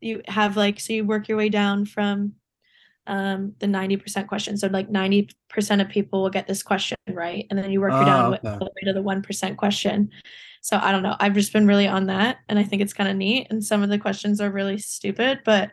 you 0.00 0.22
have 0.28 0.56
like 0.56 0.78
so 0.80 0.92
you 0.92 1.04
work 1.04 1.28
your 1.28 1.38
way 1.38 1.48
down 1.48 1.84
from 1.86 2.34
um 3.06 3.54
the 3.58 3.66
90% 3.66 4.28
question. 4.28 4.56
So 4.56 4.68
like 4.68 4.88
90% 4.90 5.80
of 5.80 5.88
people 5.88 6.22
will 6.22 6.30
get 6.30 6.46
this 6.46 6.62
question 6.62 6.96
right 7.08 7.46
and 7.50 7.58
then 7.58 7.70
you 7.72 7.80
work 7.80 7.92
your 7.92 8.02
Ah, 8.02 8.04
down 8.04 8.30
with 8.30 8.40
okay. 8.44 8.52
all 8.52 8.58
the 8.58 8.64
way 8.66 8.86
to 8.86 8.92
the 8.92 9.02
1% 9.02 9.56
question. 9.56 10.10
So 10.60 10.78
I 10.80 10.92
don't 10.92 11.02
know. 11.02 11.16
I've 11.18 11.34
just 11.34 11.52
been 11.52 11.66
really 11.66 11.88
on 11.88 12.06
that 12.06 12.38
and 12.48 12.58
I 12.58 12.62
think 12.62 12.82
it's 12.82 12.92
kind 12.92 13.08
of 13.10 13.16
neat 13.16 13.46
and 13.50 13.64
some 13.64 13.82
of 13.82 13.88
the 13.88 13.98
questions 13.98 14.40
are 14.40 14.50
really 14.50 14.78
stupid 14.78 15.40
but 15.44 15.72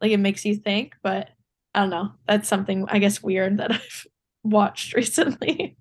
like 0.00 0.10
it 0.10 0.18
makes 0.18 0.44
you 0.44 0.56
think 0.56 0.94
but 1.02 1.30
I 1.74 1.80
don't 1.80 1.90
know. 1.90 2.12
That's 2.26 2.48
something 2.48 2.86
I 2.88 2.98
guess 2.98 3.22
weird 3.22 3.58
that 3.58 3.72
I've 3.72 4.06
watched 4.42 4.94
recently. 4.94 5.76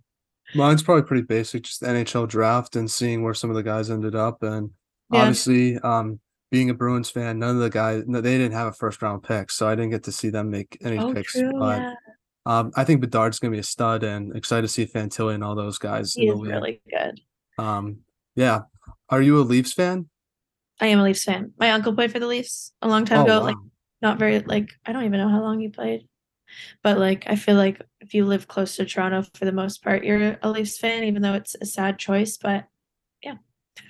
Mine's 0.56 0.84
probably 0.84 1.04
pretty 1.04 1.24
basic, 1.24 1.64
just 1.64 1.80
the 1.80 1.88
NHL 1.88 2.28
draft 2.28 2.76
and 2.76 2.90
seeing 2.90 3.24
where 3.24 3.34
some 3.34 3.50
of 3.50 3.56
the 3.56 3.64
guys 3.64 3.90
ended 3.90 4.16
up. 4.16 4.44
And 4.44 4.72
Yeah. 5.12 5.22
obviously, 5.22 5.78
um, 5.80 6.20
being 6.52 6.70
a 6.70 6.74
Bruins 6.74 7.10
fan, 7.10 7.40
none 7.40 7.56
of 7.56 7.62
the 7.62 7.70
guys, 7.70 8.04
no, 8.06 8.22
they 8.22 8.38
didn't 8.38 8.54
have 8.54 8.68
a 8.68 8.74
first 8.74 9.02
round 9.02 9.24
pick, 9.24 9.50
so 9.50 9.68
I 9.68 9.74
didn't 9.76 9.90
get 9.92 10.04
to 10.04 10.12
see 10.12 10.30
them 10.30 10.52
make 10.52 10.78
any 10.84 11.00
Oh, 11.00 11.12
picks. 11.14 11.34
true. 11.34 11.52
But 11.58 11.82
Yeah. 11.82 11.94
um, 12.46 12.72
I 12.76 12.84
think 12.84 13.02
Bedard's 13.02 13.40
gonna 13.40 13.52
be 13.52 13.58
a 13.60 13.64
stud, 13.64 14.04
and 14.04 14.36
excited 14.36 14.62
to 14.64 14.68
see 14.68 14.86
Fantilli 14.86 15.34
and 15.34 15.44
all 15.44 15.56
those 15.56 15.78
guys 15.80 16.14
He 16.14 16.28
is 16.28 16.40
really 16.40 16.82
good. 16.90 17.20
Um, 17.58 18.00
yeah. 18.36 18.62
Are 19.10 19.22
you 19.22 19.40
a 19.40 19.42
Leafs 19.42 19.74
fan? 19.74 20.10
I 20.80 20.88
am 20.88 21.00
a 21.00 21.04
Leafs 21.04 21.24
fan. 21.24 21.54
My 21.58 21.72
uncle 21.72 21.94
played 21.96 22.12
for 22.12 22.20
the 22.20 22.28
Leafs 22.28 22.74
a 22.82 22.88
long 22.88 23.06
time 23.06 23.22
Oh, 23.22 23.24
ago. 23.24 23.40
wow. 23.40 23.46
Like 23.46 23.56
not 24.04 24.20
very 24.20 24.40
like 24.40 24.70
I 24.86 24.92
don't 24.92 25.06
even 25.06 25.20
know 25.20 25.30
how 25.30 25.42
long 25.42 25.60
he 25.60 25.70
played. 25.70 26.08
But 26.84 27.00
like 27.00 27.24
I 27.26 27.36
feel 27.36 27.56
like 27.56 27.82
if 28.02 28.14
you 28.14 28.26
live 28.26 28.48
close 28.48 28.76
to 28.76 28.86
Toronto 28.86 29.26
for 29.34 29.46
the 29.46 29.52
most 29.52 29.84
part, 29.84 30.04
you're 30.04 30.38
a 30.44 30.50
Leafs 30.52 30.78
fan, 30.78 31.06
even 31.06 31.24
though 31.24 31.34
it's 31.34 31.56
a 31.60 31.66
sad 31.66 31.98
choice. 31.98 32.38
But 32.38 32.66
yeah. 33.24 33.36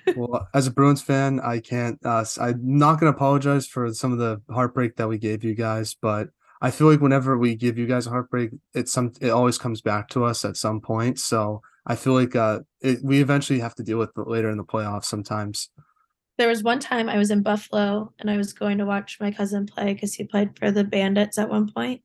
Well, 0.16 0.48
as 0.54 0.66
a 0.66 0.70
Bruins 0.70 1.02
fan, 1.02 1.40
I 1.40 1.58
can't. 1.58 1.98
Uh, 2.04 2.24
I'm 2.40 2.78
not 2.78 3.00
to 3.00 3.06
apologize 3.06 3.66
for 3.66 3.92
some 3.92 4.12
of 4.12 4.18
the 4.18 4.40
heartbreak 4.50 4.96
that 4.96 5.08
we 5.08 5.18
gave 5.18 5.44
you 5.44 5.54
guys, 5.54 5.94
but 6.00 6.28
I 6.62 6.70
feel 6.70 6.90
like 6.90 7.00
whenever 7.00 7.36
we 7.36 7.54
give 7.54 7.76
you 7.76 7.86
guys 7.86 8.06
a 8.06 8.10
heartbreak, 8.10 8.50
it's 8.72 8.92
some. 8.92 9.12
It 9.20 9.28
always 9.28 9.58
comes 9.58 9.82
back 9.82 10.08
to 10.10 10.24
us 10.24 10.44
at 10.46 10.56
some 10.56 10.80
point. 10.80 11.18
So 11.18 11.60
I 11.86 11.96
feel 11.96 12.14
like 12.14 12.34
uh, 12.34 12.60
it, 12.80 13.00
we 13.02 13.20
eventually 13.20 13.60
have 13.60 13.74
to 13.74 13.82
deal 13.82 13.98
with 13.98 14.10
it 14.16 14.26
later 14.28 14.48
in 14.48 14.56
the 14.56 14.64
playoffs. 14.64 15.04
Sometimes. 15.04 15.68
There 16.38 16.48
was 16.48 16.62
one 16.62 16.80
time 16.80 17.08
I 17.08 17.18
was 17.18 17.30
in 17.30 17.42
Buffalo 17.42 18.12
and 18.18 18.30
I 18.30 18.36
was 18.36 18.52
going 18.52 18.78
to 18.78 18.86
watch 18.86 19.18
my 19.20 19.30
cousin 19.30 19.66
play 19.66 19.94
because 19.94 20.14
he 20.14 20.24
played 20.24 20.58
for 20.58 20.70
the 20.70 20.84
Bandits 20.84 21.38
at 21.38 21.48
one 21.48 21.70
point. 21.70 22.02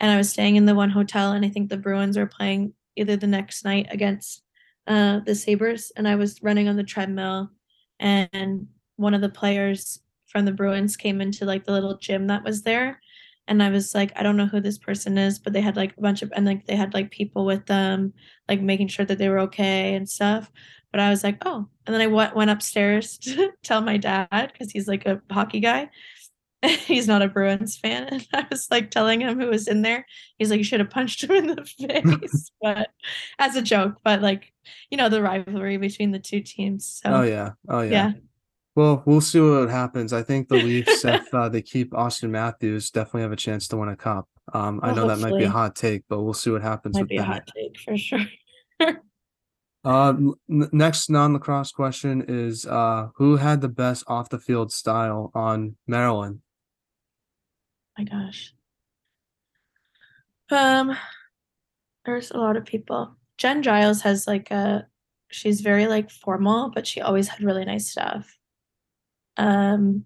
and 0.00 0.10
I 0.10 0.16
was 0.16 0.30
staying 0.30 0.56
in 0.56 0.66
the 0.66 0.74
one 0.74 0.90
hotel, 0.90 1.32
and 1.32 1.44
I 1.44 1.48
think 1.48 1.68
the 1.70 1.76
Bruins 1.76 2.16
were 2.16 2.26
playing 2.26 2.74
either 2.96 3.16
the 3.16 3.26
next 3.26 3.64
night 3.64 3.86
against 3.90 4.42
uh, 4.86 5.20
the 5.20 5.34
Sabres, 5.34 5.92
and 5.96 6.06
I 6.06 6.16
was 6.16 6.42
running 6.42 6.68
on 6.68 6.76
the 6.76 6.84
treadmill, 6.84 7.50
and 8.00 8.66
one 8.96 9.14
of 9.14 9.20
the 9.20 9.28
players 9.28 10.00
from 10.26 10.44
the 10.44 10.52
Bruins 10.52 10.96
came 10.96 11.20
into 11.20 11.44
like 11.44 11.64
the 11.64 11.72
little 11.72 11.96
gym 11.98 12.26
that 12.26 12.44
was 12.44 12.62
there. 12.62 13.00
And 13.46 13.62
I 13.62 13.70
was 13.70 13.94
like, 13.94 14.12
I 14.16 14.22
don't 14.22 14.36
know 14.36 14.46
who 14.46 14.60
this 14.60 14.78
person 14.78 15.18
is, 15.18 15.38
but 15.38 15.52
they 15.52 15.60
had 15.60 15.76
like 15.76 15.94
a 15.96 16.00
bunch 16.00 16.22
of, 16.22 16.32
and 16.34 16.46
like 16.46 16.66
they 16.66 16.76
had 16.76 16.94
like 16.94 17.10
people 17.10 17.44
with 17.44 17.66
them, 17.66 18.14
like 18.48 18.60
making 18.60 18.88
sure 18.88 19.04
that 19.04 19.18
they 19.18 19.28
were 19.28 19.40
okay 19.40 19.94
and 19.94 20.08
stuff. 20.08 20.50
But 20.90 21.00
I 21.00 21.10
was 21.10 21.22
like, 21.22 21.38
oh. 21.44 21.68
And 21.86 21.94
then 21.94 22.00
I 22.00 22.06
went, 22.06 22.36
went 22.36 22.50
upstairs 22.50 23.18
to 23.22 23.50
tell 23.62 23.80
my 23.80 23.96
dad 23.96 24.50
because 24.52 24.70
he's 24.70 24.88
like 24.88 25.06
a 25.06 25.20
hockey 25.30 25.60
guy. 25.60 25.90
he's 26.86 27.06
not 27.06 27.22
a 27.22 27.28
Bruins 27.28 27.76
fan. 27.76 28.08
And 28.12 28.26
I 28.32 28.46
was 28.50 28.68
like 28.70 28.90
telling 28.90 29.20
him 29.20 29.38
who 29.38 29.48
was 29.48 29.68
in 29.68 29.82
there. 29.82 30.06
He's 30.38 30.50
like, 30.50 30.58
you 30.58 30.64
should 30.64 30.80
have 30.80 30.90
punched 30.90 31.24
him 31.24 31.32
in 31.32 31.46
the 31.48 31.64
face, 31.64 32.50
but 32.62 32.90
as 33.38 33.56
a 33.56 33.62
joke, 33.62 33.96
but 34.02 34.22
like, 34.22 34.52
you 34.90 34.96
know, 34.96 35.08
the 35.08 35.22
rivalry 35.22 35.76
between 35.76 36.12
the 36.12 36.18
two 36.18 36.40
teams. 36.40 37.00
So, 37.02 37.12
Oh 37.12 37.22
yeah. 37.22 37.50
Oh 37.68 37.82
yeah. 37.82 37.90
yeah. 37.90 38.12
Well, 38.76 39.02
we'll 39.06 39.20
see 39.20 39.40
what 39.40 39.70
happens. 39.70 40.12
I 40.12 40.22
think 40.22 40.48
the 40.48 40.56
Leafs, 40.56 41.04
if 41.04 41.32
uh, 41.34 41.48
they 41.48 41.62
keep 41.62 41.92
Auston 41.92 42.30
Matthews, 42.30 42.90
definitely 42.90 43.22
have 43.22 43.32
a 43.32 43.36
chance 43.36 43.68
to 43.68 43.76
win 43.76 43.88
a 43.88 43.96
cup. 43.96 44.28
Um, 44.52 44.80
I 44.82 44.88
Well, 44.88 44.96
know 44.96 45.08
that 45.08 45.20
might 45.20 45.38
be 45.38 45.44
a 45.44 45.50
hot 45.50 45.76
take, 45.76 46.02
but 46.08 46.22
we'll 46.22 46.34
see 46.34 46.50
what 46.50 46.62
happens 46.62 46.94
Might 46.94 47.02
with 47.02 47.08
be 47.10 47.16
a 47.16 47.20
that. 47.20 47.26
hot 47.26 47.50
take 47.54 47.78
for 47.78 47.96
sure. 47.96 48.26
Uh, 49.86 50.14
n- 50.48 50.68
next 50.72 51.10
non-lacrosse 51.10 51.70
question 51.70 52.24
is 52.26 52.64
uh, 52.64 53.08
who 53.16 53.36
had 53.36 53.60
the 53.60 53.68
best 53.68 54.02
off 54.06 54.30
the 54.30 54.38
field 54.38 54.72
style 54.72 55.30
on 55.34 55.76
Maryland? 55.86 56.40
my 57.98 58.04
gosh. 58.04 58.54
Um, 60.50 60.96
there's 62.06 62.30
a 62.30 62.38
lot 62.38 62.56
of 62.56 62.64
people. 62.64 63.14
Jen 63.36 63.62
Giles 63.62 64.00
has 64.00 64.26
like 64.26 64.50
a, 64.50 64.86
she's 65.28 65.60
very 65.60 65.86
like 65.86 66.10
formal, 66.10 66.70
but 66.74 66.86
she 66.86 67.02
always 67.02 67.28
had 67.28 67.42
really 67.42 67.66
nice 67.66 67.90
stuff. 67.90 68.38
Um, 69.36 70.04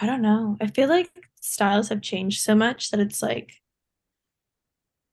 I 0.00 0.06
don't 0.06 0.22
know. 0.22 0.56
I 0.60 0.66
feel 0.66 0.88
like 0.88 1.10
styles 1.40 1.88
have 1.88 2.02
changed 2.02 2.40
so 2.42 2.54
much 2.54 2.90
that 2.90 3.00
it's 3.00 3.22
like, 3.22 3.52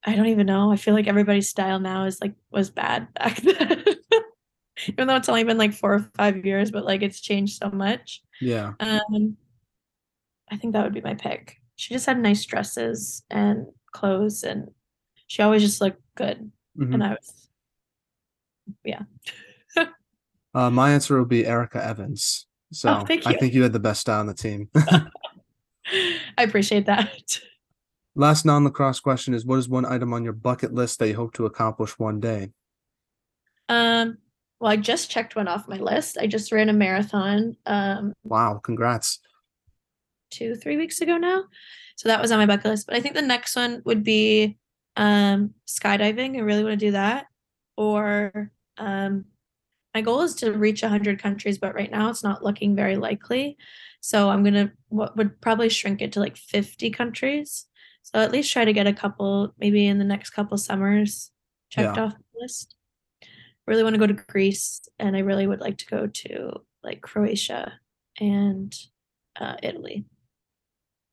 I 0.05 0.15
don't 0.15 0.27
even 0.27 0.45
know. 0.47 0.71
I 0.71 0.77
feel 0.77 0.93
like 0.93 1.07
everybody's 1.07 1.49
style 1.49 1.79
now 1.79 2.05
is 2.05 2.21
like 2.21 2.33
was 2.51 2.69
bad 2.69 3.13
back 3.15 3.37
then. 3.41 3.83
Even 4.87 5.07
though 5.07 5.15
it's 5.15 5.27
only 5.27 5.43
been 5.43 5.57
like 5.57 5.73
four 5.73 5.95
or 5.95 6.11
five 6.15 6.45
years, 6.45 6.71
but 6.71 6.85
like 6.85 7.01
it's 7.01 7.19
changed 7.19 7.57
so 7.57 7.69
much. 7.69 8.21
Yeah. 8.39 8.73
Um, 8.79 9.35
I 10.49 10.55
think 10.55 10.73
that 10.73 10.83
would 10.83 10.93
be 10.93 11.01
my 11.01 11.15
pick. 11.15 11.57
She 11.75 11.93
just 11.93 12.05
had 12.05 12.19
nice 12.19 12.45
dresses 12.45 13.23
and 13.29 13.65
clothes, 13.91 14.43
and 14.43 14.69
she 15.25 15.41
always 15.41 15.61
just 15.61 15.81
looked 15.81 16.01
good. 16.15 16.51
Mhm. 16.77 16.93
And 16.93 17.03
I 17.03 17.09
was, 17.09 17.49
yeah. 18.83 19.01
Uh, 20.53 20.71
my 20.71 20.91
answer 20.91 21.15
will 21.15 21.25
be 21.25 21.45
Erica 21.45 21.83
Evans. 21.83 22.46
So 22.71 22.89
Oh, 22.89 23.05
I 23.25 23.33
think 23.33 23.53
you 23.53 23.63
had 23.63 23.73
the 23.73 23.79
best 23.79 24.01
style 24.01 24.19
on 24.19 24.27
the 24.27 24.33
team. 24.33 24.69
I 24.75 26.43
appreciate 26.43 26.85
that. 26.87 27.39
Last 28.15 28.45
non-lacrosse 28.45 28.99
question 28.99 29.33
is 29.33 29.45
what 29.45 29.59
is 29.59 29.69
one 29.69 29.85
item 29.85 30.13
on 30.13 30.23
your 30.23 30.33
bucket 30.33 30.73
list 30.73 30.99
that 30.99 31.07
you 31.07 31.15
hope 31.15 31.33
to 31.35 31.45
accomplish 31.45 31.97
one 31.99 32.19
day? 32.19 32.49
Um, 33.69 34.17
well, 34.59 34.71
I 34.71 34.75
just 34.77 35.11
checked 35.11 35.35
one 35.35 35.47
off 35.47 35.67
my 35.67 35.77
list. 35.77 36.17
I 36.17 36.25
just 36.27 36.51
ran 36.51 36.69
a 36.69 36.73
marathon 36.73 37.55
um 37.65 38.13
Wow, 38.23 38.59
congrats. 38.63 39.19
two, 40.31 40.55
three 40.55 40.77
weeks 40.77 40.99
ago 41.01 41.17
now. 41.17 41.43
So 41.95 42.09
that 42.09 42.21
was 42.21 42.31
on 42.31 42.37
my 42.39 42.45
bucket 42.45 42.65
list. 42.65 42.87
But 42.87 42.95
I 42.95 42.99
think 42.99 43.15
the 43.15 43.21
next 43.21 43.55
one 43.55 43.81
would 43.85 44.03
be 44.03 44.57
um 44.95 45.53
skydiving. 45.67 46.37
I 46.37 46.39
really 46.39 46.63
want 46.63 46.79
to 46.79 46.85
do 46.87 46.91
that. 46.93 47.27
Or 47.75 48.51
um 48.77 49.25
my 49.97 50.01
goal 50.01 50.21
is 50.21 50.35
to 50.35 50.51
reach 50.51 50.83
100 50.83 51.19
countries, 51.19 51.57
but 51.57 51.73
right 51.73 51.89
now 51.89 52.07
it's 52.11 52.21
not 52.23 52.43
looking 52.43 52.75
very 52.75 52.97
likely. 52.97 53.57
So 53.99 54.29
I'm 54.29 54.43
gonna 54.43 54.71
what 54.89 55.17
would 55.17 55.41
probably 55.41 55.69
shrink 55.69 56.03
it 56.03 56.11
to 56.11 56.19
like 56.19 56.37
50 56.37 56.91
countries. 56.91 57.65
So 58.03 58.19
at 58.19 58.31
least 58.31 58.53
try 58.53 58.63
to 58.63 58.73
get 58.73 58.85
a 58.85 58.93
couple, 58.93 59.55
maybe 59.57 59.87
in 59.87 59.97
the 59.97 60.05
next 60.05 60.29
couple 60.29 60.55
summers, 60.59 61.31
checked 61.71 61.97
Yeah. 61.97 62.03
off 62.03 62.13
the 62.13 62.41
list. 62.41 62.75
Really 63.65 63.81
want 63.81 63.95
to 63.95 63.99
go 63.99 64.05
to 64.05 64.13
Greece, 64.13 64.87
and 64.99 65.17
I 65.17 65.21
really 65.21 65.47
would 65.47 65.61
like 65.61 65.79
to 65.79 65.87
go 65.87 66.05
to 66.05 66.61
like 66.83 67.01
Croatia 67.01 67.79
and 68.19 68.71
uh, 69.41 69.55
Italy. 69.63 70.05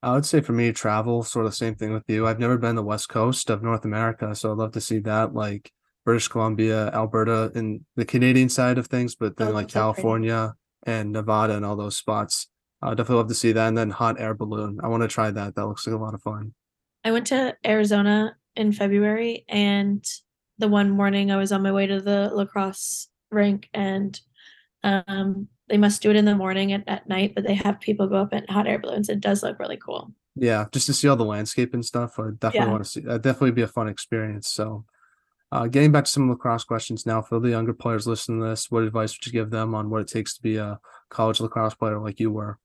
I 0.02 0.12
would 0.12 0.26
say 0.26 0.42
for 0.42 0.52
me, 0.52 0.70
travel, 0.72 1.22
sort 1.22 1.46
of 1.46 1.52
the 1.52 1.56
same 1.56 1.74
thing 1.74 1.94
with 1.94 2.04
you. 2.06 2.26
I've 2.26 2.38
never 2.38 2.58
been 2.58 2.76
the 2.76 2.82
west 2.82 3.08
coast 3.08 3.48
of 3.48 3.62
North 3.62 3.86
America, 3.86 4.34
so 4.34 4.52
I'd 4.52 4.58
love 4.58 4.72
to 4.72 4.80
see 4.82 4.98
that, 4.98 5.32
like 5.32 5.72
British 6.04 6.28
Columbia, 6.28 6.90
Alberta, 6.92 7.50
and 7.54 7.80
the 7.96 8.04
Canadian 8.04 8.48
side 8.48 8.78
of 8.78 8.86
things, 8.86 9.14
but 9.14 9.36
then 9.36 9.48
Oh, 9.48 9.52
like 9.52 9.70
so 9.70 9.80
pretty. 9.92 10.02
California 10.02 10.54
and 10.86 11.12
Nevada 11.12 11.54
and 11.56 11.64
all 11.64 11.76
those 11.76 11.96
spots. 11.96 12.48
I 12.82 12.88
would 12.90 12.98
definitely 12.98 13.16
love 13.16 13.28
to 13.28 13.34
see 13.34 13.52
that. 13.52 13.68
And 13.68 13.78
then 13.78 13.90
hot 13.90 14.20
air 14.20 14.34
balloon. 14.34 14.78
I 14.82 14.88
want 14.88 15.02
to 15.02 15.08
try 15.08 15.30
that. 15.30 15.54
That 15.54 15.66
looks 15.66 15.86
like 15.86 15.96
a 15.96 15.98
lot 15.98 16.12
of 16.14 16.20
fun. 16.22 16.52
I 17.04 17.10
went 17.12 17.26
to 17.28 17.56
Arizona 17.66 18.36
in 18.56 18.72
February, 18.72 19.44
and 19.48 20.04
the 20.58 20.68
one 20.68 20.90
morning 20.90 21.30
I 21.30 21.36
was 21.36 21.52
on 21.52 21.62
my 21.62 21.72
way 21.72 21.86
to 21.86 22.00
the 22.00 22.30
lacrosse 22.32 23.08
rink, 23.30 23.68
and 23.74 24.20
um, 24.82 25.48
they 25.68 25.78
must 25.78 26.02
do 26.02 26.10
it 26.10 26.16
in 26.16 26.24
the 26.26 26.34
morning 26.36 26.72
and 26.72 26.86
at 26.88 27.08
night, 27.08 27.32
but 27.34 27.44
they 27.46 27.54
have 27.54 27.80
people 27.80 28.06
go 28.06 28.16
up 28.16 28.32
in 28.34 28.44
hot 28.48 28.66
air 28.66 28.78
balloons. 28.78 29.08
It 29.08 29.20
does 29.20 29.42
look 29.42 29.58
really 29.58 29.78
cool. 29.78 30.12
Yeah, 30.36 30.66
just 30.72 30.86
to 30.86 30.92
see 30.92 31.08
all 31.08 31.16
the 31.16 31.24
landscape 31.24 31.72
and 31.74 31.84
stuff. 31.84 32.18
I 32.18 32.30
definitely 32.38 32.66
Yeah. 32.66 32.70
want 32.72 32.84
to 32.84 32.90
see. 32.90 33.00
That'd 33.00 33.22
definitely 33.22 33.52
be 33.52 33.62
a 33.62 33.68
fun 33.68 33.88
experience. 33.88 34.48
So, 34.48 34.84
uh, 35.52 35.66
getting 35.66 35.92
back 35.92 36.04
to 36.04 36.10
some 36.10 36.28
lacrosse 36.28 36.64
questions 36.64 37.06
now 37.06 37.22
for 37.22 37.38
the 37.38 37.50
younger 37.50 37.72
players 37.72 38.06
listening 38.06 38.40
to 38.40 38.46
this, 38.46 38.70
what 38.70 38.82
advice 38.82 39.16
would 39.16 39.26
you 39.26 39.32
give 39.32 39.50
them 39.50 39.74
on 39.74 39.90
what 39.90 40.00
it 40.00 40.08
takes 40.08 40.34
to 40.34 40.42
be 40.42 40.56
a 40.56 40.78
college 41.10 41.40
lacrosse 41.40 41.74
player 41.74 41.98
like 41.98 42.18
you 42.18 42.30
were? 42.30 42.58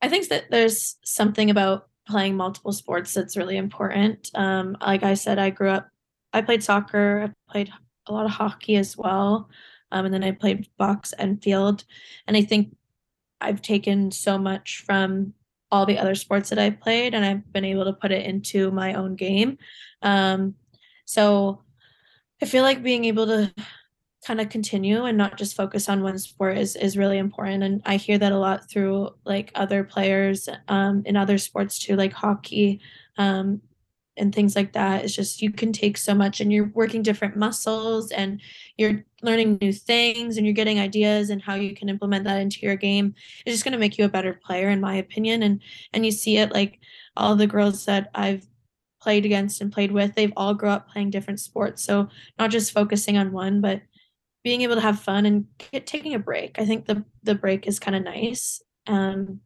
I 0.00 0.08
think 0.08 0.28
that 0.28 0.50
there's 0.50 0.96
something 1.04 1.50
about 1.50 1.88
playing 2.06 2.36
multiple 2.36 2.72
sports 2.72 3.14
that's 3.14 3.36
really 3.36 3.56
important. 3.56 4.30
Um, 4.34 4.76
like 4.80 5.02
I 5.02 5.14
said, 5.14 5.38
I 5.38 5.50
grew 5.50 5.70
up, 5.70 5.88
I 6.32 6.42
played 6.42 6.62
soccer, 6.62 7.30
I 7.30 7.52
played 7.52 7.72
a 8.06 8.12
lot 8.12 8.26
of 8.26 8.30
hockey 8.30 8.76
as 8.76 8.96
well. 8.96 9.48
Um, 9.90 10.06
and 10.06 10.14
then 10.14 10.24
I 10.24 10.32
played 10.32 10.68
box 10.76 11.12
and 11.12 11.42
field. 11.42 11.84
And 12.26 12.36
I 12.36 12.42
think 12.42 12.76
I've 13.40 13.62
taken 13.62 14.10
so 14.10 14.38
much 14.38 14.82
from 14.84 15.34
all 15.70 15.86
the 15.86 15.98
other 15.98 16.14
sports 16.14 16.50
that 16.50 16.58
I've 16.58 16.80
played 16.80 17.14
and 17.14 17.24
I've 17.24 17.52
been 17.52 17.64
able 17.64 17.84
to 17.84 17.92
put 17.92 18.12
it 18.12 18.26
into 18.26 18.70
my 18.70 18.94
own 18.94 19.16
game. 19.16 19.58
Um, 20.02 20.54
so 21.04 21.62
I 22.42 22.46
feel 22.46 22.62
like 22.62 22.82
being 22.82 23.04
able 23.04 23.26
to 23.26 23.54
kind 24.26 24.40
of 24.40 24.48
continue 24.48 25.04
and 25.04 25.18
not 25.18 25.36
just 25.36 25.56
focus 25.56 25.88
on 25.88 26.02
one 26.02 26.18
sport 26.18 26.56
is 26.56 26.76
is 26.76 26.96
really 26.96 27.18
important 27.18 27.62
and 27.62 27.82
i 27.84 27.96
hear 27.96 28.16
that 28.16 28.32
a 28.32 28.38
lot 28.38 28.66
through 28.70 29.10
like 29.26 29.52
other 29.54 29.84
players 29.84 30.48
um 30.68 31.02
in 31.04 31.14
other 31.14 31.36
sports 31.36 31.78
too 31.78 31.94
like 31.94 32.14
hockey 32.14 32.80
um 33.18 33.60
and 34.16 34.34
things 34.34 34.54
like 34.54 34.72
that. 34.72 35.04
It's 35.04 35.14
just 35.14 35.42
you 35.42 35.50
can 35.50 35.72
take 35.72 35.96
so 35.96 36.14
much 36.14 36.40
and 36.40 36.52
you're 36.52 36.70
working 36.74 37.02
different 37.02 37.36
muscles 37.36 38.10
and 38.10 38.40
you're 38.76 39.04
learning 39.22 39.58
new 39.60 39.72
things 39.72 40.36
and 40.36 40.46
you're 40.46 40.54
getting 40.54 40.78
ideas 40.78 41.30
and 41.30 41.42
how 41.42 41.54
you 41.54 41.74
can 41.74 41.88
implement 41.88 42.24
that 42.24 42.40
into 42.40 42.60
your 42.60 42.76
game. 42.76 43.14
It's 43.44 43.54
just 43.54 43.64
going 43.64 43.72
to 43.72 43.78
make 43.78 43.98
you 43.98 44.04
a 44.04 44.10
better 44.10 44.40
player 44.44 44.70
in 44.70 44.80
my 44.80 44.96
opinion 44.96 45.42
and 45.42 45.60
and 45.92 46.04
you 46.04 46.12
see 46.12 46.36
it 46.38 46.52
like 46.52 46.80
all 47.16 47.36
the 47.36 47.46
girls 47.46 47.84
that 47.84 48.10
i've 48.14 48.44
played 49.04 49.26
against 49.26 49.60
and 49.60 49.72
played 49.72 49.92
with 49.92 50.14
they've 50.14 50.32
all 50.36 50.54
grown 50.54 50.72
up 50.72 50.88
playing 50.88 51.10
different 51.10 51.38
sports 51.38 51.84
so 51.84 52.08
not 52.38 52.50
just 52.50 52.72
focusing 52.72 53.18
on 53.18 53.32
one 53.32 53.60
but 53.60 53.82
being 54.44 54.60
able 54.60 54.74
to 54.74 54.80
have 54.80 55.00
fun 55.00 55.26
and 55.26 55.46
get, 55.72 55.86
taking 55.86 56.14
a 56.14 56.18
break. 56.18 56.58
I 56.58 56.66
think 56.66 56.86
the 56.86 57.04
the 57.22 57.34
break 57.34 57.66
is 57.66 57.80
kind 57.80 57.96
of 57.96 58.04
nice. 58.04 58.62
Um, 58.86 59.40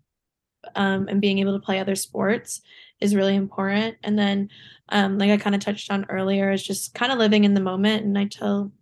um, 0.75 1.07
and 1.09 1.21
being 1.21 1.39
able 1.39 1.53
to 1.53 1.65
play 1.65 1.79
other 1.79 1.95
sports 1.95 2.61
is 3.01 3.15
really 3.15 3.37
important. 3.37 3.97
And 4.03 4.19
then, 4.19 4.51
um, 4.89 5.17
like 5.17 5.31
I 5.31 5.37
kind 5.37 5.55
of 5.55 5.63
touched 5.63 5.91
on 5.91 6.05
earlier, 6.09 6.51
is 6.51 6.65
just 6.65 6.95
kind 6.95 7.13
of 7.13 7.19
living 7.19 7.45
in 7.45 7.55
the 7.55 7.61
moment. 7.61 8.05
And 8.05 8.19
I 8.19 8.25
tell 8.25 8.73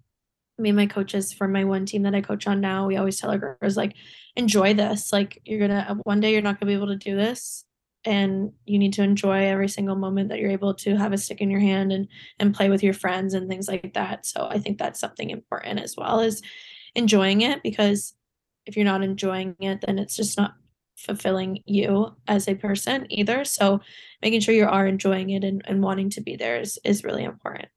me 0.58 0.70
and 0.70 0.76
my 0.76 0.86
coaches 0.86 1.34
for 1.34 1.46
my 1.46 1.64
one 1.64 1.84
team 1.84 2.02
that 2.04 2.14
I 2.14 2.22
coach 2.22 2.46
on 2.46 2.62
now, 2.62 2.86
we 2.86 2.96
always 2.96 3.20
tell 3.20 3.30
our 3.30 3.56
girls 3.60 3.76
like, 3.76 3.94
enjoy 4.36 4.72
this. 4.72 5.12
Like 5.12 5.40
you're 5.44 5.60
gonna 5.60 5.98
one 6.04 6.20
day 6.20 6.32
you're 6.32 6.40
not 6.40 6.58
gonna 6.58 6.70
be 6.70 6.74
able 6.74 6.88
to 6.88 6.96
do 6.96 7.14
this, 7.14 7.65
and 8.06 8.52
you 8.64 8.78
need 8.78 8.92
to 8.94 9.02
enjoy 9.02 9.46
every 9.46 9.68
single 9.68 9.96
moment 9.96 10.28
that 10.28 10.38
you're 10.38 10.50
able 10.50 10.74
to 10.74 10.96
have 10.96 11.12
a 11.12 11.18
stick 11.18 11.40
in 11.40 11.50
your 11.50 11.60
hand 11.60 11.92
and 11.92 12.08
and 12.38 12.54
play 12.54 12.70
with 12.70 12.82
your 12.82 12.94
friends 12.94 13.34
and 13.34 13.48
things 13.48 13.68
like 13.68 13.92
that. 13.94 14.24
So 14.24 14.46
I 14.48 14.58
think 14.58 14.78
that's 14.78 15.00
something 15.00 15.30
important 15.30 15.80
as 15.80 15.96
well 15.96 16.20
as 16.20 16.40
enjoying 16.94 17.42
it 17.42 17.62
because 17.62 18.14
if 18.64 18.76
you're 18.76 18.84
not 18.84 19.02
enjoying 19.02 19.56
it, 19.60 19.80
then 19.84 19.98
it's 19.98 20.16
just 20.16 20.38
not 20.38 20.54
fulfilling 20.96 21.62
you 21.66 22.16
as 22.26 22.48
a 22.48 22.54
person 22.54 23.06
either. 23.10 23.44
So 23.44 23.80
making 24.22 24.40
sure 24.40 24.54
you 24.54 24.66
are 24.66 24.86
enjoying 24.86 25.30
it 25.30 25.44
and, 25.44 25.62
and 25.66 25.82
wanting 25.82 26.10
to 26.10 26.20
be 26.20 26.36
there 26.36 26.58
is, 26.58 26.78
is 26.84 27.04
really 27.04 27.24
important. 27.24 27.68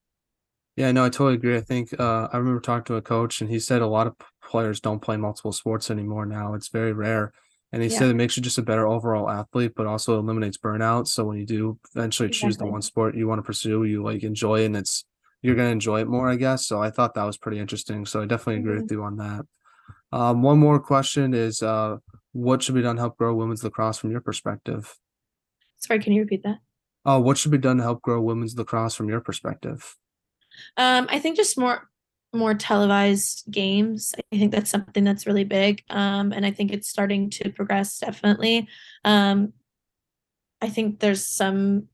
Yeah, 0.75 0.91
no, 0.93 1.03
I 1.03 1.09
totally 1.09 1.33
agree. 1.33 1.57
I 1.57 1.61
think 1.61 1.99
uh, 1.99 2.29
I 2.31 2.37
remember 2.37 2.61
talking 2.61 2.85
to 2.85 2.95
a 2.95 3.01
coach, 3.01 3.41
and 3.41 3.49
he 3.49 3.59
said 3.59 3.81
a 3.81 3.87
lot 3.87 4.07
of 4.07 4.15
players 4.41 4.79
don't 4.79 5.01
play 5.01 5.17
multiple 5.17 5.51
sports 5.51 5.91
anymore 5.91 6.25
now. 6.25 6.53
It's 6.53 6.69
very 6.69 6.93
rare. 6.93 7.33
And 7.71 7.83
he 7.83 7.89
Yeah. 7.89 7.99
said 7.99 8.09
it 8.09 8.15
makes 8.15 8.35
you 8.35 8.41
just 8.43 8.57
a 8.57 8.63
better 8.63 8.87
overall 8.87 9.29
athlete, 9.29 9.73
but 9.75 9.85
also 9.85 10.17
eliminates 10.19 10.57
burnout. 10.57 11.07
So 11.07 11.25
when 11.25 11.37
you 11.37 11.45
do 11.45 11.79
eventually 11.95 12.29
choose 12.29 12.57
the 12.57 12.65
one 12.65 12.81
sport 12.81 13.15
you 13.15 13.27
want 13.27 13.39
to 13.39 13.43
pursue, 13.43 13.83
you 13.83 14.03
like 14.03 14.23
enjoy 14.23 14.61
it 14.61 14.65
and 14.67 14.77
it's 14.77 15.05
you're 15.41 15.55
gonna 15.55 15.69
enjoy 15.69 16.01
it 16.01 16.07
more, 16.07 16.29
I 16.29 16.35
guess. 16.35 16.65
So 16.67 16.81
I 16.81 16.89
thought 16.89 17.13
that 17.13 17.23
was 17.25 17.37
pretty 17.37 17.59
interesting. 17.59 18.05
So 18.05 18.21
I 18.21 18.25
definitely 18.25 18.57
agree 18.57 18.75
Mhm. 18.75 18.81
with 18.81 18.91
you 18.91 19.03
on 19.03 19.17
that. 19.17 19.45
Um, 20.11 20.41
one 20.43 20.59
more 20.59 20.79
question 20.79 21.33
is 21.33 21.61
uh 21.63 21.97
what 22.33 22.63
should 22.63 22.75
be 22.75 22.81
done 22.83 22.97
to 22.97 23.01
help 23.01 23.17
grow 23.17 23.35
women's 23.35 23.63
lacrosse 23.63 23.99
from 23.99 24.11
your 24.11 24.21
perspective? 24.21 24.95
Sorry, 25.77 25.99
can 25.99 26.13
you 26.13 26.21
repeat 26.21 26.43
that? 26.43 26.59
Uh, 27.05 27.19
what 27.19 27.37
should 27.37 27.51
be 27.51 27.57
done 27.57 27.77
to 27.77 27.83
help 27.83 28.01
grow 28.01 28.21
women's 28.21 28.57
lacrosse 28.57 28.95
from 28.95 29.09
your 29.09 29.19
perspective? 29.21 29.97
Um, 30.77 31.07
I 31.09 31.19
think 31.19 31.35
just 31.35 31.57
more 31.57 31.88
more 32.33 32.53
televised 32.53 33.49
games. 33.49 34.13
I 34.31 34.37
think 34.37 34.51
that's 34.51 34.69
something 34.69 35.03
that's 35.03 35.25
really 35.25 35.43
big. 35.43 35.83
Um, 35.89 36.31
and 36.31 36.45
I 36.45 36.51
think 36.51 36.71
it's 36.71 36.89
starting 36.89 37.29
to 37.31 37.49
progress 37.49 37.99
definitely. 37.99 38.67
Um, 39.03 39.53
I 40.61 40.69
think 40.69 40.99
there's 40.99 41.25
some 41.25 41.87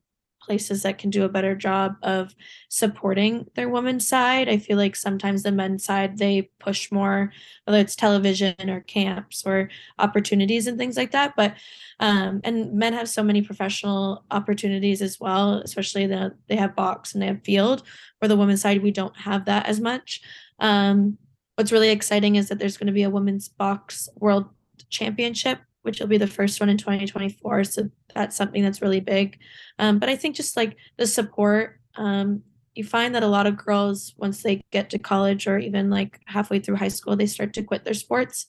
places 0.46 0.84
that 0.84 0.98
can 0.98 1.10
do 1.10 1.24
a 1.24 1.30
better 1.30 1.56
job 1.56 1.96
of 2.04 2.36
supporting 2.70 3.48
their 3.56 3.70
women's 3.70 4.08
side. 4.08 4.48
I 4.48 4.58
feel 4.58 4.78
like 4.78 4.96
sometimes 4.96 5.44
the 5.44 5.52
men's 5.52 5.84
side 5.84 6.18
they 6.18 6.50
push 6.60 6.92
more, 6.92 7.32
whether 7.66 7.80
it's 7.80 7.96
television 7.96 8.70
or 8.70 8.82
camps 8.82 9.44
or 9.46 9.70
opportunities 9.98 10.68
and 10.68 10.78
things 10.78 10.98
like 10.98 11.12
that. 11.12 11.34
But 11.36 11.56
um, 12.00 12.42
and 12.44 12.74
men 12.74 12.94
have 12.94 13.10
so 13.10 13.24
many 13.24 13.42
professional 13.42 14.24
opportunities 14.32 15.02
as 15.02 15.20
well, 15.20 15.56
especially 15.56 16.08
the 16.08 16.36
they 16.48 16.56
have 16.56 16.76
box 16.76 17.14
and 17.14 17.22
they 17.22 17.28
have 17.28 17.44
field. 17.44 17.84
Where 18.20 18.30
the 18.30 18.38
women's 18.38 18.62
side 18.62 18.84
we 18.84 18.92
don't 18.92 19.18
have 19.18 19.46
that 19.46 19.66
as 19.66 19.80
much. 19.80 20.22
Um, 20.60 21.18
what's 21.56 21.72
really 21.72 21.90
exciting 21.90 22.36
is 22.36 22.50
that 22.50 22.60
there's 22.60 22.78
going 22.78 22.88
to 22.88 22.94
be 22.94 23.04
a 23.04 23.10
women's 23.10 23.50
box 23.50 24.08
world 24.16 24.46
championship 24.90 25.60
which 25.86 26.00
will 26.00 26.08
be 26.08 26.18
the 26.18 26.28
first 26.28 26.60
one 26.60 26.70
in 26.70 26.78
2024 26.78 27.64
so 27.64 27.90
that's 28.14 28.36
something 28.36 28.64
that's 28.64 28.82
really 28.82 29.00
big. 29.00 29.40
Um, 29.80 30.00
but 30.00 30.10
i 30.10 30.16
think 30.16 30.36
just 30.36 30.58
like 30.58 30.76
the 30.98 31.08
support 31.08 31.80
um, 31.96 32.44
you 32.76 32.84
find 32.84 33.16
that 33.16 33.24
a 33.24 33.28
lot 33.28 33.48
of 33.48 33.58
girls 33.58 34.14
once 34.18 34.44
they 34.44 34.62
get 34.72 34.90
to 34.90 35.00
college 35.00 35.48
or 35.48 35.58
even 35.58 35.90
like 35.90 36.20
halfway 36.26 36.60
through 36.60 36.76
high 36.76 36.90
school 36.90 37.16
they 37.16 37.26
start 37.26 37.54
to 37.54 37.64
quit 37.64 37.86
their 37.86 37.94
sports. 37.94 38.46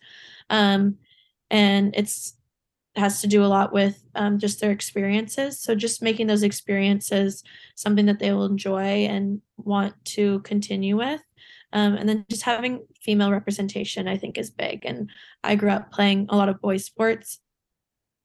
Um, 0.50 0.96
and 1.50 1.94
it's 1.96 2.34
has 2.96 3.20
to 3.20 3.26
do 3.26 3.44
a 3.44 3.46
lot 3.46 3.72
with 3.72 4.02
um, 4.14 4.38
just 4.38 4.60
their 4.60 4.70
experiences. 4.70 5.60
So 5.60 5.74
just 5.74 6.02
making 6.02 6.28
those 6.28 6.42
experiences 6.42 7.44
something 7.74 8.06
that 8.06 8.18
they 8.18 8.32
will 8.32 8.46
enjoy 8.46 9.04
and 9.04 9.42
want 9.58 9.94
to 10.06 10.40
continue 10.40 10.96
with 10.96 11.20
um, 11.72 11.94
and 11.94 12.08
then 12.08 12.24
just 12.30 12.42
having 12.42 12.86
female 13.00 13.30
representation 13.30 14.08
i 14.08 14.16
think 14.16 14.38
is 14.38 14.50
big. 14.50 14.84
And 14.84 15.10
i 15.42 15.54
grew 15.54 15.70
up 15.70 15.92
playing 15.92 16.26
a 16.28 16.36
lot 16.36 16.48
of 16.48 16.60
boys 16.60 16.84
sports. 16.84 17.40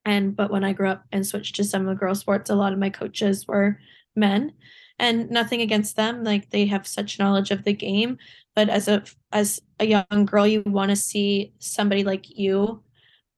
And 0.06 0.36
but 0.36 0.52
when 0.52 0.64
i 0.64 0.74
grew 0.74 0.89
up 0.89 1.04
and 1.12 1.26
switched 1.26 1.56
to 1.56 1.64
some 1.64 1.82
of 1.82 1.88
the 1.88 2.00
girl 2.00 2.16
sports 2.16 2.50
a 2.50 2.56
lot 2.56 2.74
of 2.74 2.80
my 2.80 2.89
coaches 2.89 3.48
were 3.48 3.80
men. 4.16 4.54
And 5.00 5.32
nothing 5.32 5.62
against 5.62 5.96
them 5.96 6.24
like 6.24 6.50
they 6.52 6.68
have 6.68 6.86
such 6.86 7.18
knowledge 7.18 7.50
of 7.50 7.64
the 7.64 7.74
game. 7.74 8.18
But 8.56 8.70
as 8.70 8.88
a 8.88 9.04
as 9.32 9.60
a 9.80 9.86
young 9.86 10.26
girl 10.26 10.46
you 10.46 10.64
want 10.66 10.89
to 10.89 10.96
see 10.96 11.54
somebody 11.60 12.04
like 12.04 12.38
you 12.38 12.84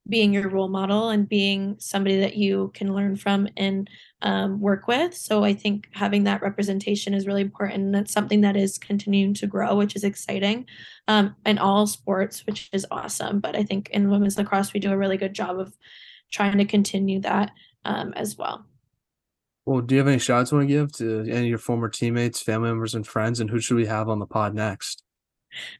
being 0.07 0.33
your 0.33 0.49
role 0.49 0.67
model 0.67 1.09
and 1.09 1.29
being 1.29 1.75
somebody 1.79 2.19
that 2.19 2.35
you 2.35 2.71
can 2.73 2.93
learn 2.93 3.15
from 3.15 3.47
and 3.55 3.89
um, 4.21 4.59
work 4.59 4.87
with. 4.87 5.15
So 5.15 5.43
I 5.43 5.53
think 5.53 5.87
having 5.91 6.25
that 6.25 6.41
representation 6.41 7.13
is 7.13 7.25
really 7.25 7.41
important. 7.41 7.83
And 7.83 7.95
that's 7.95 8.11
something 8.11 8.41
that 8.41 8.57
is 8.57 8.77
continuing 8.77 9.33
to 9.35 9.47
grow, 9.47 9.75
which 9.75 9.95
is 9.95 10.03
exciting 10.03 10.65
um, 11.07 11.35
in 11.45 11.57
all 11.57 11.87
sports, 11.87 12.45
which 12.45 12.69
is 12.73 12.85
awesome. 12.91 13.39
But 13.39 13.55
I 13.55 13.63
think 13.63 13.89
in 13.91 14.09
women's 14.09 14.37
lacrosse, 14.37 14.73
we 14.73 14.79
do 14.79 14.91
a 14.91 14.97
really 14.97 15.17
good 15.17 15.33
job 15.33 15.57
of 15.57 15.73
trying 16.31 16.57
to 16.57 16.65
continue 16.65 17.21
that 17.21 17.51
um, 17.85 18.13
as 18.15 18.37
well. 18.37 18.65
Well, 19.65 19.79
do 19.79 19.95
you 19.95 19.99
have 19.99 20.07
any 20.09 20.19
shout 20.19 20.41
outs 20.41 20.51
you 20.51 20.57
want 20.57 20.67
to 20.67 20.73
give 20.73 20.91
to 20.93 21.31
any 21.31 21.45
of 21.45 21.45
your 21.45 21.57
former 21.57 21.87
teammates, 21.87 22.41
family 22.41 22.67
members, 22.67 22.95
and 22.95 23.07
friends? 23.07 23.39
And 23.39 23.49
who 23.49 23.61
should 23.61 23.77
we 23.77 23.85
have 23.85 24.09
on 24.09 24.19
the 24.19 24.25
pod 24.25 24.53
next? 24.53 25.03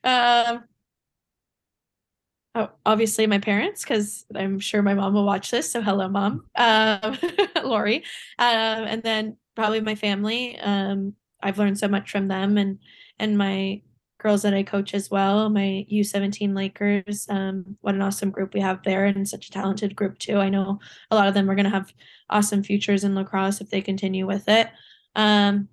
Um, 0.04 0.64
oh, 2.56 2.70
obviously 2.86 3.28
my 3.28 3.40
parents, 3.40 3.84
because 3.84 4.26
I'm 4.36 4.60
sure 4.60 4.82
my 4.82 4.94
mom 4.94 5.14
will 5.14 5.26
watch 5.26 5.52
this. 5.52 5.72
So 5.72 5.82
hello, 5.82 6.08
mom, 6.08 6.46
um, 6.56 7.18
Lori, 7.64 7.98
um, 8.40 8.84
and 8.86 9.04
then 9.04 9.38
probably 9.56 9.82
my 9.82 9.96
family. 9.96 10.58
Um, 10.60 11.14
I've 11.42 11.58
learned 11.58 11.80
so 11.80 11.88
much 11.88 12.12
from 12.12 12.28
them, 12.28 12.58
and 12.58 12.80
and 13.20 13.38
my 13.38 13.82
girls 14.20 14.44
that 14.44 14.54
I 14.54 14.64
coach 14.64 14.94
as 14.94 15.12
well. 15.12 15.50
My 15.50 15.86
U17 15.92 16.56
Lakers. 16.56 17.28
Um, 17.30 17.78
what 17.82 17.96
an 17.96 18.02
awesome 18.02 18.32
group 18.32 18.54
we 18.54 18.62
have 18.62 18.84
there, 18.84 19.06
and 19.06 19.28
such 19.28 19.48
a 19.48 19.52
talented 19.52 19.96
group 19.96 20.18
too. 20.20 20.38
I 20.38 20.50
know 20.50 20.80
a 21.12 21.16
lot 21.16 21.28
of 21.28 21.34
them 21.34 21.50
are 21.50 21.56
going 21.56 21.66
to 21.66 21.70
have 21.70 21.94
awesome 22.30 22.64
futures 22.64 23.04
in 23.04 23.16
lacrosse 23.16 23.62
if 23.62 23.70
they 23.70 23.82
continue 23.82 24.26
with 24.26 24.48
it. 24.48 24.70
Um, 25.16 25.68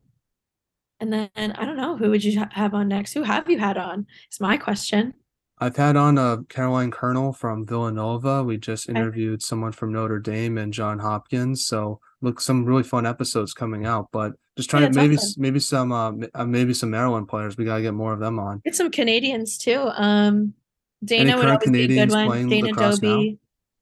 and 0.98 1.12
then 1.12 1.30
I 1.36 1.64
don't 1.64 1.78
know 1.78 1.96
who 1.96 2.10
would 2.10 2.22
you 2.22 2.44
have 2.50 2.74
on 2.74 2.88
next? 2.88 3.14
Who 3.14 3.22
have 3.22 3.48
you 3.48 3.58
had 3.58 3.78
on? 3.78 4.06
Is 4.30 4.40
my 4.40 4.58
question. 4.58 5.14
I've 5.60 5.76
had 5.76 5.96
on 5.96 6.16
uh, 6.16 6.38
Caroline 6.48 6.90
Colonel 6.90 7.32
from 7.32 7.66
Villanova. 7.66 8.42
We 8.42 8.56
just 8.56 8.88
interviewed 8.88 9.42
someone 9.42 9.72
from 9.72 9.92
Notre 9.92 10.18
Dame 10.18 10.56
and 10.56 10.72
John 10.72 10.98
Hopkins. 10.98 11.66
So 11.66 12.00
look, 12.22 12.40
some 12.40 12.64
really 12.64 12.82
fun 12.82 13.04
episodes 13.06 13.52
coming 13.52 13.84
out. 13.84 14.08
But 14.10 14.32
just 14.56 14.70
trying 14.70 14.84
Yeah, 14.84 14.88
to 14.90 14.96
maybe 14.96 15.16
awesome. 15.16 15.42
maybe 15.42 15.60
some 15.60 15.92
uh, 15.92 16.12
uh, 16.34 16.46
maybe 16.46 16.72
some 16.72 16.90
Maryland 16.90 17.28
players. 17.28 17.56
We 17.56 17.64
gotta 17.66 17.82
get 17.82 17.94
more 17.94 18.12
of 18.12 18.20
them 18.20 18.38
on. 18.38 18.62
Get 18.64 18.74
some 18.74 18.90
Canadians 18.90 19.58
too. 19.58 19.90
Um, 19.94 20.54
Dana 21.04 21.36
would 21.36 21.46
always 21.46 21.58
be 21.58 21.58
a 21.58 21.58
good 21.58 21.64
Canadians 21.64 22.12
one. 22.14 22.26
playing 22.26 22.48
Dana 22.48 22.68
lacrosse 22.68 23.02
now? 23.02 23.22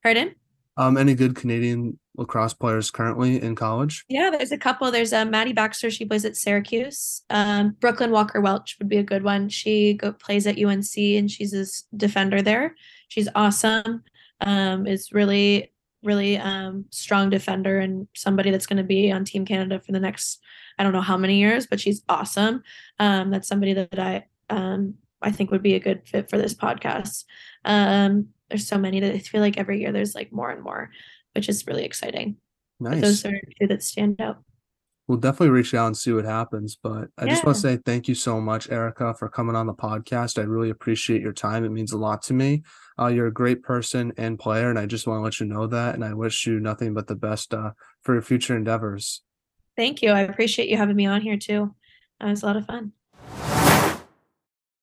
Pardon? 0.03 0.35
Um, 0.76 0.97
any 0.97 1.14
good 1.14 1.35
Canadian 1.37 1.99
lacrosse 2.19 2.53
players 2.53 2.91
currently 2.91 3.41
in 3.41 3.55
college? 3.55 4.05
Yeah, 4.09 4.31
there's 4.31 4.53
a 4.53 4.59
couple. 4.59 4.91
There's 4.91 5.12
uh, 5.12 5.25
Maddie 5.25 5.55
Baxter. 5.55 5.91
She 5.91 6.05
plays 6.05 6.25
at 6.25 6.37
Syracuse. 6.37 7.23
Um, 7.31 7.77
Brooklyn 7.81 8.11
Walker 8.11 8.41
Welch 8.41 8.77
would 8.79 8.89
be 8.89 8.99
a 8.99 9.03
good 9.03 9.23
one. 9.23 9.49
She 9.49 9.95
go, 9.95 10.12
plays 10.12 10.47
at 10.47 10.62
UNC 10.62 10.97
and 10.97 11.31
she's 11.31 11.55
a 11.55 11.64
defender 11.97 12.43
there. 12.43 12.75
She's 13.09 13.29
awesome. 13.35 14.03
Um, 14.41 14.87
is 14.87 15.12
really 15.12 15.73
really 16.05 16.39
um 16.39 16.85
strong 16.91 17.29
defender 17.29 17.81
and 17.81 18.07
somebody 18.14 18.53
that's 18.53 18.66
going 18.66 18.77
to 18.77 18.85
be 18.85 19.11
on 19.11 19.25
Team 19.25 19.45
Canada 19.45 19.81
for 19.81 19.91
the 19.91 19.99
next 19.99 20.39
I 20.79 20.85
don't 20.85 20.93
know 20.93 21.01
how 21.01 21.16
many 21.16 21.39
years, 21.39 21.66
but 21.66 21.81
she's 21.81 22.03
awesome. 22.09 22.62
Um, 23.01 23.31
that's 23.31 23.49
somebody 23.49 23.73
that 23.75 23.99
I 23.99 24.27
um 24.49 24.95
I 25.21 25.33
think 25.33 25.51
would 25.51 25.62
be 25.62 25.75
a 25.75 25.81
good 25.81 26.07
fit 26.07 26.31
for 26.31 26.39
this 26.39 26.55
podcast. 26.55 27.25
Um, 27.64 28.29
there's 28.49 28.66
so 28.66 28.79
many 28.79 29.01
that 29.01 29.12
I 29.12 29.19
feel 29.19 29.41
like 29.41 29.59
every 29.59 29.81
year 29.81 29.93
there's 29.93 30.14
like 30.14 30.33
more 30.33 30.51
and 30.51 30.62
more, 30.62 30.91
which 31.39 31.49
is 31.49 31.64
really 31.68 31.84
exciting. 31.84 32.34
But 32.80 33.01
those 33.01 33.24
are 33.24 33.41
two 33.61 33.68
that 33.68 33.80
stand 33.80 34.20
out. 34.20 34.43
We'll 35.07 35.18
definitely 35.18 35.51
reach 35.51 35.72
out 35.72 35.86
and 35.86 35.97
see 35.97 36.12
what 36.12 36.24
happens. 36.24 36.76
But 36.82 37.11
I 37.16 37.26
just 37.26 37.45
want 37.45 37.55
to 37.55 37.62
say 37.62 37.76
thank 37.76 38.09
you 38.09 38.16
so 38.16 38.41
much, 38.41 38.68
Erica, 38.70 39.14
for 39.14 39.28
coming 39.28 39.55
on 39.55 39.68
the 39.68 39.72
podcast. 39.72 40.36
I 40.36 40.43
really 40.43 40.70
appreciate 40.70 41.22
your 41.22 41.32
time. 41.32 41.64
It 41.64 41.70
means 41.70 41.93
a 41.93 41.97
lot 41.97 42.22
to 42.22 42.34
me. 42.34 42.64
Uh, 42.99 43.07
you're 43.07 43.28
a 43.28 43.32
great 43.32 43.62
person 43.62 44.12
and 44.18 44.36
player, 44.36 44.68
and 44.68 44.80
I 44.80 44.86
just 44.86 45.07
want 45.07 45.20
to 45.20 45.22
let 45.22 45.39
you 45.39 45.47
know 45.47 45.68
that. 45.68 45.95
And 45.95 46.05
I 46.05 46.12
wish 46.12 46.45
you 46.45 46.59
nothing 46.59 46.93
but 46.93 47.07
the 47.07 47.14
best 47.14 47.55
uh, 47.55 47.70
for 48.03 48.14
your 48.14 48.22
future 48.22 48.57
endeavors. 48.57 49.22
Thank 49.76 50.03
you. 50.03 50.11
I 50.11 50.22
appreciate 50.22 50.68
you 50.68 50.76
having 50.76 50.97
me 50.97 51.07
on 51.07 51.20
here 51.20 51.39
too. 51.39 51.72
It 52.20 52.26
was 52.26 52.43
a 52.43 52.47
lot 52.47 52.57
of 52.57 52.66
fun. 52.66 52.93